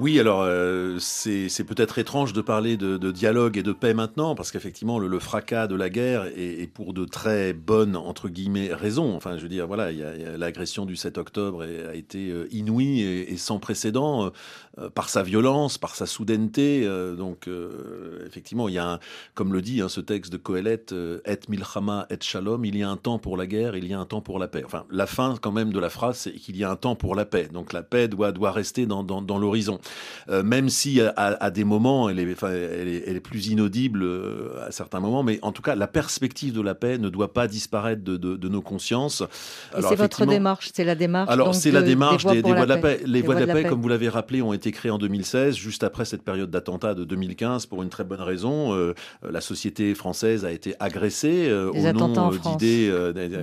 Oui, 0.00 0.20
alors 0.20 0.42
euh, 0.42 0.96
c'est 1.00 1.64
peut-être 1.64 1.98
étrange 1.98 2.32
de 2.32 2.40
parler 2.40 2.76
de, 2.76 3.10
dialogue 3.10 3.56
et 3.56 3.64
de 3.64 3.72
paix 3.72 3.94
maintenant, 3.94 4.36
parce 4.36 4.52
qu'effectivement 4.52 5.00
le, 5.00 5.18
fracas 5.18 5.66
de 5.66 5.74
la 5.74 5.90
guerre 5.90 6.26
est, 6.36 6.72
pour 6.72 6.92
de 6.92 7.04
très 7.04 7.52
bonnes 7.52 7.96
entre 7.96 8.28
guillemets 8.28 8.72
raisons. 8.72 9.16
Enfin, 9.16 9.36
je 9.36 9.42
veux 9.42 9.48
dire, 9.48 9.66
voilà, 9.66 9.90
l'agression 9.90 10.86
du 10.86 10.94
7 10.94 11.18
octobre 11.18 11.64
a 11.64 11.96
été 11.96 12.30
euh, 12.30 12.46
inouïe 12.52 13.02
et, 13.02 13.36
sans 13.36 13.58
précédent 13.58 14.30
euh, 14.78 14.88
par 14.88 15.08
sa 15.08 15.24
violence, 15.24 15.78
par 15.78 15.96
sa 15.96 16.06
soudaineté. 16.06 16.88
donc, 17.16 17.48
effectivement, 18.24 18.68
il 18.68 18.76
y 18.76 18.78
a, 18.78 18.92
un, 18.92 19.00
comme 19.34 19.52
le 19.52 19.60
dit 19.62 19.80
hein, 19.80 19.88
ce 19.88 20.00
texte 20.00 20.32
de 20.32 20.36
Kohelet, 20.36 20.86
et 21.26 21.40
milchama 21.48 22.06
et 22.10 22.18
shalom, 22.20 22.64
il 22.64 22.76
y 22.76 22.84
a 22.84 22.88
un 22.88 22.96
temps 22.96 23.18
pour 23.18 23.36
la 23.36 23.48
guerre, 23.48 23.74
il 23.74 23.88
y 23.88 23.94
a 23.94 23.98
un 23.98 24.06
temps 24.06 24.20
pour 24.20 24.38
la 24.38 24.46
paix. 24.46 24.62
Enfin, 24.64 24.84
la 24.92 25.06
fin 25.06 25.34
quand 25.40 25.50
même 25.50 25.72
de 25.72 25.80
la 25.80 25.90
phrase, 25.90 26.18
c'est 26.18 26.32
qu'il 26.32 26.56
y 26.56 26.62
a 26.62 26.70
un 26.70 26.76
temps 26.76 26.94
pour 26.94 27.16
la 27.16 27.24
paix. 27.24 27.48
Donc, 27.52 27.72
la 27.72 27.82
paix 27.82 28.06
doit 28.06 28.52
rester 28.52 28.86
dans 28.86 29.38
l'horizon. 29.38 29.80
Euh, 30.30 30.42
même 30.42 30.68
si 30.68 31.00
à, 31.16 31.50
des 31.50 31.64
moments 31.64 32.10
elle 32.10 32.18
est, 32.18 32.42
elle, 32.42 33.16
est, 33.16 33.20
plus 33.20 33.46
inaudible 33.46 34.02
euh, 34.02 34.66
à 34.66 34.70
certains 34.70 35.00
moments, 35.00 35.22
mais 35.22 35.38
en 35.40 35.52
tout 35.52 35.62
cas 35.62 35.74
la 35.74 35.86
perspective 35.86 36.52
de 36.52 36.60
la 36.60 36.74
paix 36.74 36.98
ne 36.98 37.08
doit 37.08 37.32
pas 37.32 37.48
disparaître 37.48 38.02
de, 38.02 38.48
nos 38.48 38.60
consciences. 38.60 39.22
c'est 39.80 39.96
votre 39.96 40.26
démarche, 40.26 40.70
c'est 40.74 40.84
la 40.84 40.94
démarche. 40.94 41.30
Alors 41.30 41.54
c'est 41.54 41.70
la 41.70 41.82
démarche 41.82 42.26
des, 42.26 42.42
voies, 42.42 42.60
de 42.60 42.68
la 42.68 42.76
paix. 42.76 43.00
Les, 43.06 43.22
voies 43.22 43.36
de 43.36 43.44
la, 43.44 43.54
paix, 43.54 43.64
comme 43.64 43.80
vous 43.80 43.88
l'avez 43.88 44.08
rappelé, 44.08 44.42
ont 44.42 44.52
été 44.52 44.70
créées 44.70 44.90
en 44.90 44.98
2016, 44.98 45.54
juste 45.54 45.82
après 45.82 46.04
cette 46.04 46.22
période 46.22 46.50
d'attentat 46.50 46.94
de 46.94 47.04
2015, 47.04 47.66
pour 47.66 47.82
une 47.82 47.88
très 47.88 48.04
bonne 48.04 48.20
raison. 48.20 48.74
Euh, 48.74 48.94
la 49.28 49.40
société 49.40 49.94
française 49.94 50.44
a 50.44 50.52
été 50.52 50.74
agressée 50.78 51.50
au 51.52 51.92
nom 51.92 52.30
d'idées, 52.30 52.92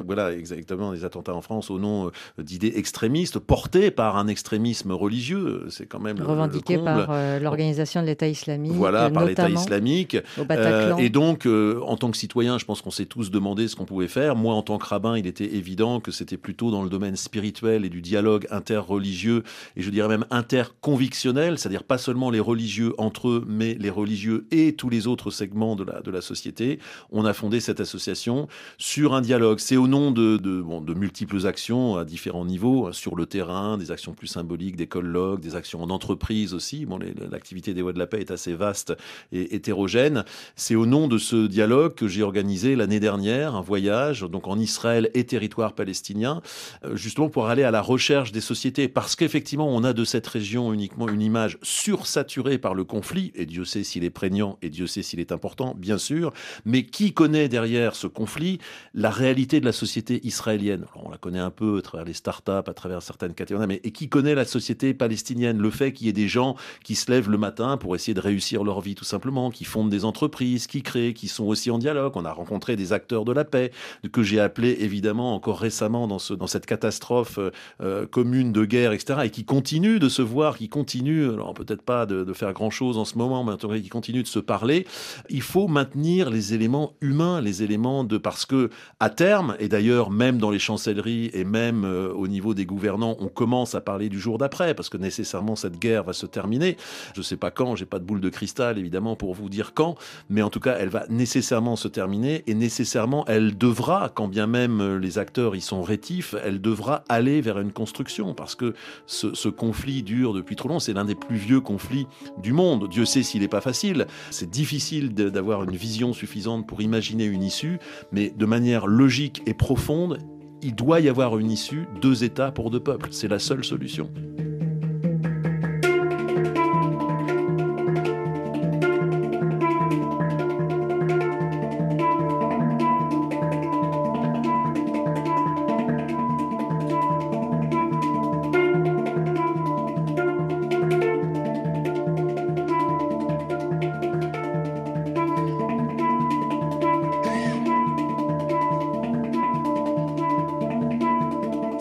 voilà 0.06 0.34
exactement 0.34 0.92
des 0.92 1.04
attentats 1.04 1.34
en 1.34 1.42
France 1.42 1.72
au 1.72 1.80
nom 1.80 2.12
d'idées 2.38 2.74
extrémistes 2.76 3.40
portées 3.40 3.90
par 3.90 4.18
un 4.18 4.28
extrémisme 4.28 4.92
religieux. 4.92 5.66
C'est 5.70 5.88
quand 5.88 6.00
même 6.00 6.18
revendiqué 6.36 6.78
par 6.78 7.08
euh, 7.10 7.40
l'organisation 7.40 8.02
de 8.02 8.08
l'État 8.08 8.28
islamique. 8.28 8.74
Voilà, 8.74 9.10
par 9.10 9.26
l'État 9.26 9.50
islamique. 9.50 10.18
Euh, 10.52 10.98
et 10.98 11.10
donc, 11.10 11.46
euh, 11.46 11.80
en 11.86 11.98
tant 11.98 12.12
que 12.12 12.18
citoyen, 12.18 12.58
je 12.58 12.66
pense 12.66 12.82
qu'on 12.82 12.92
s'est 12.92 13.06
tous 13.06 13.32
demandé 13.32 13.68
ce 13.68 13.76
qu'on 13.76 13.86
pouvait 13.86 14.08
faire. 14.08 14.36
Moi, 14.36 14.54
en 14.54 14.62
tant 14.62 14.78
que 14.78 14.86
rabbin, 14.86 15.18
il 15.18 15.28
était 15.28 15.56
évident 15.56 16.00
que 16.00 16.12
c'était 16.12 16.38
plutôt 16.38 16.72
dans 16.72 16.84
le 16.84 16.90
domaine 16.90 17.16
spirituel 17.16 17.86
et 17.86 17.90
du 17.90 18.02
dialogue 18.02 18.48
interreligieux, 18.52 19.44
et 19.76 19.82
je 19.82 19.90
dirais 19.90 20.08
même 20.08 20.26
interconvictionnel, 20.32 21.58
c'est-à-dire 21.58 21.84
pas 21.84 21.98
seulement 21.98 22.30
les 22.30 22.40
religieux 22.40 22.94
entre 22.98 23.30
eux, 23.30 23.46
mais 23.48 23.76
les 23.80 23.90
religieux 23.90 24.48
et 24.52 24.74
tous 24.74 24.90
les 24.90 25.08
autres 25.08 25.32
segments 25.32 25.76
de 25.76 25.84
la, 25.84 26.02
de 26.02 26.12
la 26.12 26.22
société. 26.22 26.80
On 27.12 27.26
a 27.26 27.34
fondé 27.34 27.60
cette 27.60 27.80
association 27.80 28.48
sur 28.78 29.14
un 29.14 29.22
dialogue. 29.22 29.60
C'est 29.60 29.78
au 29.78 29.88
nom 29.88 30.12
de, 30.12 30.38
de, 30.38 30.62
bon, 30.62 30.82
de 30.82 30.94
multiples 30.94 31.46
actions 31.48 31.98
à 31.98 32.06
différents 32.06 32.46
niveaux, 32.46 32.92
sur 32.92 33.16
le 33.16 33.26
terrain, 33.26 33.78
des 33.78 33.92
actions 33.92 34.14
plus 34.14 34.28
symboliques, 34.28 34.76
des 34.76 34.88
colloques, 34.88 35.42
des 35.42 35.56
actions 35.56 35.82
en 35.82 35.90
entreprise 35.90 36.15
aussi. 36.54 36.86
Bon, 36.86 37.00
l'activité 37.32 37.74
des 37.74 37.82
Voix 37.82 37.94
de 37.94 38.00
la 38.00 38.08
Paix 38.08 38.20
est 38.20 38.32
assez 38.32 38.54
vaste 38.54 38.94
et 39.32 39.56
hétérogène. 39.56 40.26
C'est 40.56 40.76
au 40.76 40.86
nom 40.86 41.08
de 41.08 41.18
ce 41.18 41.48
dialogue 41.48 41.96
que 41.96 42.08
j'ai 42.08 42.24
organisé 42.24 42.76
l'année 42.76 43.00
dernière 43.00 43.56
un 43.56 43.62
voyage 43.62 44.22
donc 44.22 44.48
en 44.48 44.58
Israël 44.60 45.10
et 45.14 45.26
territoire 45.26 45.74
palestinien, 45.74 46.42
euh, 46.84 46.96
justement 46.96 47.30
pour 47.30 47.48
aller 47.48 47.64
à 47.64 47.72
la 47.72 47.82
recherche 47.82 48.32
des 48.32 48.42
sociétés. 48.42 48.88
Parce 48.88 49.16
qu'effectivement, 49.16 49.68
on 49.68 49.84
a 49.84 49.94
de 49.94 50.04
cette 50.04 50.28
région 50.28 50.74
uniquement 50.74 51.08
une 51.10 51.22
image 51.22 51.58
sursaturée 51.62 52.58
par 52.58 52.74
le 52.74 52.84
conflit, 52.84 53.32
et 53.36 53.46
Dieu 53.46 53.66
sait 53.66 53.84
s'il 53.84 54.04
est 54.04 54.10
prégnant 54.10 54.58
et 54.62 54.70
Dieu 54.70 54.88
sait 54.88 55.04
s'il 55.04 55.20
est 55.20 55.32
important, 55.32 55.76
bien 55.78 55.98
sûr. 55.98 56.34
Mais 56.66 56.84
qui 56.84 57.14
connaît 57.14 57.50
derrière 57.50 57.96
ce 57.96 58.08
conflit 58.08 58.60
la 58.94 59.10
réalité 59.10 59.60
de 59.60 59.66
la 59.66 59.72
société 59.72 60.22
israélienne? 60.26 60.86
On 60.96 61.10
la 61.10 61.18
connaît 61.18 61.40
un 61.40 61.52
peu 61.52 61.78
à 61.78 61.82
travers 61.82 62.06
les 62.06 62.14
startups, 62.14 62.52
à 62.52 62.74
travers 62.74 63.02
certaines 63.02 63.34
catégories, 63.34 63.68
mais 63.68 63.82
et 63.84 63.92
qui 63.92 64.10
connaît 64.10 64.36
la 64.36 64.46
société 64.46 64.94
palestinienne? 64.94 65.60
Le 65.60 65.70
fait 65.70 65.94
qu'il 65.94 66.05
y 66.06 66.10
ait 66.10 66.14
des 66.14 66.28
gens 66.28 66.56
qui 66.84 66.96
se 66.96 67.12
lèvent 67.12 67.30
le 67.30 67.38
matin 67.38 67.78
pour 67.78 67.96
essayer 67.96 68.14
de 68.14 68.22
réussir 68.22 68.64
leur 68.64 68.82
vie 68.82 68.96
tout 68.96 69.06
simplement, 69.06 69.50
qui 69.50 69.66
fondent 69.66 69.90
des 69.90 70.06
entreprises, 70.06 70.68
qui 70.68 70.82
créent, 70.82 71.14
qui 71.14 71.28
sont 71.28 71.46
aussi 71.46 71.72
en 71.72 71.78
dialogue. 71.78 72.14
On 72.16 72.26
a 72.26 72.32
rencontré 72.32 72.76
des 72.76 72.94
acteurs 72.94 73.26
de 73.26 73.32
la 73.32 73.46
paix 73.46 73.72
que 74.12 74.24
j'ai 74.24 74.40
appelés 74.40 74.78
évidemment 74.80 75.36
encore 75.36 75.60
récemment 75.60 76.08
dans, 76.08 76.20
ce, 76.20 76.34
dans 76.34 76.48
cette 76.48 76.66
catastrophe 76.66 77.38
euh, 77.38 77.52
euh, 77.82 78.06
commune 78.06 78.52
de 78.52 78.66
guerre, 78.66 78.92
etc. 78.92 79.22
et 79.26 79.30
qui 79.30 79.46
continuent 79.46 80.00
de 80.00 80.10
se 80.10 80.22
voir, 80.22 80.58
qui 80.58 80.70
continuent, 80.70 81.30
alors 81.32 81.54
peut-être 81.54 81.82
pas 81.82 82.06
de, 82.06 82.34
faire 82.34 82.54
grand-chose 82.54 82.98
en 82.98 83.06
ce 83.06 83.18
moment, 83.18 83.44
mais 83.44 83.54
en 83.54 83.58
tout 83.58 83.70
cas 83.70 83.78
qui 83.78 83.90
continuent 83.90 84.24
de 84.24 84.28
se 84.28 84.40
parler. 84.40 84.86
Il 85.30 85.42
faut 85.42 85.68
maintenir 85.68 86.30
les 86.30 86.54
éléments 86.54 86.94
humains, 87.02 87.42
les 87.42 87.64
éléments 87.64 88.04
de... 88.04 88.18
Parce 88.18 88.46
que 88.46 88.70
à 89.00 89.10
terme, 89.10 89.56
et 89.60 89.70
d'ailleurs 89.70 90.12
même 90.12 90.38
dans 90.38 90.52
les 90.52 90.60
chancelleries 90.60 91.30
et 91.34 91.44
même 91.44 91.86
euh, 91.86 92.12
au 92.14 92.28
niveau 92.28 92.54
des 92.54 92.66
gouvernants, 92.66 93.16
on 93.20 93.28
commence 93.28 93.76
à 93.76 93.82
parler 93.82 94.10
du 94.10 94.20
jour 94.20 94.38
d'après, 94.38 94.74
parce 94.74 94.90
que 94.90 94.98
nécessairement 94.98 95.56
cette 95.56 95.80
guerre 95.80 95.95
va 96.04 96.14
se 96.14 96.26
terminer. 96.26 96.78
Je 97.14 97.20
ne 97.20 97.24
sais 97.24 97.38
pas 97.38 97.52
quand, 97.52 97.76
j'ai 97.76 97.86
pas 97.86 98.00
de 98.00 98.04
boule 98.04 98.22
de 98.22 98.30
cristal 98.30 98.78
évidemment 98.78 99.16
pour 99.16 99.34
vous 99.34 99.50
dire 99.50 99.74
quand, 99.74 99.96
mais 100.30 100.42
en 100.42 100.50
tout 100.50 100.60
cas, 100.60 100.76
elle 100.80 100.90
va 100.90 101.06
nécessairement 101.10 101.76
se 101.76 101.88
terminer 101.88 102.44
et 102.48 102.54
nécessairement, 102.54 103.26
elle 103.28 103.58
devra, 103.58 104.12
quand 104.14 104.28
bien 104.28 104.48
même 104.48 104.98
les 104.98 105.18
acteurs 105.18 105.56
y 105.56 105.62
sont 105.62 105.84
rétifs, 105.84 106.36
elle 106.44 106.62
devra 106.62 107.04
aller 107.10 107.42
vers 107.42 107.60
une 107.60 107.72
construction 107.72 108.34
parce 108.34 108.56
que 108.56 108.74
ce, 109.06 109.50
conflit 109.50 110.04
dure 110.04 110.34
depuis 110.34 110.56
trop 110.56 110.70
longtemps. 110.70 110.80
C'est 110.80 110.94
l'un 110.94 111.06
des 111.06 111.16
plus 111.16 111.38
vieux 111.38 111.62
conflits 111.62 112.08
du 112.42 112.52
monde. 112.54 112.90
Dieu 112.90 113.06
sait 113.06 113.24
s'il 113.24 113.42
n'est 113.42 113.48
pas 113.48 113.62
facile. 113.62 114.08
C'est 114.32 114.50
difficile 114.50 115.14
d'avoir 115.14 115.64
une 115.64 115.76
vision 115.76 116.14
suffisante 116.14 116.68
pour 116.68 116.82
imaginer 116.82 117.26
une 117.26 117.44
issue, 117.44 117.80
mais 118.12 118.30
de 118.30 118.46
manière 118.46 118.88
logique 118.88 119.42
et 119.46 119.54
profonde, 119.54 120.20
il 120.62 120.76
doit 120.76 121.00
y 121.00 121.10
avoir 121.10 121.38
une 121.38 121.52
issue, 121.52 121.88
deux 122.02 122.24
États 122.24 122.52
pour 122.52 122.72
deux 122.72 122.80
peuples. 122.80 123.10
C'est 123.12 123.28
la 123.28 123.40
seule 123.40 123.64
solution. 123.64 124.10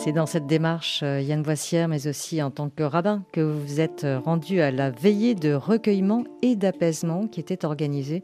C'est 0.04 0.12
dans 0.12 0.26
cette 0.26 0.46
démarche, 0.46 1.00
euh, 1.02 1.22
Yann 1.22 1.42
Voissière, 1.42 1.88
mais 1.88 2.06
aussi 2.06 2.42
en 2.42 2.50
tant 2.50 2.68
que 2.68 2.82
rabbin, 2.82 3.22
que 3.32 3.40
vous 3.40 3.58
vous 3.58 3.80
êtes 3.80 4.04
euh, 4.04 4.18
rendu 4.18 4.60
à 4.60 4.70
la 4.70 4.90
veillée 4.90 5.34
de 5.34 5.54
recueillement 5.54 6.24
et 6.42 6.56
d'apaisement 6.56 7.26
qui 7.26 7.40
était 7.40 7.64
organisée 7.64 8.22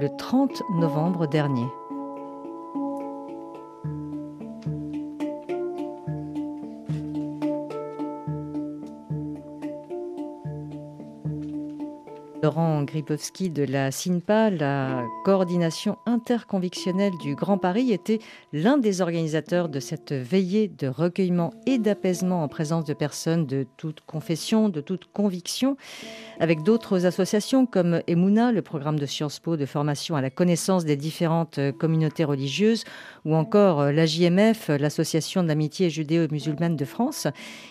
le 0.00 0.08
30 0.18 0.60
novembre 0.74 1.28
dernier. 1.28 1.66
Laurent 12.90 13.02
Gribowski 13.02 13.50
de 13.50 13.62
la 13.62 13.90
SINPA, 13.90 14.50
la 14.50 15.04
coordination 15.24 15.96
interconvictionnelle 16.06 17.12
du 17.22 17.34
Grand 17.34 17.58
Paris, 17.58 17.92
était 17.92 18.18
l'un 18.52 18.78
des 18.78 19.00
organisateurs 19.00 19.68
de 19.68 19.80
cette 19.80 20.12
veillée 20.12 20.68
de 20.68 20.88
recueillement 20.88 21.52
et 21.66 21.78
d'apaisement 21.78 22.42
en 22.42 22.48
présence 22.48 22.84
de 22.84 22.94
personnes 22.94 23.46
de 23.46 23.66
toute 23.76 24.00
confession, 24.00 24.68
de 24.68 24.80
toute 24.80 25.06
conviction, 25.12 25.76
avec 26.40 26.62
d'autres 26.62 27.06
associations 27.06 27.66
comme 27.66 28.00
Emouna, 28.06 28.50
le 28.50 28.62
programme 28.62 28.98
de 28.98 29.06
Sciences 29.06 29.38
Po 29.38 29.56
de 29.56 29.66
formation 29.66 30.16
à 30.16 30.22
la 30.22 30.30
connaissance 30.30 30.84
des 30.84 30.96
différentes 30.96 31.60
communautés 31.78 32.24
religieuses, 32.24 32.84
ou 33.24 33.34
encore 33.34 33.92
la 33.92 34.06
JMF, 34.06 34.68
l'association 34.68 35.44
d'amitié 35.44 35.90
judéo-musulmane 35.90 36.76
de 36.76 36.84
France. 36.84 37.26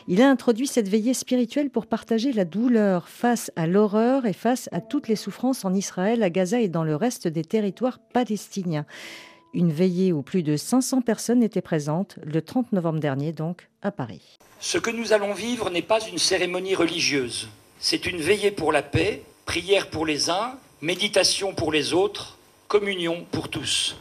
Il 0.07 0.21
a 0.21 0.29
introduit 0.29 0.67
cette 0.67 0.87
veillée 0.87 1.13
spirituelle 1.13 1.69
pour 1.69 1.87
partager 1.87 2.31
la 2.31 2.45
douleur 2.45 3.09
face 3.09 3.51
à 3.55 3.67
l'horreur 3.67 4.25
et 4.25 4.33
face 4.33 4.69
à 4.71 4.81
toutes 4.81 5.08
les 5.09 5.17
souffrances 5.17 5.65
en 5.65 5.73
Israël, 5.73 6.23
à 6.23 6.29
Gaza 6.29 6.61
et 6.61 6.69
dans 6.69 6.83
le 6.83 6.95
reste 6.95 7.27
des 7.27 7.43
territoires 7.43 7.99
palestiniens. 8.13 8.85
Une 9.53 9.71
veillée 9.71 10.13
où 10.13 10.21
plus 10.21 10.43
de 10.43 10.55
500 10.55 11.01
personnes 11.01 11.43
étaient 11.43 11.61
présentes 11.61 12.17
le 12.23 12.41
30 12.41 12.71
novembre 12.71 12.99
dernier, 12.99 13.33
donc 13.33 13.67
à 13.81 13.91
Paris. 13.91 14.37
Ce 14.59 14.77
que 14.77 14.91
nous 14.91 15.11
allons 15.11 15.33
vivre 15.33 15.69
n'est 15.69 15.81
pas 15.81 15.99
une 16.07 16.19
cérémonie 16.19 16.75
religieuse. 16.75 17.49
C'est 17.79 18.05
une 18.05 18.21
veillée 18.21 18.51
pour 18.51 18.71
la 18.71 18.83
paix, 18.83 19.23
prière 19.45 19.89
pour 19.89 20.05
les 20.05 20.29
uns, 20.29 20.53
méditation 20.81 21.53
pour 21.53 21.71
les 21.71 21.93
autres, 21.93 22.37
communion 22.67 23.25
pour 23.31 23.49
tous. 23.49 23.95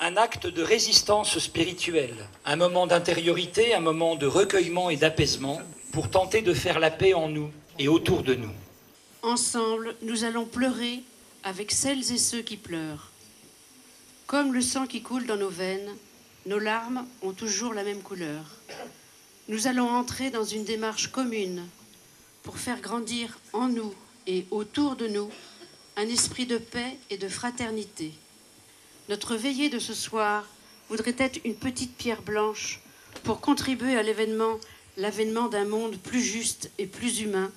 Un 0.00 0.16
acte 0.16 0.46
de 0.46 0.62
résistance 0.62 1.38
spirituelle, 1.38 2.26
un 2.44 2.56
moment 2.56 2.86
d'intériorité, 2.86 3.72
un 3.74 3.80
moment 3.80 4.16
de 4.16 4.26
recueillement 4.26 4.90
et 4.90 4.96
d'apaisement 4.96 5.60
pour 5.92 6.10
tenter 6.10 6.42
de 6.42 6.52
faire 6.52 6.80
la 6.80 6.90
paix 6.90 7.14
en 7.14 7.28
nous 7.28 7.50
et 7.78 7.88
autour 7.88 8.22
de 8.22 8.34
nous. 8.34 8.50
Ensemble, 9.24 9.94
nous 10.02 10.24
allons 10.24 10.44
pleurer 10.44 11.00
avec 11.44 11.70
celles 11.70 12.10
et 12.10 12.18
ceux 12.18 12.42
qui 12.42 12.56
pleurent. 12.56 13.12
Comme 14.26 14.52
le 14.52 14.60
sang 14.60 14.88
qui 14.88 15.00
coule 15.00 15.26
dans 15.26 15.36
nos 15.36 15.48
veines, 15.48 15.94
nos 16.46 16.58
larmes 16.58 17.06
ont 17.22 17.32
toujours 17.32 17.72
la 17.72 17.84
même 17.84 18.02
couleur. 18.02 18.44
Nous 19.46 19.68
allons 19.68 19.88
entrer 19.88 20.30
dans 20.30 20.42
une 20.42 20.64
démarche 20.64 21.12
commune 21.12 21.64
pour 22.42 22.58
faire 22.58 22.80
grandir 22.80 23.38
en 23.52 23.68
nous 23.68 23.94
et 24.26 24.44
autour 24.50 24.96
de 24.96 25.06
nous 25.06 25.30
un 25.96 26.08
esprit 26.08 26.46
de 26.46 26.58
paix 26.58 26.98
et 27.08 27.16
de 27.16 27.28
fraternité. 27.28 28.12
Notre 29.08 29.36
veillée 29.36 29.68
de 29.68 29.78
ce 29.78 29.94
soir 29.94 30.44
voudrait 30.88 31.14
être 31.18 31.38
une 31.44 31.54
petite 31.54 31.96
pierre 31.96 32.22
blanche 32.22 32.80
pour 33.22 33.40
contribuer 33.40 33.96
à 33.96 34.02
l'avènement 34.02 35.48
d'un 35.48 35.64
monde 35.64 35.96
plus 35.96 36.22
juste 36.22 36.72
et 36.78 36.86
plus 36.86 37.20
humain, 37.20 37.52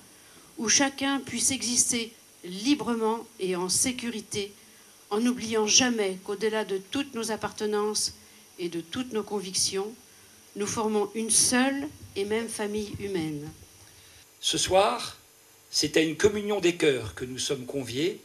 où 0.58 0.68
chacun 0.68 1.20
puisse 1.20 1.50
exister 1.50 2.12
librement 2.44 3.26
et 3.40 3.56
en 3.56 3.68
sécurité, 3.68 4.52
en 5.10 5.20
n'oubliant 5.20 5.66
jamais 5.66 6.18
qu'au-delà 6.24 6.64
de 6.64 6.78
toutes 6.78 7.14
nos 7.14 7.30
appartenances 7.30 8.14
et 8.58 8.68
de 8.68 8.80
toutes 8.80 9.12
nos 9.12 9.22
convictions, 9.22 9.92
nous 10.56 10.66
formons 10.66 11.10
une 11.14 11.30
seule 11.30 11.88
et 12.16 12.24
même 12.24 12.48
famille 12.48 12.92
humaine. 12.98 13.50
Ce 14.40 14.58
soir, 14.58 15.16
c'est 15.70 15.96
à 15.96 16.00
une 16.00 16.16
communion 16.16 16.60
des 16.60 16.76
cœurs 16.76 17.14
que 17.14 17.24
nous 17.24 17.38
sommes 17.38 17.66
conviés, 17.66 18.20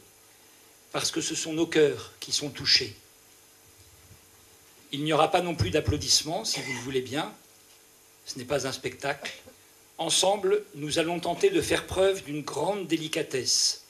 parce 0.92 1.10
que 1.10 1.20
ce 1.20 1.34
sont 1.34 1.52
nos 1.52 1.66
cœurs 1.66 2.12
qui 2.20 2.32
sont 2.32 2.50
touchés. 2.50 2.94
Il 4.92 5.04
n'y 5.04 5.12
aura 5.12 5.30
pas 5.30 5.40
non 5.40 5.54
plus 5.54 5.70
d'applaudissements, 5.70 6.44
si 6.44 6.60
vous 6.60 6.72
le 6.72 6.80
voulez 6.80 7.00
bien. 7.00 7.32
Ce 8.26 8.38
n'est 8.38 8.44
pas 8.44 8.66
un 8.66 8.72
spectacle. 8.72 9.32
Ensemble, 9.98 10.64
nous 10.74 10.98
allons 10.98 11.20
tenter 11.20 11.50
de 11.50 11.60
faire 11.60 11.86
preuve 11.86 12.24
d'une 12.24 12.42
grande 12.42 12.86
délicatesse, 12.86 13.84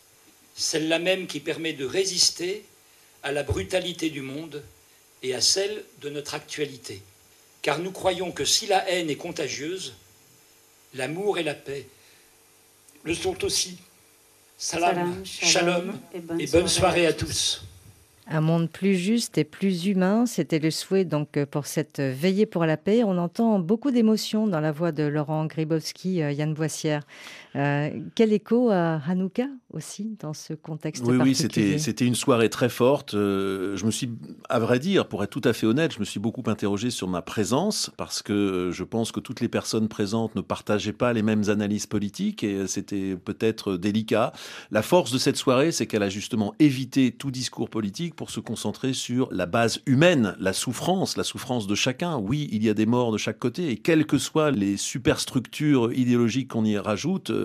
celle-là 0.54 0.98
même 0.98 1.26
qui 1.26 1.40
permet 1.40 1.72
de 1.72 1.84
résister 1.84 2.64
à 3.22 3.32
la 3.32 3.42
brutalité 3.42 4.10
du 4.10 4.20
monde 4.20 4.62
et 5.22 5.34
à 5.34 5.40
celle 5.40 5.84
de 6.00 6.10
notre 6.10 6.34
actualité. 6.34 7.02
Car 7.62 7.78
nous 7.78 7.92
croyons 7.92 8.32
que 8.32 8.44
si 8.44 8.66
la 8.66 8.88
haine 8.90 9.08
est 9.08 9.16
contagieuse, 9.16 9.94
l'amour 10.94 11.38
et 11.38 11.44
la 11.44 11.54
paix 11.54 11.86
le 13.04 13.14
sont 13.14 13.44
aussi. 13.44 13.78
Salam, 14.58 15.24
shalom, 15.24 15.98
et 16.38 16.46
bonne, 16.46 16.68
soirée 16.68 17.06
à 17.06 17.12
tous. 17.12 17.62
Un 18.34 18.40
monde 18.40 18.70
plus 18.70 18.94
juste 18.94 19.36
et 19.36 19.44
plus 19.44 19.84
humain, 19.84 20.24
c'était 20.24 20.58
le 20.58 20.70
souhait 20.70 21.04
donc 21.04 21.44
pour 21.50 21.66
cette 21.66 22.00
veillée 22.00 22.46
pour 22.46 22.64
la 22.64 22.78
paix. 22.78 23.04
On 23.04 23.18
entend 23.18 23.58
beaucoup 23.58 23.90
d'émotions 23.90 24.46
dans 24.46 24.60
la 24.60 24.72
voix 24.72 24.90
de 24.90 25.02
Laurent 25.02 25.44
Gribowski, 25.44 26.22
euh, 26.22 26.32
Yann 26.32 26.54
Boissière. 26.54 27.02
Euh, 27.54 27.90
quel 28.14 28.32
écho 28.32 28.70
à 28.70 29.00
Hanouka 29.06 29.46
aussi 29.72 30.16
dans 30.20 30.32
ce 30.32 30.54
contexte 30.54 31.02
Oui, 31.06 31.16
oui, 31.16 31.34
c'était 31.34 31.78
c'était 31.78 32.06
une 32.06 32.14
soirée 32.14 32.50
très 32.50 32.68
forte. 32.68 33.14
Euh, 33.14 33.76
je 33.76 33.84
me 33.86 33.90
suis, 33.90 34.10
à 34.48 34.58
vrai 34.58 34.78
dire, 34.78 35.08
pour 35.08 35.22
être 35.22 35.30
tout 35.30 35.46
à 35.46 35.52
fait 35.52 35.66
honnête, 35.66 35.94
je 35.94 36.00
me 36.00 36.04
suis 36.04 36.20
beaucoup 36.20 36.42
interrogé 36.46 36.90
sur 36.90 37.08
ma 37.08 37.22
présence 37.22 37.90
parce 37.96 38.22
que 38.22 38.70
je 38.72 38.84
pense 38.84 39.12
que 39.12 39.20
toutes 39.20 39.40
les 39.40 39.48
personnes 39.48 39.88
présentes 39.88 40.34
ne 40.34 40.40
partageaient 40.40 40.92
pas 40.92 41.12
les 41.12 41.22
mêmes 41.22 41.48
analyses 41.48 41.86
politiques 41.86 42.44
et 42.44 42.66
c'était 42.66 43.16
peut-être 43.16 43.76
délicat. 43.76 44.32
La 44.70 44.82
force 44.82 45.12
de 45.12 45.18
cette 45.18 45.36
soirée, 45.36 45.72
c'est 45.72 45.86
qu'elle 45.86 46.02
a 46.02 46.08
justement 46.08 46.54
évité 46.58 47.12
tout 47.12 47.30
discours 47.30 47.68
politique 47.68 48.14
pour 48.14 48.30
se 48.30 48.40
concentrer 48.40 48.92
sur 48.92 49.28
la 49.32 49.46
base 49.46 49.80
humaine, 49.86 50.36
la 50.38 50.52
souffrance, 50.52 51.16
la 51.16 51.24
souffrance 51.24 51.66
de 51.66 51.74
chacun. 51.74 52.16
Oui, 52.16 52.48
il 52.52 52.64
y 52.64 52.68
a 52.68 52.74
des 52.74 52.86
morts 52.86 53.12
de 53.12 53.18
chaque 53.18 53.38
côté 53.38 53.70
et 53.70 53.76
quelles 53.76 54.06
que 54.06 54.18
soient 54.18 54.50
les 54.50 54.76
superstructures 54.76 55.92
idéologiques 55.92 56.48
qu'on 56.48 56.64
y 56.64 56.76
rajoute, 56.78 57.30
euh, 57.30 57.41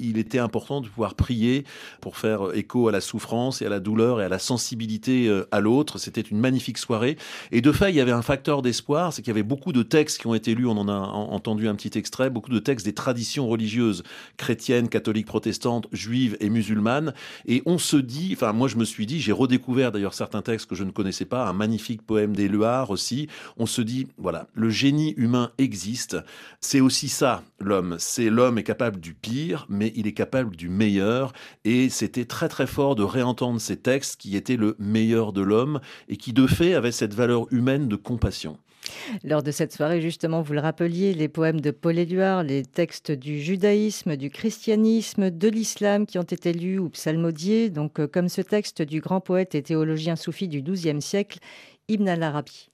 il 0.00 0.18
était 0.18 0.38
important 0.38 0.80
de 0.80 0.88
pouvoir 0.88 1.14
prier 1.14 1.64
pour 2.00 2.16
faire 2.16 2.54
écho 2.54 2.88
à 2.88 2.92
la 2.92 3.00
souffrance 3.00 3.62
et 3.62 3.66
à 3.66 3.68
la 3.68 3.80
douleur 3.80 4.20
et 4.20 4.24
à 4.24 4.28
la 4.28 4.38
sensibilité 4.38 5.28
euh, 5.28 5.46
à 5.50 5.60
l'autre. 5.60 5.98
C'était 5.98 6.20
une 6.20 6.38
magnifique 6.38 6.78
soirée. 6.78 7.16
Et 7.52 7.60
de 7.60 7.72
fait, 7.72 7.90
il 7.90 7.96
y 7.96 8.00
avait 8.00 8.12
un 8.12 8.22
facteur 8.22 8.62
d'espoir, 8.62 9.12
c'est 9.12 9.22
qu'il 9.22 9.30
y 9.30 9.36
avait 9.36 9.42
beaucoup 9.42 9.72
de 9.72 9.82
textes 9.82 10.20
qui 10.20 10.26
ont 10.26 10.34
été 10.34 10.54
lus, 10.54 10.66
on 10.66 10.76
en 10.76 10.88
a 10.88 10.92
entendu 10.92 11.68
un 11.68 11.74
petit 11.74 11.98
extrait, 11.98 12.30
beaucoup 12.30 12.50
de 12.50 12.58
textes 12.58 12.86
des 12.86 12.94
traditions 12.94 13.48
religieuses 13.48 14.02
chrétiennes, 14.36 14.88
catholiques, 14.88 15.26
protestantes, 15.26 15.88
juives 15.92 16.36
et 16.40 16.50
musulmanes. 16.50 17.14
Et 17.46 17.62
on 17.66 17.78
se 17.78 17.96
dit, 17.96 18.30
enfin 18.34 18.52
moi 18.52 18.68
je 18.68 18.76
me 18.76 18.84
suis 18.84 19.06
dit, 19.06 19.20
j'ai 19.20 19.32
redécouvert 19.32 19.92
d'ailleurs 19.92 20.14
certains 20.14 20.42
textes 20.42 20.68
que 20.68 20.74
je 20.74 20.84
ne 20.84 20.90
connaissais 20.90 21.24
pas, 21.24 21.46
un 21.46 21.52
magnifique 21.52 22.02
poème 22.02 22.34
d'Éluard 22.34 22.90
aussi. 22.90 23.28
On 23.56 23.66
se 23.66 23.82
dit, 23.82 24.08
voilà, 24.18 24.48
le 24.54 24.70
génie 24.70 25.14
humain 25.16 25.50
existe. 25.58 26.16
C'est 26.60 26.80
aussi 26.80 27.08
ça, 27.08 27.42
l'homme. 27.60 27.96
C'est 27.98 28.30
l'homme 28.30 28.58
est 28.58 28.64
capable 28.64 29.00
du 29.00 29.14
pire, 29.20 29.66
mais 29.68 29.92
il 29.96 30.06
est 30.06 30.12
capable 30.12 30.56
du 30.56 30.68
meilleur. 30.68 31.32
Et 31.64 31.88
c'était 31.88 32.24
très 32.24 32.48
très 32.48 32.66
fort 32.66 32.96
de 32.96 33.02
réentendre 33.02 33.60
ces 33.60 33.76
textes 33.76 34.20
qui 34.20 34.36
étaient 34.36 34.56
le 34.56 34.76
meilleur 34.78 35.32
de 35.32 35.42
l'homme 35.42 35.80
et 36.08 36.16
qui 36.16 36.32
de 36.32 36.46
fait 36.46 36.74
avaient 36.74 36.92
cette 36.92 37.14
valeur 37.14 37.46
humaine 37.52 37.88
de 37.88 37.96
compassion. 37.96 38.58
Lors 39.24 39.42
de 39.42 39.50
cette 39.50 39.72
soirée, 39.72 40.00
justement, 40.00 40.42
vous 40.42 40.52
le 40.52 40.60
rappeliez, 40.60 41.14
les 41.14 41.28
poèmes 41.28 41.60
de 41.60 41.70
Paul 41.70 41.98
Éluard, 41.98 42.42
les 42.42 42.64
textes 42.64 43.10
du 43.10 43.40
judaïsme, 43.40 44.16
du 44.16 44.30
christianisme, 44.30 45.30
de 45.30 45.48
l'islam 45.48 46.06
qui 46.06 46.18
ont 46.18 46.22
été 46.22 46.52
lus 46.52 46.78
ou 46.78 46.88
psalmodiés, 46.88 47.70
donc 47.70 48.00
euh, 48.00 48.06
comme 48.06 48.28
ce 48.28 48.40
texte 48.40 48.82
du 48.82 49.00
grand 49.00 49.20
poète 49.20 49.54
et 49.54 49.62
théologien 49.62 50.16
soufi 50.16 50.48
du 50.48 50.62
XIIe 50.62 51.02
siècle, 51.02 51.38
Ibn 51.88 52.08
al-Arabi. 52.08 52.70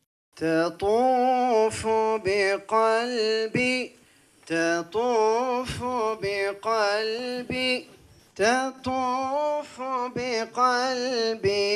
تطوف 4.47 5.83
بقلبي 6.23 7.89
تطوف 8.37 9.81
بقلبي 10.17 11.75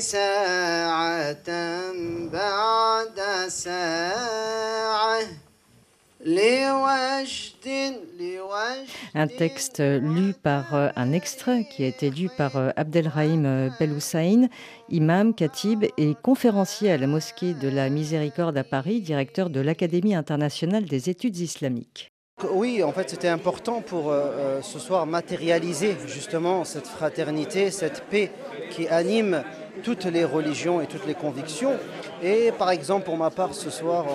ساعة 0.00 1.50
بعد 2.32 3.48
ساعة. 3.48 5.22
لوجد 6.20 7.66
لوجد 8.20 8.88
Un 9.14 9.26
texte 9.26 9.80
lu 9.80 10.34
par 10.40 10.74
euh, 10.74 10.88
un 10.94 11.12
extrait 11.12 11.64
qui 11.64 11.82
a 11.82 11.88
été 11.88 12.10
lu 12.10 12.28
par 12.36 12.56
euh, 12.56 12.70
Abdelrahim 12.76 13.44
euh, 13.44 13.68
Belhoussaïn, 13.80 14.48
imam, 14.88 15.34
khatib 15.34 15.84
et 15.98 16.14
conférencier 16.22 16.92
à 16.92 16.96
la 16.96 17.08
mosquée 17.08 17.54
de 17.54 17.68
la 17.68 17.90
Miséricorde 17.90 18.56
à 18.56 18.62
Paris, 18.62 19.00
directeur 19.00 19.50
de 19.50 19.60
l'Académie 19.60 20.14
internationale 20.14 20.84
des 20.84 21.10
études 21.10 21.38
islamiques. 21.38 22.08
Oui, 22.52 22.84
en 22.84 22.92
fait, 22.92 23.10
c'était 23.10 23.28
important 23.28 23.82
pour 23.82 24.14
ce 24.62 24.78
soir 24.78 25.04
matérialiser 25.04 25.94
justement 26.06 26.64
cette 26.64 26.86
fraternité, 26.86 27.70
cette 27.70 28.04
paix 28.04 28.30
qui 28.70 28.88
anime 28.88 29.42
toutes 29.82 30.06
les 30.06 30.24
religions 30.24 30.80
et 30.80 30.86
toutes 30.86 31.06
les 31.06 31.12
convictions. 31.12 31.72
Et 32.22 32.50
par 32.58 32.70
exemple, 32.70 33.04
pour 33.04 33.18
ma 33.18 33.28
part, 33.28 33.52
ce 33.52 33.68
soir, 33.68 34.06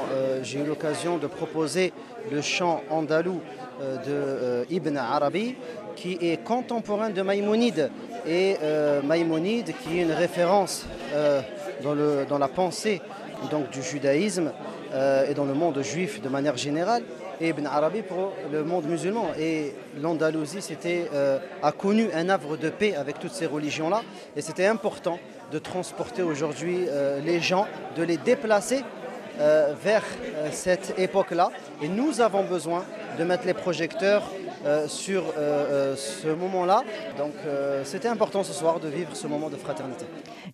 j'ai 0.41 0.59
eu 0.59 0.65
l'occasion 0.65 1.19
de 1.19 1.27
proposer 1.27 1.93
le 2.31 2.41
chant 2.41 2.81
andalou 2.89 3.41
de 3.79 4.65
Ibn 4.69 4.97
Arabi, 4.97 5.55
qui 5.95 6.17
est 6.21 6.43
contemporain 6.43 7.09
de 7.09 7.21
Maïmonide. 7.21 7.89
Et 8.27 8.55
Maïmonide, 9.03 9.73
qui 9.83 9.99
est 9.99 10.03
une 10.03 10.11
référence 10.11 10.85
dans, 11.83 11.93
le, 11.93 12.25
la 12.39 12.47
pensée 12.47 13.01
du 13.71 13.81
judaïsme 13.81 14.51
euh, 14.93 15.29
et 15.29 15.33
dans 15.33 15.45
le 15.45 15.53
monde 15.53 15.81
juif 15.81 16.21
de 16.21 16.29
manière 16.29 16.57
générale, 16.57 17.03
et 17.41 17.49
Ibn 17.49 17.65
Arabi 17.65 18.01
pour 18.01 18.33
le 18.51 18.63
monde 18.63 18.85
musulman. 18.85 19.27
Et 19.37 19.73
l'Andalousie 20.01 20.61
c'était, 20.61 21.09
euh, 21.13 21.37
a 21.61 21.71
connu 21.71 22.07
un 22.13 22.29
havre 22.29 22.57
de 22.57 22.69
paix 22.69 22.95
avec 22.95 23.19
toutes 23.19 23.33
ces 23.33 23.45
religions-là, 23.45 24.03
et 24.35 24.41
c'était 24.41 24.65
important 24.65 25.19
de 25.51 25.59
transporter 25.59 26.23
aujourd'hui 26.23 26.85
euh, 26.87 27.19
les 27.19 27.39
gens, 27.39 27.67
de 27.97 28.03
les 28.03 28.17
déplacer 28.17 28.83
euh, 29.39 29.73
vers 29.83 30.03
euh, 30.35 30.49
cette 30.51 30.93
époque-là. 30.97 31.51
Et 31.81 31.87
nous 31.87 32.21
avons 32.21 32.43
besoin 32.43 32.83
de 33.17 33.23
mettre 33.23 33.45
les 33.45 33.53
projecteurs 33.53 34.23
euh, 34.65 34.87
sur 34.87 35.23
euh, 35.23 35.31
euh, 35.37 35.95
ce 35.95 36.27
moment-là. 36.27 36.83
Donc 37.17 37.33
euh, 37.45 37.83
c'était 37.85 38.07
important 38.07 38.43
ce 38.43 38.53
soir 38.53 38.79
de 38.79 38.87
vivre 38.87 39.15
ce 39.15 39.27
moment 39.27 39.49
de 39.49 39.55
fraternité. 39.57 40.05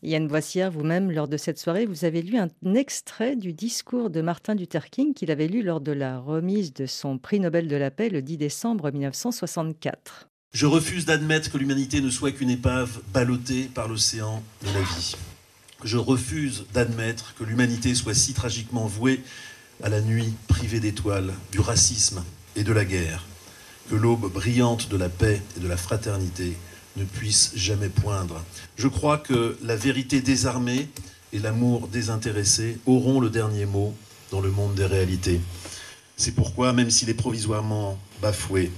Yann 0.03 0.27
Boissière, 0.27 0.71
vous-même, 0.71 1.11
lors 1.11 1.27
de 1.27 1.37
cette 1.37 1.59
soirée, 1.59 1.85
vous 1.85 2.05
avez 2.05 2.21
lu 2.21 2.37
un 2.37 2.73
extrait 2.73 3.35
du 3.35 3.53
discours 3.53 4.09
de 4.09 4.21
Martin 4.21 4.55
Luther 4.55 4.89
King 4.89 5.13
qu'il 5.13 5.31
avait 5.31 5.47
lu 5.47 5.61
lors 5.63 5.79
de 5.79 5.91
la 5.91 6.19
remise 6.19 6.73
de 6.73 6.85
son 6.85 7.17
prix 7.17 7.39
Nobel 7.39 7.67
de 7.67 7.75
la 7.75 7.91
paix 7.91 8.09
le 8.09 8.21
10 8.21 8.37
décembre 8.37 8.91
1964. 8.91 10.27
Je 10.53 10.65
refuse 10.65 11.05
d'admettre 11.05 11.49
que 11.49 11.57
l'humanité 11.57 12.01
ne 12.01 12.09
soit 12.09 12.31
qu'une 12.31 12.49
épave 12.49 12.99
ballottée 13.13 13.69
par 13.73 13.87
l'océan 13.87 14.43
de 14.61 14.67
la 14.73 14.81
vie. 14.81 15.15
Je 15.83 15.97
refuse 15.97 16.65
d'admettre 16.73 17.33
que 17.33 17.43
l'humanité 17.43 17.95
soit 17.95 18.13
si 18.13 18.33
tragiquement 18.33 18.85
vouée 18.85 19.23
à 19.81 19.89
la 19.89 19.99
nuit 20.01 20.31
privée 20.47 20.79
d'étoiles, 20.79 21.33
du 21.51 21.59
racisme 21.59 22.23
et 22.55 22.63
de 22.63 22.71
la 22.71 22.85
guerre, 22.85 23.25
que 23.89 23.95
l'aube 23.95 24.31
brillante 24.31 24.89
de 24.89 24.97
la 24.97 25.09
paix 25.09 25.41
et 25.57 25.59
de 25.59 25.67
la 25.67 25.77
fraternité 25.77 26.55
ne 26.97 27.03
puisse 27.03 27.53
jamais 27.55 27.89
poindre. 27.89 28.43
Je 28.75 28.87
crois 28.87 29.17
que 29.17 29.57
la 29.63 29.75
vérité 29.75 30.21
désarmée 30.21 30.87
et 31.33 31.39
l'amour 31.39 31.87
désintéressé 31.87 32.77
auront 32.85 33.19
le 33.19 33.31
dernier 33.31 33.65
mot 33.65 33.95
dans 34.29 34.41
le 34.41 34.51
monde 34.51 34.75
des 34.75 34.85
réalités. 34.85 35.41
C'est 36.15 36.35
pourquoi, 36.35 36.73
même 36.73 36.91
s'il 36.91 37.09
est 37.09 37.15
provisoirement 37.15 37.97
bafoué, 38.21 38.71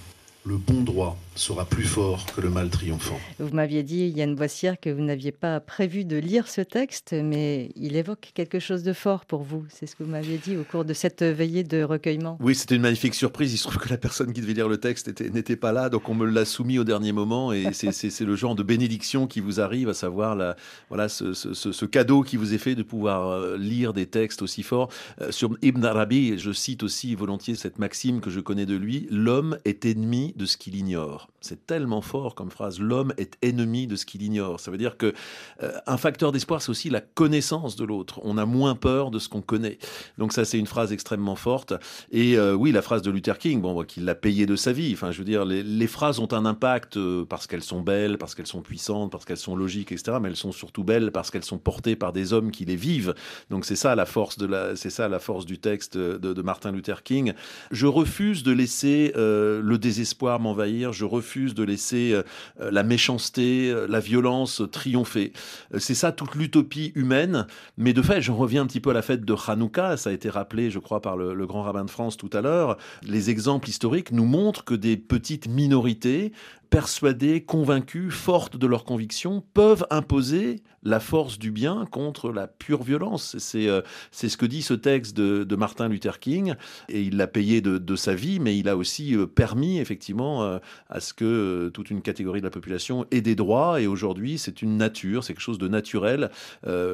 le 0.46 0.56
bon 0.56 0.82
droit 0.82 1.18
sera 1.36 1.66
plus 1.66 1.84
fort 1.86 2.26
que 2.36 2.42
le 2.42 2.50
mal 2.50 2.70
triomphant. 2.70 3.20
Vous 3.40 3.54
m'aviez 3.56 3.82
dit, 3.84 4.08
Yann 4.10 4.36
Boissière, 4.36 4.80
que 4.80 4.90
vous 4.90 5.02
n'aviez 5.02 5.32
pas 5.32 5.60
prévu 5.60 6.06
de 6.06 6.16
lire 6.18 6.48
ce 6.48 6.62
texte, 6.62 7.14
mais 7.14 7.70
il 7.76 7.96
évoque 7.96 8.32
quelque 8.36 8.60
chose 8.60 8.84
de 8.84 8.94
fort 8.94 9.26
pour 9.26 9.42
vous. 9.44 9.66
C'est 9.70 9.88
ce 9.88 9.96
que 9.96 10.04
vous 10.04 10.12
m'aviez 10.12 10.38
dit 10.38 10.56
au 10.58 10.64
cours 10.64 10.86
de 10.86 10.94
cette 10.94 11.24
veillée 11.24 11.64
de 11.64 11.82
recueillement. 11.84 12.38
Oui, 12.40 12.54
c'était 12.56 12.76
une 12.76 12.84
magnifique 12.84 13.16
surprise. 13.16 13.52
Il 13.54 13.58
se 13.58 13.64
trouve 13.64 13.78
que 13.78 13.90
la 13.90 13.98
personne 13.98 14.32
qui 14.32 14.42
devait 14.42 14.54
lire 14.54 14.70
le 14.70 14.78
texte 14.78 15.08
était- 15.08 15.30
n'était 15.30 15.56
pas 15.56 15.72
là, 15.72 15.90
donc 15.90 16.08
on 16.08 16.14
me 16.14 16.26
l'a 16.26 16.46
soumis 16.46 16.78
au 16.78 16.84
dernier 16.84 17.12
moment. 17.12 17.52
Et 17.52 17.74
c'est- 17.74 17.92
c'est 17.92 18.10
c'est 18.12 18.26
le 18.26 18.36
genre 18.36 18.54
de 18.56 18.64
bénédiction 18.64 19.26
qui 19.28 19.40
vous 19.40 19.60
arrive, 19.60 19.90
à 19.90 19.94
savoir 19.96 20.36
la, 20.36 20.56
voilà, 20.90 21.10
ce, 21.10 21.34
ce- 21.34 21.54
ce- 21.54 21.72
ce 21.72 21.86
cadeau 21.86 22.22
qui 22.22 22.38
vous 22.38 22.54
est 22.54 22.58
fait 22.60 22.76
de 22.76 22.84
pouvoir 22.84 23.30
euh, 23.30 23.58
lire 23.58 23.94
des 23.94 24.06
textes 24.06 24.42
aussi 24.44 24.62
forts. 24.62 24.90
Euh, 25.22 25.32
sur 25.32 25.50
Ibn 25.64 25.84
Arabi, 25.84 26.38
je 26.38 26.52
cite 26.52 26.84
aussi 26.84 27.16
volontiers 27.16 27.56
cette 27.56 27.80
maxime 27.80 28.22
que 28.22 28.30
je 28.30 28.40
connais 28.40 28.66
de 28.68 28.76
lui 28.76 29.08
l'homme 29.10 29.58
est 29.66 29.86
ennemi 29.86 30.34
de 30.38 30.46
ce 30.46 30.58
qu'il 30.58 30.76
ignore. 30.76 31.23
C'est 31.44 31.68
tellement 31.68 32.02
fort 32.02 32.36
comme 32.36 32.52
phrase. 32.52 32.80
L'homme 32.80 33.14
est 33.18 33.38
ennemi 33.42 33.86
de 33.86 33.98
ce 33.98 34.06
qu'il 34.06 34.22
ignore. 34.22 34.62
Ça 34.62 34.72
veut 34.72 34.78
dire 34.78 34.96
que 34.96 35.14
euh, 35.62 35.74
un 35.88 35.98
facteur 35.98 36.32
d'espoir, 36.32 36.62
c'est 36.62 36.70
aussi 36.70 36.90
la 36.90 37.02
connaissance 37.02 37.76
de 37.76 37.84
l'autre. 37.84 38.22
On 38.24 38.38
a 38.38 38.46
moins 38.46 38.76
peur 38.76 39.12
de 39.12 39.20
ce 39.20 39.28
qu'on 39.28 39.42
connaît. 39.42 39.78
Donc 40.18 40.32
ça, 40.32 40.46
c'est 40.46 40.58
une 40.58 40.68
phrase 40.68 40.94
extrêmement 40.94 41.36
forte. 41.36 41.74
Et 42.14 42.38
euh, 42.38 42.54
oui, 42.54 42.72
la 42.72 42.82
phrase 42.82 43.02
de 43.02 43.12
Luther 43.12 43.38
King, 43.38 43.62
bon, 43.62 43.84
qu'il 43.84 44.06
l'a 44.06 44.16
payé 44.16 44.46
de 44.46 44.56
sa 44.56 44.72
vie. 44.72 44.92
Enfin, 44.94 45.12
je 45.12 45.18
veux 45.18 45.26
dire, 45.26 45.44
les, 45.44 45.88
phrases 45.88 46.20
ont 46.20 46.32
un 46.32 46.46
impact 46.46 46.96
euh, 46.96 47.26
parce 47.26 47.46
qu'elles 47.46 47.62
sont 47.62 47.82
belles, 47.82 48.18
parce 48.18 48.36
qu'elles 48.36 48.48
sont 48.48 48.62
puissantes, 48.62 49.12
parce 49.12 49.26
qu'elles 49.26 49.36
sont 49.36 49.58
logiques, 49.58 49.92
etc. 49.92 50.20
Mais 50.22 50.30
elles 50.30 50.38
sont 50.38 50.54
surtout 50.54 50.86
belles 50.86 51.12
parce 51.12 51.30
qu'elles 51.30 51.44
sont 51.44 51.58
portées 51.58 51.98
par 51.98 52.14
des 52.14 52.32
hommes 52.32 52.52
qui 52.52 52.64
les 52.64 52.78
vivent. 52.78 53.16
Donc 53.50 53.66
c'est 53.66 53.76
ça 53.76 53.96
la 53.96 54.06
force 54.06 54.38
de 54.38 54.46
la, 54.46 54.78
c'est 54.78 54.90
ça 54.90 55.10
la 55.10 55.20
force 55.20 55.46
du 55.46 55.60
texte 55.60 55.98
de, 55.98 56.42
Martin 56.42 56.72
Luther 56.72 57.04
King. 57.04 57.34
Je 57.72 57.86
refuse 57.86 58.44
de 58.44 58.54
laisser 58.54 59.12
le 59.16 59.78
désespoir 59.78 60.40
m'envahir. 60.40 60.94
Je 60.94 61.06
refuse 61.14 61.54
de 61.54 61.64
laisser 61.64 62.14
euh, 62.14 62.24
la 62.72 62.84
méchanceté, 62.84 63.70
euh, 63.70 63.88
la 63.88 64.00
violence 64.00 64.62
triompher. 64.72 65.34
Euh, 65.74 65.80
C'est 65.80 65.96
ça 65.96 66.12
toute 66.12 66.36
l'utopie 66.36 66.92
humaine. 66.96 67.48
Mais 67.78 67.94
de 67.94 68.02
fait, 68.02 68.22
j'en 68.22 68.36
reviens 68.36 68.64
un 68.64 68.68
petit 68.68 68.80
peu 68.80 68.90
à 68.90 68.94
la 68.94 69.02
fête 69.02 69.26
de 69.26 69.36
Hanouka. 69.48 69.98
Ça 69.98 70.10
a 70.10 70.14
été 70.14 70.30
rappelé, 70.30 70.72
je 70.72 70.80
crois, 70.80 71.02
par 71.02 71.18
le, 71.18 71.34
le 71.34 71.48
grand 71.48 71.64
rabbin 71.64 71.86
de 71.86 71.90
France 71.90 72.18
tout 72.18 72.30
à 72.34 72.42
l'heure. 72.42 72.78
Les 73.04 73.30
exemples 73.30 73.70
historiques 73.70 74.12
nous 74.12 74.26
montrent 74.26 74.66
que 74.66 74.76
des 74.76 74.98
petites 74.98 75.48
minorités 75.48 76.32
persuadées, 76.74 77.44
convaincues, 77.44 78.10
fortes 78.10 78.58
de 78.58 78.66
leurs 78.66 78.84
convictions, 78.84 79.44
peuvent 79.54 79.86
imposer 79.92 80.64
la 80.86 81.00
force 81.00 81.38
du 81.40 81.52
bien 81.52 81.86
contre 81.92 82.32
la 82.32 82.48
pure 82.48 82.82
violence. 82.84 83.36
C'est 83.38 83.70
euh, 83.70 83.82
ce 84.12 84.36
que 84.36 84.46
dit 84.48 84.64
ce 84.64 84.74
texte 84.74 85.16
de, 85.16 85.44
de 85.44 85.56
Martin 85.56 85.88
Luther 85.88 86.20
King, 86.20 86.56
et 86.90 87.04
il 87.04 87.16
l'a 87.16 87.28
payé 87.28 87.62
de, 87.62 87.78
de 87.78 87.96
sa 87.96 88.16
vie, 88.16 88.40
mais 88.40 88.58
il 88.58 88.68
a 88.68 88.76
aussi 88.76 89.16
euh, 89.16 89.28
permis 89.28 89.78
effectivement 89.78 90.44
euh, 90.44 90.58
à 90.90 91.00
ce 91.00 91.14
que 91.14 91.24
euh, 91.26 91.70
toute 91.70 91.92
une 91.92 92.02
catégorie 92.02 92.42
de 92.42 92.46
la 92.46 92.50
population 92.50 93.06
ait 93.12 93.22
des 93.22 93.36
droits, 93.36 93.80
et 93.80 93.86
aujourd'hui 93.88 94.40
c'est 94.40 94.64
une 94.64 94.76
nature, 94.76 95.24
c'est 95.24 95.34
quelque 95.34 95.44
chose 95.44 95.60
de 95.60 95.68
naturel. 95.68 96.32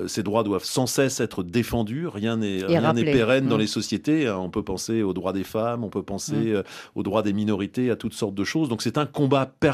Ces 0.07 0.23
droits 0.23 0.43
doivent 0.43 0.65
sans 0.65 0.87
cesse 0.87 1.19
être 1.21 1.41
défendus, 1.41 2.05
rien 2.07 2.35
n'est 2.37 2.63
rien 2.65 2.81
n'est 2.81 2.87
rappelés. 2.87 3.11
pérenne 3.13 3.47
dans 3.47 3.55
Mm. 3.55 3.61
les 3.61 3.67
sociétés. 3.67 4.27
hein. 4.27 4.37
On 4.37 4.49
peut 4.49 4.63
penser 4.63 5.03
aux 5.03 5.13
droits 5.13 5.33
des 5.33 5.45
femmes, 5.45 5.83
on 5.85 5.89
peut 5.89 6.03
penser 6.03 6.35
Mm. 6.35 6.63
aux 6.95 7.03
droits 7.03 7.21
des 7.23 7.33
minorités, 7.33 7.89
à 7.89 7.95
toutes 7.95 8.13
sortes 8.13 8.35
de 8.35 8.43
choses. 8.43 8.67
Donc 8.69 8.81
c'est 8.81 8.97
un 8.97 9.05
combat 9.05 9.45
permanent, 9.47 9.68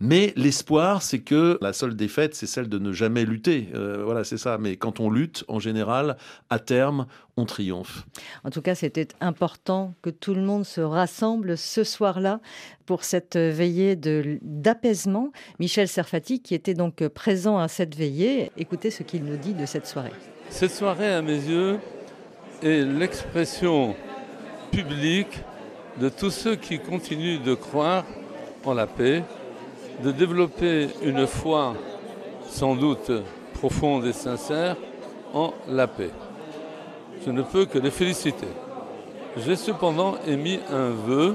mais 0.00 0.32
l'espoir, 0.36 1.02
c'est 1.02 1.18
que 1.20 1.58
la 1.60 1.72
seule 1.72 1.96
défaite, 1.96 2.34
c'est 2.34 2.46
celle 2.46 2.68
de 2.68 2.78
ne 2.78 2.92
jamais 2.92 3.24
lutter. 3.24 3.68
Euh, 3.74 4.02
voilà, 4.04 4.22
c'est 4.24 4.36
ça. 4.38 4.58
Mais 4.58 4.76
quand 4.76 5.00
on 5.00 5.10
lutte, 5.10 5.44
en 5.48 5.58
général, 5.58 6.16
à 6.50 6.58
terme, 6.58 7.06
on 7.36 7.44
triomphe. 7.46 8.04
En 8.44 8.50
tout 8.50 8.60
cas, 8.62 8.74
c'était 8.74 9.08
important 9.20 9.94
que 10.02 10.10
tout 10.10 10.34
le 10.34 10.42
monde 10.42 10.64
se 10.64 10.80
rassemble 10.80 11.56
ce 11.56 11.84
soir-là 11.84 12.40
pour 12.86 13.04
cette 13.04 13.36
veillée 13.36 13.96
de- 13.96 14.38
d'apaisement. 14.42 15.32
Michel 15.58 15.88
Serfati, 15.88 16.40
qui 16.42 16.54
était 16.54 16.74
donc 16.74 17.06
présent 17.08 17.58
à 17.58 17.68
cette 17.68 17.96
veillée, 17.96 18.50
écoutez 18.56 18.90
ce 18.90 19.02
qu'il 19.02 19.24
nous 19.24 19.36
dit 19.36 19.54
de 19.54 19.66
cette 19.66 19.86
soirée. 19.86 20.12
Cette 20.50 20.72
soirée, 20.72 21.12
à 21.14 21.22
mes 21.22 21.36
yeux, 21.38 21.78
est 22.62 22.82
l'expression 22.84 23.94
publique 24.70 25.40
de 26.00 26.08
tous 26.08 26.30
ceux 26.30 26.56
qui 26.56 26.78
continuent 26.78 27.42
de 27.42 27.54
croire 27.54 28.04
en 28.64 28.74
la 28.74 28.86
paix, 28.86 29.22
de 30.02 30.12
développer 30.12 30.88
une 31.02 31.26
foi 31.26 31.74
sans 32.48 32.74
doute 32.74 33.10
profonde 33.54 34.06
et 34.06 34.12
sincère 34.12 34.76
en 35.34 35.52
la 35.68 35.86
paix. 35.86 36.10
Je 37.24 37.30
ne 37.30 37.42
peux 37.42 37.66
que 37.66 37.78
les 37.78 37.90
féliciter. 37.90 38.48
J'ai 39.36 39.56
cependant 39.56 40.16
émis 40.26 40.58
un 40.70 40.90
vœu 40.90 41.34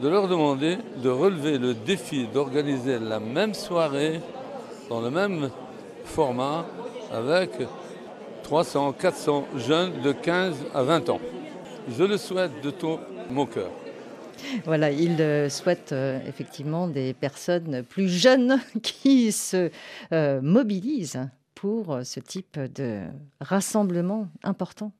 de 0.00 0.08
leur 0.08 0.28
demander 0.28 0.78
de 1.02 1.10
relever 1.10 1.58
le 1.58 1.74
défi 1.74 2.26
d'organiser 2.32 2.98
la 2.98 3.20
même 3.20 3.54
soirée 3.54 4.20
dans 4.88 5.00
le 5.00 5.10
même 5.10 5.50
format 6.04 6.64
avec 7.12 7.50
300, 8.42 8.92
400 8.92 9.44
jeunes 9.56 10.00
de 10.02 10.12
15 10.12 10.54
à 10.74 10.82
20 10.82 11.10
ans. 11.10 11.20
Je 11.88 12.04
le 12.04 12.16
souhaite 12.16 12.62
de 12.62 12.70
tout 12.70 12.98
mon 13.30 13.46
cœur. 13.46 13.70
Voilà, 14.64 14.90
il 14.90 15.20
euh, 15.20 15.48
souhaite 15.48 15.92
euh, 15.92 16.18
effectivement 16.26 16.88
des 16.88 17.14
personnes 17.14 17.82
plus 17.82 18.08
jeunes 18.08 18.60
qui 18.82 19.32
se 19.32 19.70
euh, 20.12 20.40
mobilisent 20.42 21.28
pour 21.54 22.00
ce 22.04 22.20
type 22.20 22.58
de 22.58 23.02
rassemblement 23.40 24.28
important. 24.42 24.92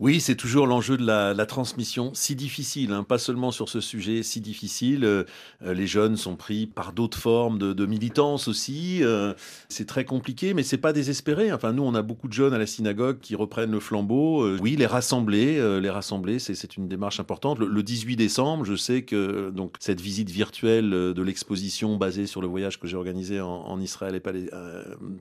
Oui, 0.00 0.20
c'est 0.20 0.34
toujours 0.34 0.66
l'enjeu 0.66 0.96
de 0.96 1.04
la, 1.04 1.46
transmission, 1.46 2.10
si 2.14 2.34
difficile, 2.34 2.92
hein, 2.92 3.04
pas 3.04 3.18
seulement 3.18 3.50
sur 3.50 3.68
ce 3.68 3.80
sujet, 3.80 4.22
si 4.22 4.40
difficile. 4.40 5.04
Euh, 5.04 5.24
euh, 5.64 5.74
les 5.74 5.86
jeunes 5.86 6.16
sont 6.16 6.34
pris 6.34 6.66
par 6.66 6.92
d'autres 6.92 7.18
formes 7.18 7.58
de, 7.58 7.72
de 7.72 7.86
militance 7.86 8.48
aussi. 8.48 9.00
euh, 9.02 9.34
c'est 9.68 9.86
très 9.86 10.04
compliqué, 10.04 10.54
mais 10.54 10.62
c'est 10.62 10.78
pas 10.78 10.92
désespéré. 10.92 11.52
Enfin, 11.52 11.72
nous, 11.72 11.82
on 11.82 11.94
a 11.94 12.02
beaucoup 12.02 12.28
de 12.28 12.32
jeunes 12.32 12.54
à 12.54 12.58
la 12.58 12.66
synagogue 12.66 13.18
qui 13.20 13.34
reprennent 13.34 13.70
le 13.70 13.80
flambeau. 13.80 14.56
Oui, 14.58 14.76
les 14.76 14.86
rassembler, 14.86 15.80
les 15.80 15.90
rassembler, 15.90 16.38
c'est 16.38 16.76
une 16.76 16.88
démarche 16.88 17.20
importante. 17.20 17.58
Le, 17.58 17.66
le 17.66 17.82
18 17.82 18.16
décembre, 18.16 18.64
je 18.64 18.76
sais 18.76 19.02
que 19.02 19.50
donc 19.50 19.76
cette 19.78 20.00
visite 20.00 20.30
virtuelle 20.30 20.90
de 20.90 21.22
l'exposition 21.22 21.96
basée 21.96 22.26
sur 22.26 22.40
le 22.40 22.48
voyage 22.48 22.78
que 22.78 22.86
j'ai 22.86 22.96
organisé 22.96 23.40
en, 23.40 23.80
Israël 23.80 24.14
et 24.14 24.22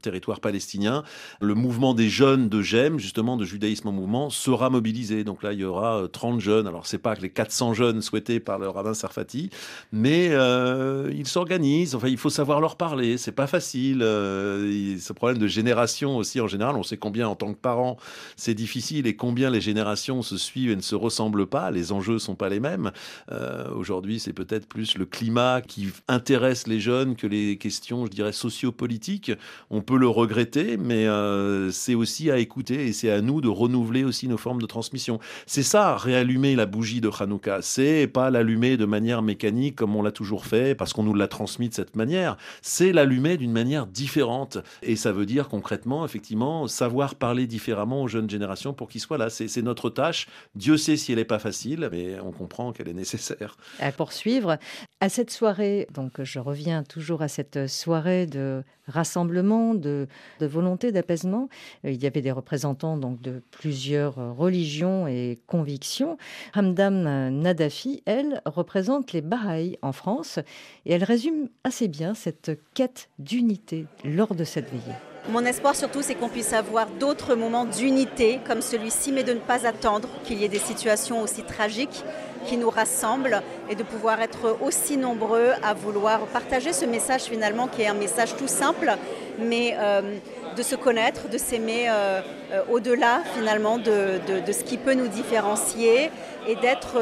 territoire 0.01 0.39
palestinien, 0.39 1.03
le 1.39 1.55
mouvement 1.55 1.93
des 1.93 2.09
jeunes 2.09 2.49
de 2.49 2.61
GEM, 2.61 2.99
justement 2.99 3.37
de 3.37 3.45
judaïsme 3.45 3.87
en 3.87 3.91
mouvement, 3.91 4.29
sera 4.29 4.60
mobilisé. 4.69 5.23
Donc 5.23 5.43
là, 5.43 5.53
il 5.53 5.59
y 5.59 5.63
aura 5.63 6.03
euh, 6.03 6.07
30 6.07 6.39
jeunes. 6.39 6.67
Alors, 6.67 6.87
c'est 6.87 6.97
pas 6.97 7.15
que 7.15 7.21
les 7.21 7.29
400 7.29 7.73
jeunes 7.73 8.01
souhaités 8.01 8.39
par 8.39 8.59
le 8.59 8.69
rabbin 8.69 8.93
Sarfati, 8.93 9.49
mais 9.91 10.29
euh, 10.31 11.11
ils 11.15 11.27
s'organisent. 11.27 11.95
Enfin, 11.95 12.07
il 12.07 12.17
faut 12.17 12.29
savoir 12.29 12.61
leur 12.61 12.75
parler. 12.75 13.17
C'est 13.17 13.31
pas 13.31 13.47
facile. 13.47 14.01
Euh, 14.01 14.97
ce 14.99 15.13
problème 15.13 15.37
de 15.37 15.47
génération 15.47 16.17
aussi, 16.17 16.39
en 16.39 16.47
général, 16.47 16.75
on 16.75 16.83
sait 16.83 16.97
combien, 16.97 17.27
en 17.27 17.35
tant 17.35 17.53
que 17.53 17.59
parent, 17.59 17.97
c'est 18.35 18.53
difficile 18.53 19.07
et 19.07 19.15
combien 19.15 19.49
les 19.49 19.61
générations 19.61 20.21
se 20.21 20.37
suivent 20.37 20.71
et 20.71 20.75
ne 20.75 20.81
se 20.81 20.95
ressemblent 20.95 21.47
pas. 21.47 21.71
Les 21.71 21.91
enjeux 21.91 22.19
sont 22.19 22.35
pas 22.35 22.49
les 22.49 22.59
mêmes. 22.59 22.91
Euh, 23.31 23.69
Aujourd'hui, 23.73 24.19
c'est 24.19 24.33
peut-être 24.33 24.67
plus 24.67 24.97
le 24.97 25.05
climat 25.05 25.61
qui 25.61 25.89
intéresse 26.07 26.67
les 26.67 26.79
jeunes 26.79 27.15
que 27.15 27.27
les 27.27 27.57
questions, 27.57 28.05
je 28.05 28.11
dirais, 28.11 28.31
sociopolitiques. 28.31 29.31
On 29.69 29.81
peut 29.81 29.97
le 29.97 30.07
regretter, 30.07 30.77
mais 30.77 31.07
euh, 31.07 31.71
c'est 31.71 31.95
aussi 31.95 32.29
à 32.31 32.37
écouter 32.37 32.87
et 32.87 32.93
c'est 32.93 33.11
à 33.11 33.21
nous 33.21 33.41
de 33.41 33.47
renouveler 33.47 34.03
aussi 34.03 34.27
nos 34.27 34.37
formes 34.37 34.50
de 34.59 34.65
transmission. 34.65 35.19
C'est 35.45 35.63
ça, 35.63 35.95
réallumer 35.95 36.55
la 36.55 36.65
bougie 36.65 36.99
de 36.99 37.09
Hanouka. 37.09 37.59
C'est 37.61 38.07
pas 38.07 38.29
l'allumer 38.29 38.77
de 38.77 38.85
manière 38.85 39.21
mécanique 39.21 39.75
comme 39.75 39.95
on 39.95 40.01
l'a 40.01 40.11
toujours 40.11 40.45
fait 40.45 40.75
parce 40.75 40.93
qu'on 40.93 41.03
nous 41.03 41.13
l'a 41.13 41.27
transmis 41.27 41.69
de 41.69 41.73
cette 41.73 41.95
manière. 41.95 42.37
C'est 42.61 42.91
l'allumer 42.91 43.37
d'une 43.37 43.51
manière 43.51 43.87
différente. 43.87 44.57
Et 44.81 44.95
ça 44.95 45.11
veut 45.11 45.25
dire 45.25 45.47
concrètement, 45.47 46.05
effectivement, 46.05 46.67
savoir 46.67 47.15
parler 47.15 47.47
différemment 47.47 48.01
aux 48.01 48.07
jeunes 48.07 48.29
générations 48.29 48.73
pour 48.73 48.89
qu'ils 48.89 49.01
soient 49.01 49.17
là. 49.17 49.29
C'est 49.29 49.61
notre 49.61 49.89
tâche. 49.89 50.27
Dieu 50.55 50.77
sait 50.77 50.97
si 50.97 51.11
elle 51.11 51.19
n'est 51.19 51.25
pas 51.25 51.39
facile, 51.39 51.89
mais 51.91 52.19
on 52.19 52.31
comprend 52.31 52.71
qu'elle 52.71 52.89
est 52.89 52.93
nécessaire. 52.93 53.57
À 53.79 53.91
poursuivre. 53.91 54.57
À 54.99 55.09
cette 55.09 55.31
soirée, 55.31 55.87
donc 55.93 56.21
je 56.21 56.39
reviens 56.39 56.83
toujours 56.83 57.21
à 57.21 57.27
cette 57.27 57.67
soirée 57.67 58.27
de 58.27 58.63
rassemblement, 58.87 59.73
de, 59.73 60.07
volonté 60.39 60.91
d'apaisement. 60.91 61.49
Euh, 61.85 61.91
il 61.91 62.01
y 62.01 62.05
avait 62.05 62.21
des 62.21 62.31
représentants 62.31 62.97
donc 62.97 63.21
de 63.21 63.41
plusieurs 63.51 64.19
religions 64.41 65.07
et 65.07 65.39
convictions. 65.47 66.17
Hamdam 66.53 67.29
Nadafi, 67.29 68.01
elle, 68.05 68.41
représente 68.45 69.13
les 69.13 69.21
Bahaïs 69.21 69.77
en 69.81 69.93
France 69.93 70.39
et 70.85 70.93
elle 70.93 71.03
résume 71.03 71.49
assez 71.63 71.87
bien 71.87 72.13
cette 72.13 72.51
quête 72.73 73.09
d'unité 73.19 73.85
lors 74.03 74.35
de 74.35 74.43
cette 74.43 74.69
veillée. 74.69 74.95
Mon 75.29 75.45
espoir 75.45 75.75
surtout, 75.75 76.01
c'est 76.01 76.15
qu'on 76.15 76.29
puisse 76.29 76.51
avoir 76.51 76.87
d'autres 76.87 77.35
moments 77.35 77.65
d'unité 77.65 78.39
comme 78.45 78.61
celui-ci, 78.61 79.11
mais 79.11 79.23
de 79.23 79.33
ne 79.33 79.39
pas 79.39 79.67
attendre 79.67 80.09
qu'il 80.23 80.39
y 80.39 80.43
ait 80.43 80.49
des 80.49 80.57
situations 80.57 81.21
aussi 81.21 81.43
tragiques 81.43 82.03
qui 82.47 82.57
nous 82.57 82.71
rassemblent 82.71 83.43
et 83.69 83.75
de 83.75 83.83
pouvoir 83.83 84.19
être 84.19 84.57
aussi 84.61 84.97
nombreux 84.97 85.51
à 85.61 85.75
vouloir 85.75 86.21
partager 86.21 86.73
ce 86.73 86.85
message 86.85 87.23
finalement 87.23 87.67
qui 87.67 87.83
est 87.83 87.87
un 87.87 87.93
message 87.93 88.35
tout 88.35 88.47
simple, 88.47 88.91
mais 89.37 89.75
euh, 89.77 90.17
de 90.55 90.63
se 90.63 90.75
connaître, 90.75 91.29
de 91.29 91.37
s'aimer 91.37 91.89
euh, 91.89 92.21
euh, 92.51 92.61
au-delà 92.69 93.23
finalement 93.35 93.77
de, 93.77 94.19
ce 94.51 94.63
qui 94.63 94.77
peut 94.77 94.93
nous 94.93 95.07
différencier 95.07 96.11
et 96.47 96.55
d'être 96.55 96.97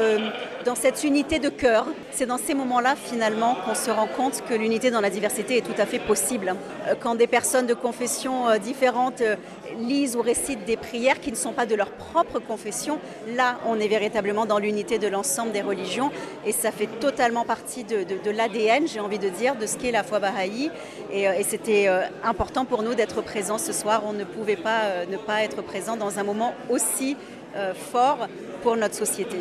dans 0.64 0.74
cette 0.74 1.04
unité 1.04 1.38
de 1.38 1.48
cœur. 1.48 1.86
C'est 2.10 2.26
dans 2.26 2.38
ces 2.38 2.54
moments-là 2.54 2.94
finalement 2.96 3.56
qu'on 3.64 3.74
se 3.74 3.90
rend 3.90 4.06
compte 4.06 4.42
que 4.48 4.54
l'unité 4.54 4.90
dans 4.90 5.00
la 5.00 5.10
diversité 5.10 5.56
est 5.58 5.62
tout 5.62 5.80
à 5.80 5.86
fait 5.86 5.98
possible. 5.98 6.54
Quand 7.00 7.14
des 7.14 7.26
personnes 7.26 7.66
de 7.66 7.74
confessions 7.74 8.56
différentes 8.62 9.22
lisent 9.78 10.16
ou 10.16 10.22
récitent 10.22 10.64
des 10.64 10.76
prières 10.76 11.20
qui 11.20 11.30
ne 11.30 11.36
sont 11.36 11.52
pas 11.52 11.66
de 11.66 11.74
leur 11.74 11.90
propre 11.90 12.38
confession, 12.38 12.98
là 13.36 13.58
on 13.66 13.78
est 13.80 13.88
véritablement 13.88 14.46
dans 14.46 14.58
l'unité 14.58 14.98
de 14.98 15.08
l'ensemble 15.08 15.52
des 15.52 15.62
religions 15.62 16.10
et 16.44 16.52
ça 16.52 16.70
fait 16.70 16.88
totalement 17.00 17.44
partie 17.44 17.84
de, 17.84 18.30
l'ADN, 18.30 18.86
j'ai 18.86 19.00
envie 19.00 19.18
de 19.18 19.28
dire, 19.28 19.56
de 19.56 19.66
ce 19.66 19.76
qu'est 19.76 19.90
la 19.90 20.02
foi 20.02 20.18
bahaï. 20.18 20.70
Et, 21.12 21.28
euh, 21.28 21.32
c'était 21.42 21.88
euh, 21.88 22.02
important 22.22 22.64
pour 22.64 22.82
nous 22.82 22.94
d'être 22.94 23.22
présents 23.22 23.58
ce 23.58 23.72
soir. 23.72 24.02
On 24.06 24.12
ne 24.12 24.24
pouvait 24.24 24.56
pas 24.56 24.82
euh, 24.84 25.06
ne 25.06 25.16
pas 25.16 25.42
être 25.42 25.62
présent 25.62 25.96
dans 25.96 26.18
un 26.18 26.22
moment 26.22 26.54
aussi 26.68 27.16
fort 27.90 28.28
pour 28.62 28.76
notre 28.76 28.94
société. 28.94 29.38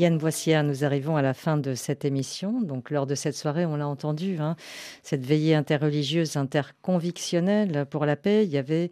Yann 0.00 0.16
Boissière, 0.16 0.64
nous 0.64 0.82
arrivons 0.82 1.16
à 1.16 1.22
la 1.22 1.34
fin 1.34 1.58
de 1.58 1.74
cette 1.74 2.06
émission. 2.06 2.62
Donc, 2.62 2.90
lors 2.90 3.06
de 3.06 3.14
cette 3.14 3.36
soirée, 3.36 3.66
on 3.66 3.76
l'a 3.76 3.86
entendu, 3.86 4.38
hein, 4.40 4.56
cette 5.02 5.26
veillée 5.26 5.54
interreligieuse, 5.54 6.38
interconvictionnelle 6.38 7.84
pour 7.84 8.06
la 8.06 8.16
paix, 8.16 8.44
il 8.44 8.50
y 8.50 8.56
avait, 8.56 8.90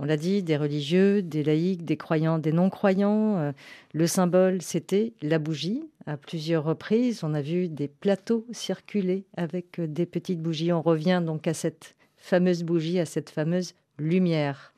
on 0.00 0.06
l'a 0.06 0.16
dit, 0.16 0.42
des 0.42 0.56
religieux, 0.56 1.20
des 1.20 1.44
laïcs, 1.44 1.84
des 1.84 1.98
croyants, 1.98 2.38
des 2.38 2.52
non-croyants. 2.52 3.36
Euh, 3.36 3.52
le 3.92 4.06
symbole, 4.06 4.62
c'était 4.62 5.12
la 5.20 5.38
bougie. 5.38 5.84
À 6.06 6.16
plusieurs 6.16 6.64
reprises, 6.64 7.22
on 7.22 7.34
a 7.34 7.42
vu 7.42 7.68
des 7.68 7.86
plateaux 7.86 8.46
circuler 8.50 9.24
avec 9.36 9.78
euh, 9.78 9.86
des 9.86 10.06
petites 10.06 10.40
bougies. 10.40 10.72
On 10.72 10.80
revient 10.80 11.22
donc 11.24 11.46
à 11.46 11.52
cette 11.52 11.96
fameuse 12.16 12.62
bougie, 12.62 12.98
à 12.98 13.04
cette 13.04 13.28
fameuse 13.28 13.74
lumière. 13.98 14.69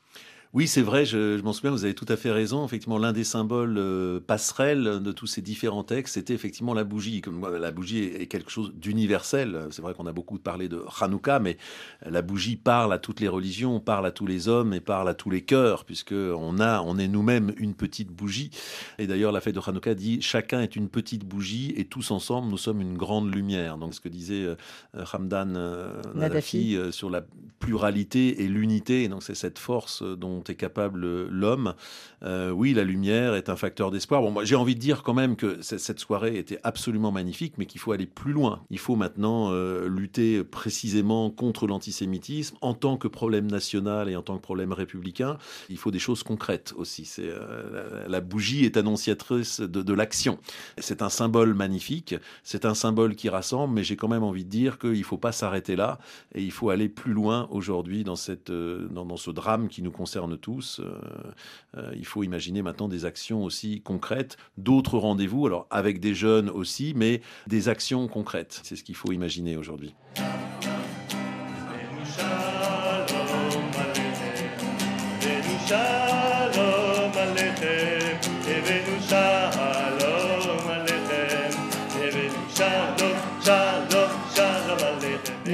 Oui, 0.55 0.69
c'est 0.69 0.83
vrai, 0.83 1.07
je, 1.07 1.41
m'en 1.41 1.55
souviens, 1.55 1.71
vous 1.71 1.85
avez 1.85 1.95
tout 1.95 2.05
à 2.11 2.17
fait 2.17 2.31
raison. 2.31 2.63
Effectivement, 2.67 2.99
l'un 2.99 3.15
des 3.15 3.25
symboles 3.25 3.79
euh, 3.79 4.21
passerelles 4.21 5.01
de 5.03 5.11
tous 5.11 5.27
ces 5.27 5.41
différents 5.41 5.83
textes, 5.83 6.15
c'était 6.15 6.35
effectivement 6.35 6.75
la 6.75 6.85
bougie. 6.85 7.23
Comme, 7.23 7.49
la 7.57 7.71
bougie 7.71 8.01
est, 8.01 8.27
quelque 8.27 8.51
chose 8.51 8.71
d'universel. 8.75 9.69
C'est 9.71 9.81
vrai 9.81 9.95
qu'on 9.95 10.05
a 10.05 10.13
beaucoup 10.13 10.39
parlé 10.39 10.69
de 10.69 10.85
Hanouka, 11.01 11.39
mais 11.39 11.57
la 12.05 12.21
bougie 12.21 12.57
parle 12.57 12.93
à 12.93 12.99
toutes 12.99 13.21
les 13.21 13.29
religions, 13.29 13.81
parle 13.81 14.05
à 14.05 14.11
tous 14.11 14.27
les 14.27 14.49
hommes 14.49 14.75
et 14.75 14.81
parle 14.81 15.09
à 15.09 15.15
tous 15.15 15.31
les 15.31 15.41
cœurs, 15.41 15.87
puisque 15.87 16.13
on, 16.13 16.61
a, 16.61 16.83
on 16.83 16.99
est 16.99 17.09
nous-mêmes 17.09 17.55
une 17.57 17.73
petite 17.73 18.11
bougie. 18.11 18.51
Et 18.99 19.07
d'ailleurs, 19.07 19.33
la 19.33 19.41
fête 19.41 19.55
de 19.55 19.61
Hanouka 19.67 19.95
dit 19.95 20.21
chacun 20.21 20.61
est 20.61 20.77
une 20.77 20.91
petite 20.91 21.25
bougie 21.25 21.73
et 21.79 21.87
tous 21.87 22.11
ensemble, 22.11 22.51
nous 22.51 22.59
sommes 22.59 22.83
une 22.83 22.99
grande 22.99 23.35
lumière. 23.35 23.79
Donc, 23.79 23.95
ce 23.95 24.03
que 24.03 24.11
disait 24.11 24.45
euh, 24.45 24.57
Hamdan 25.15 25.55
euh, 25.57 26.03
Nadafi 26.15 26.77
sur 26.91 27.09
la 27.09 27.25
pluralité 27.59 28.43
et 28.43 28.49
l'unité. 28.49 29.05
Et 29.05 29.09
donc, 29.09 29.23
c'est 29.23 29.35
cette 29.35 29.59
force 29.59 30.03
dont 30.03 30.42
est 30.51 30.55
capable 30.55 31.27
l'homme. 31.29 31.75
Euh, 32.25 32.51
oui, 32.51 32.75
la 32.75 32.85
lumière 32.85 33.35
est 33.35 33.49
un 33.49 33.57
facteur 33.57 33.91
d'espoir. 33.91 34.23
Bon, 34.23 34.45
j'ai 34.45 34.57
envie 34.57 34.75
de 34.75 34.81
dire 34.81 35.03
quand 35.03 35.15
même 35.15 35.37
que 35.37 35.61
cette 35.63 35.99
soirée 35.99 36.39
était 36.39 36.59
absolument 36.63 37.11
magnifique, 37.11 37.55
mais 37.59 37.67
qu'il 37.67 37.81
faut 37.81 37.93
aller 37.93 38.07
plus 38.07 38.33
loin. 38.33 38.63
Il 38.71 38.79
faut 38.79 38.97
maintenant 38.97 39.51
euh, 39.51 39.89
lutter 39.89 40.45
précisément 40.45 41.31
contre 41.31 41.67
l'antisémitisme 41.67 42.57
en 42.61 42.75
tant 42.75 42.97
que 42.97 43.09
problème 43.09 43.51
national 43.51 44.09
et 44.09 44.17
en 44.17 44.23
tant 44.23 44.37
que 44.37 44.43
problème 44.43 44.73
républicain. 44.73 45.39
Il 45.69 45.79
faut 45.79 45.91
des 45.91 45.99
choses 45.99 46.23
concrètes 46.23 46.73
aussi. 46.77 47.11
Euh, 47.19 48.07
la, 48.09 48.21
bougie 48.21 48.65
est 48.65 48.77
annonciatrice 48.77 49.61
de, 49.61 49.93
l'action. 49.93 50.39
C'est 50.79 51.03
un 51.03 51.09
symbole 51.09 51.55
magnifique. 51.55 52.15
C'est 52.45 52.65
un 52.65 52.75
symbole 52.75 53.17
qui 53.17 53.29
rassemble, 53.29 53.75
mais 53.75 53.85
j'ai 53.85 53.97
quand 53.97 54.09
même 54.09 54.23
envie 54.23 54.45
de 54.45 54.51
dire 54.51 54.79
qu'il 54.79 54.99
ne 54.99 55.03
faut 55.03 55.19
pas 55.19 55.33
s'arrêter 55.33 55.77
là 55.77 55.99
et 56.35 56.43
il 56.43 56.53
faut 56.53 56.71
aller 56.71 56.89
plus 56.89 57.13
loin 57.13 57.49
aujourd'hui 57.51 58.05
dans 58.05 58.17
ce 58.17 59.31
drame 59.31 59.69
qui 59.69 59.83
nous 59.83 59.91
concerne 59.91 60.32
tous. 60.37 60.81
Euh, 60.81 60.99
euh, 61.77 61.93
il 61.97 62.07
faut 62.07 62.23
imaginer 62.23 62.63
maintenant 62.63 62.89
des 62.89 63.05
actions 63.05 63.45
aussi 63.45 63.81
concrètes, 63.83 64.37
d'autres 64.59 64.99
rendez-vous, 64.99 65.47
alors 65.47 65.67
avec 65.71 66.01
des 66.01 66.15
jeunes 66.15 66.51
aussi, 66.51 66.93
mais 66.97 67.21
des 67.47 67.69
actions 67.69 68.09
concrètes. 68.09 68.61
C'est 68.63 68.77
ce 68.77 68.85
qu'il 68.85 68.97
faut 68.97 69.13
imaginer 69.13 69.57
aujourd'hui. 69.57 69.95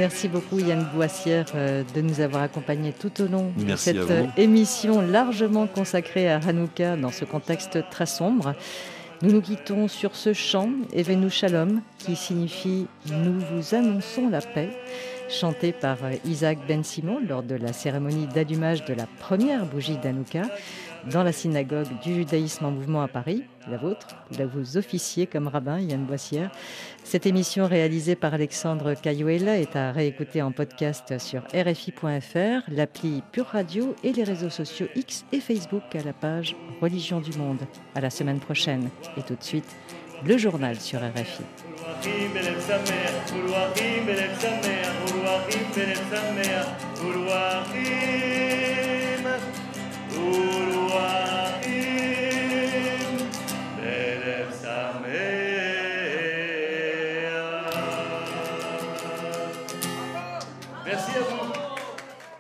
Merci 0.08 0.28
beaucoup 0.28 0.58
Yann 0.58 0.86
Boissière 0.94 1.44
euh, 1.54 1.82
de 1.94 2.00
nous 2.00 2.22
avoir 2.22 2.42
accompagnés 2.42 2.94
tout 2.98 3.20
au 3.20 3.26
long 3.26 3.52
de 3.58 3.76
cette 3.76 3.98
euh, 3.98 4.24
émission 4.38 5.02
largement 5.02 5.66
consacrée 5.66 6.30
à 6.30 6.38
Hanouka 6.38 6.96
dans 6.96 7.10
ce 7.10 7.26
contexte 7.26 7.78
très 7.90 8.06
sombre. 8.06 8.54
Nous 9.20 9.32
nous 9.32 9.42
quittons 9.42 9.86
sur 9.86 10.16
ce 10.16 10.32
chant, 10.32 10.70
Evenu 10.94 11.28
Shalom, 11.28 11.82
qui 11.98 12.16
signifie 12.16 12.86
Nous 13.12 13.38
vous 13.52 13.74
annonçons 13.74 14.30
la 14.30 14.40
paix, 14.40 14.70
chanté 15.28 15.72
par 15.72 15.98
euh, 16.02 16.14
Isaac 16.24 16.56
Ben 16.66 16.82
Simon 16.82 17.20
lors 17.28 17.42
de 17.42 17.56
la 17.56 17.74
cérémonie 17.74 18.28
d'allumage 18.28 18.86
de 18.86 18.94
la 18.94 19.04
première 19.20 19.66
bougie 19.66 19.98
d'Hanouka 19.98 20.44
dans 21.12 21.22
la 21.22 21.32
synagogue 21.32 21.88
du 22.02 22.14
judaïsme 22.14 22.64
en 22.64 22.70
mouvement 22.70 23.02
à 23.02 23.08
Paris, 23.08 23.42
la 23.68 23.76
vôtre, 23.76 24.08
là 24.38 24.46
vous 24.46 24.76
officiez 24.76 25.26
comme 25.26 25.48
rabbin, 25.48 25.80
Yann 25.80 26.04
Boissière. 26.04 26.50
Cette 27.04 27.26
émission 27.26 27.66
réalisée 27.66 28.16
par 28.16 28.34
Alexandre 28.34 28.94
Cayuela 28.94 29.58
est 29.58 29.76
à 29.76 29.92
réécouter 29.92 30.42
en 30.42 30.52
podcast 30.52 31.18
sur 31.18 31.42
RFI.fr, 31.54 32.68
l'appli 32.68 33.22
Pure 33.32 33.46
Radio 33.46 33.94
et 34.04 34.12
les 34.12 34.24
réseaux 34.24 34.50
sociaux 34.50 34.88
X 34.94 35.24
et 35.32 35.40
Facebook 35.40 35.82
à 35.94 36.02
la 36.02 36.12
page 36.12 36.56
Religion 36.80 37.20
du 37.20 37.36
Monde. 37.38 37.60
À 37.94 38.00
la 38.00 38.10
semaine 38.10 38.40
prochaine. 38.40 38.90
Et 39.16 39.22
tout 39.22 39.34
de 39.34 39.44
suite, 39.44 39.76
le 40.24 40.36
journal 40.36 40.78
sur 40.80 41.00
RFI. 41.00 41.42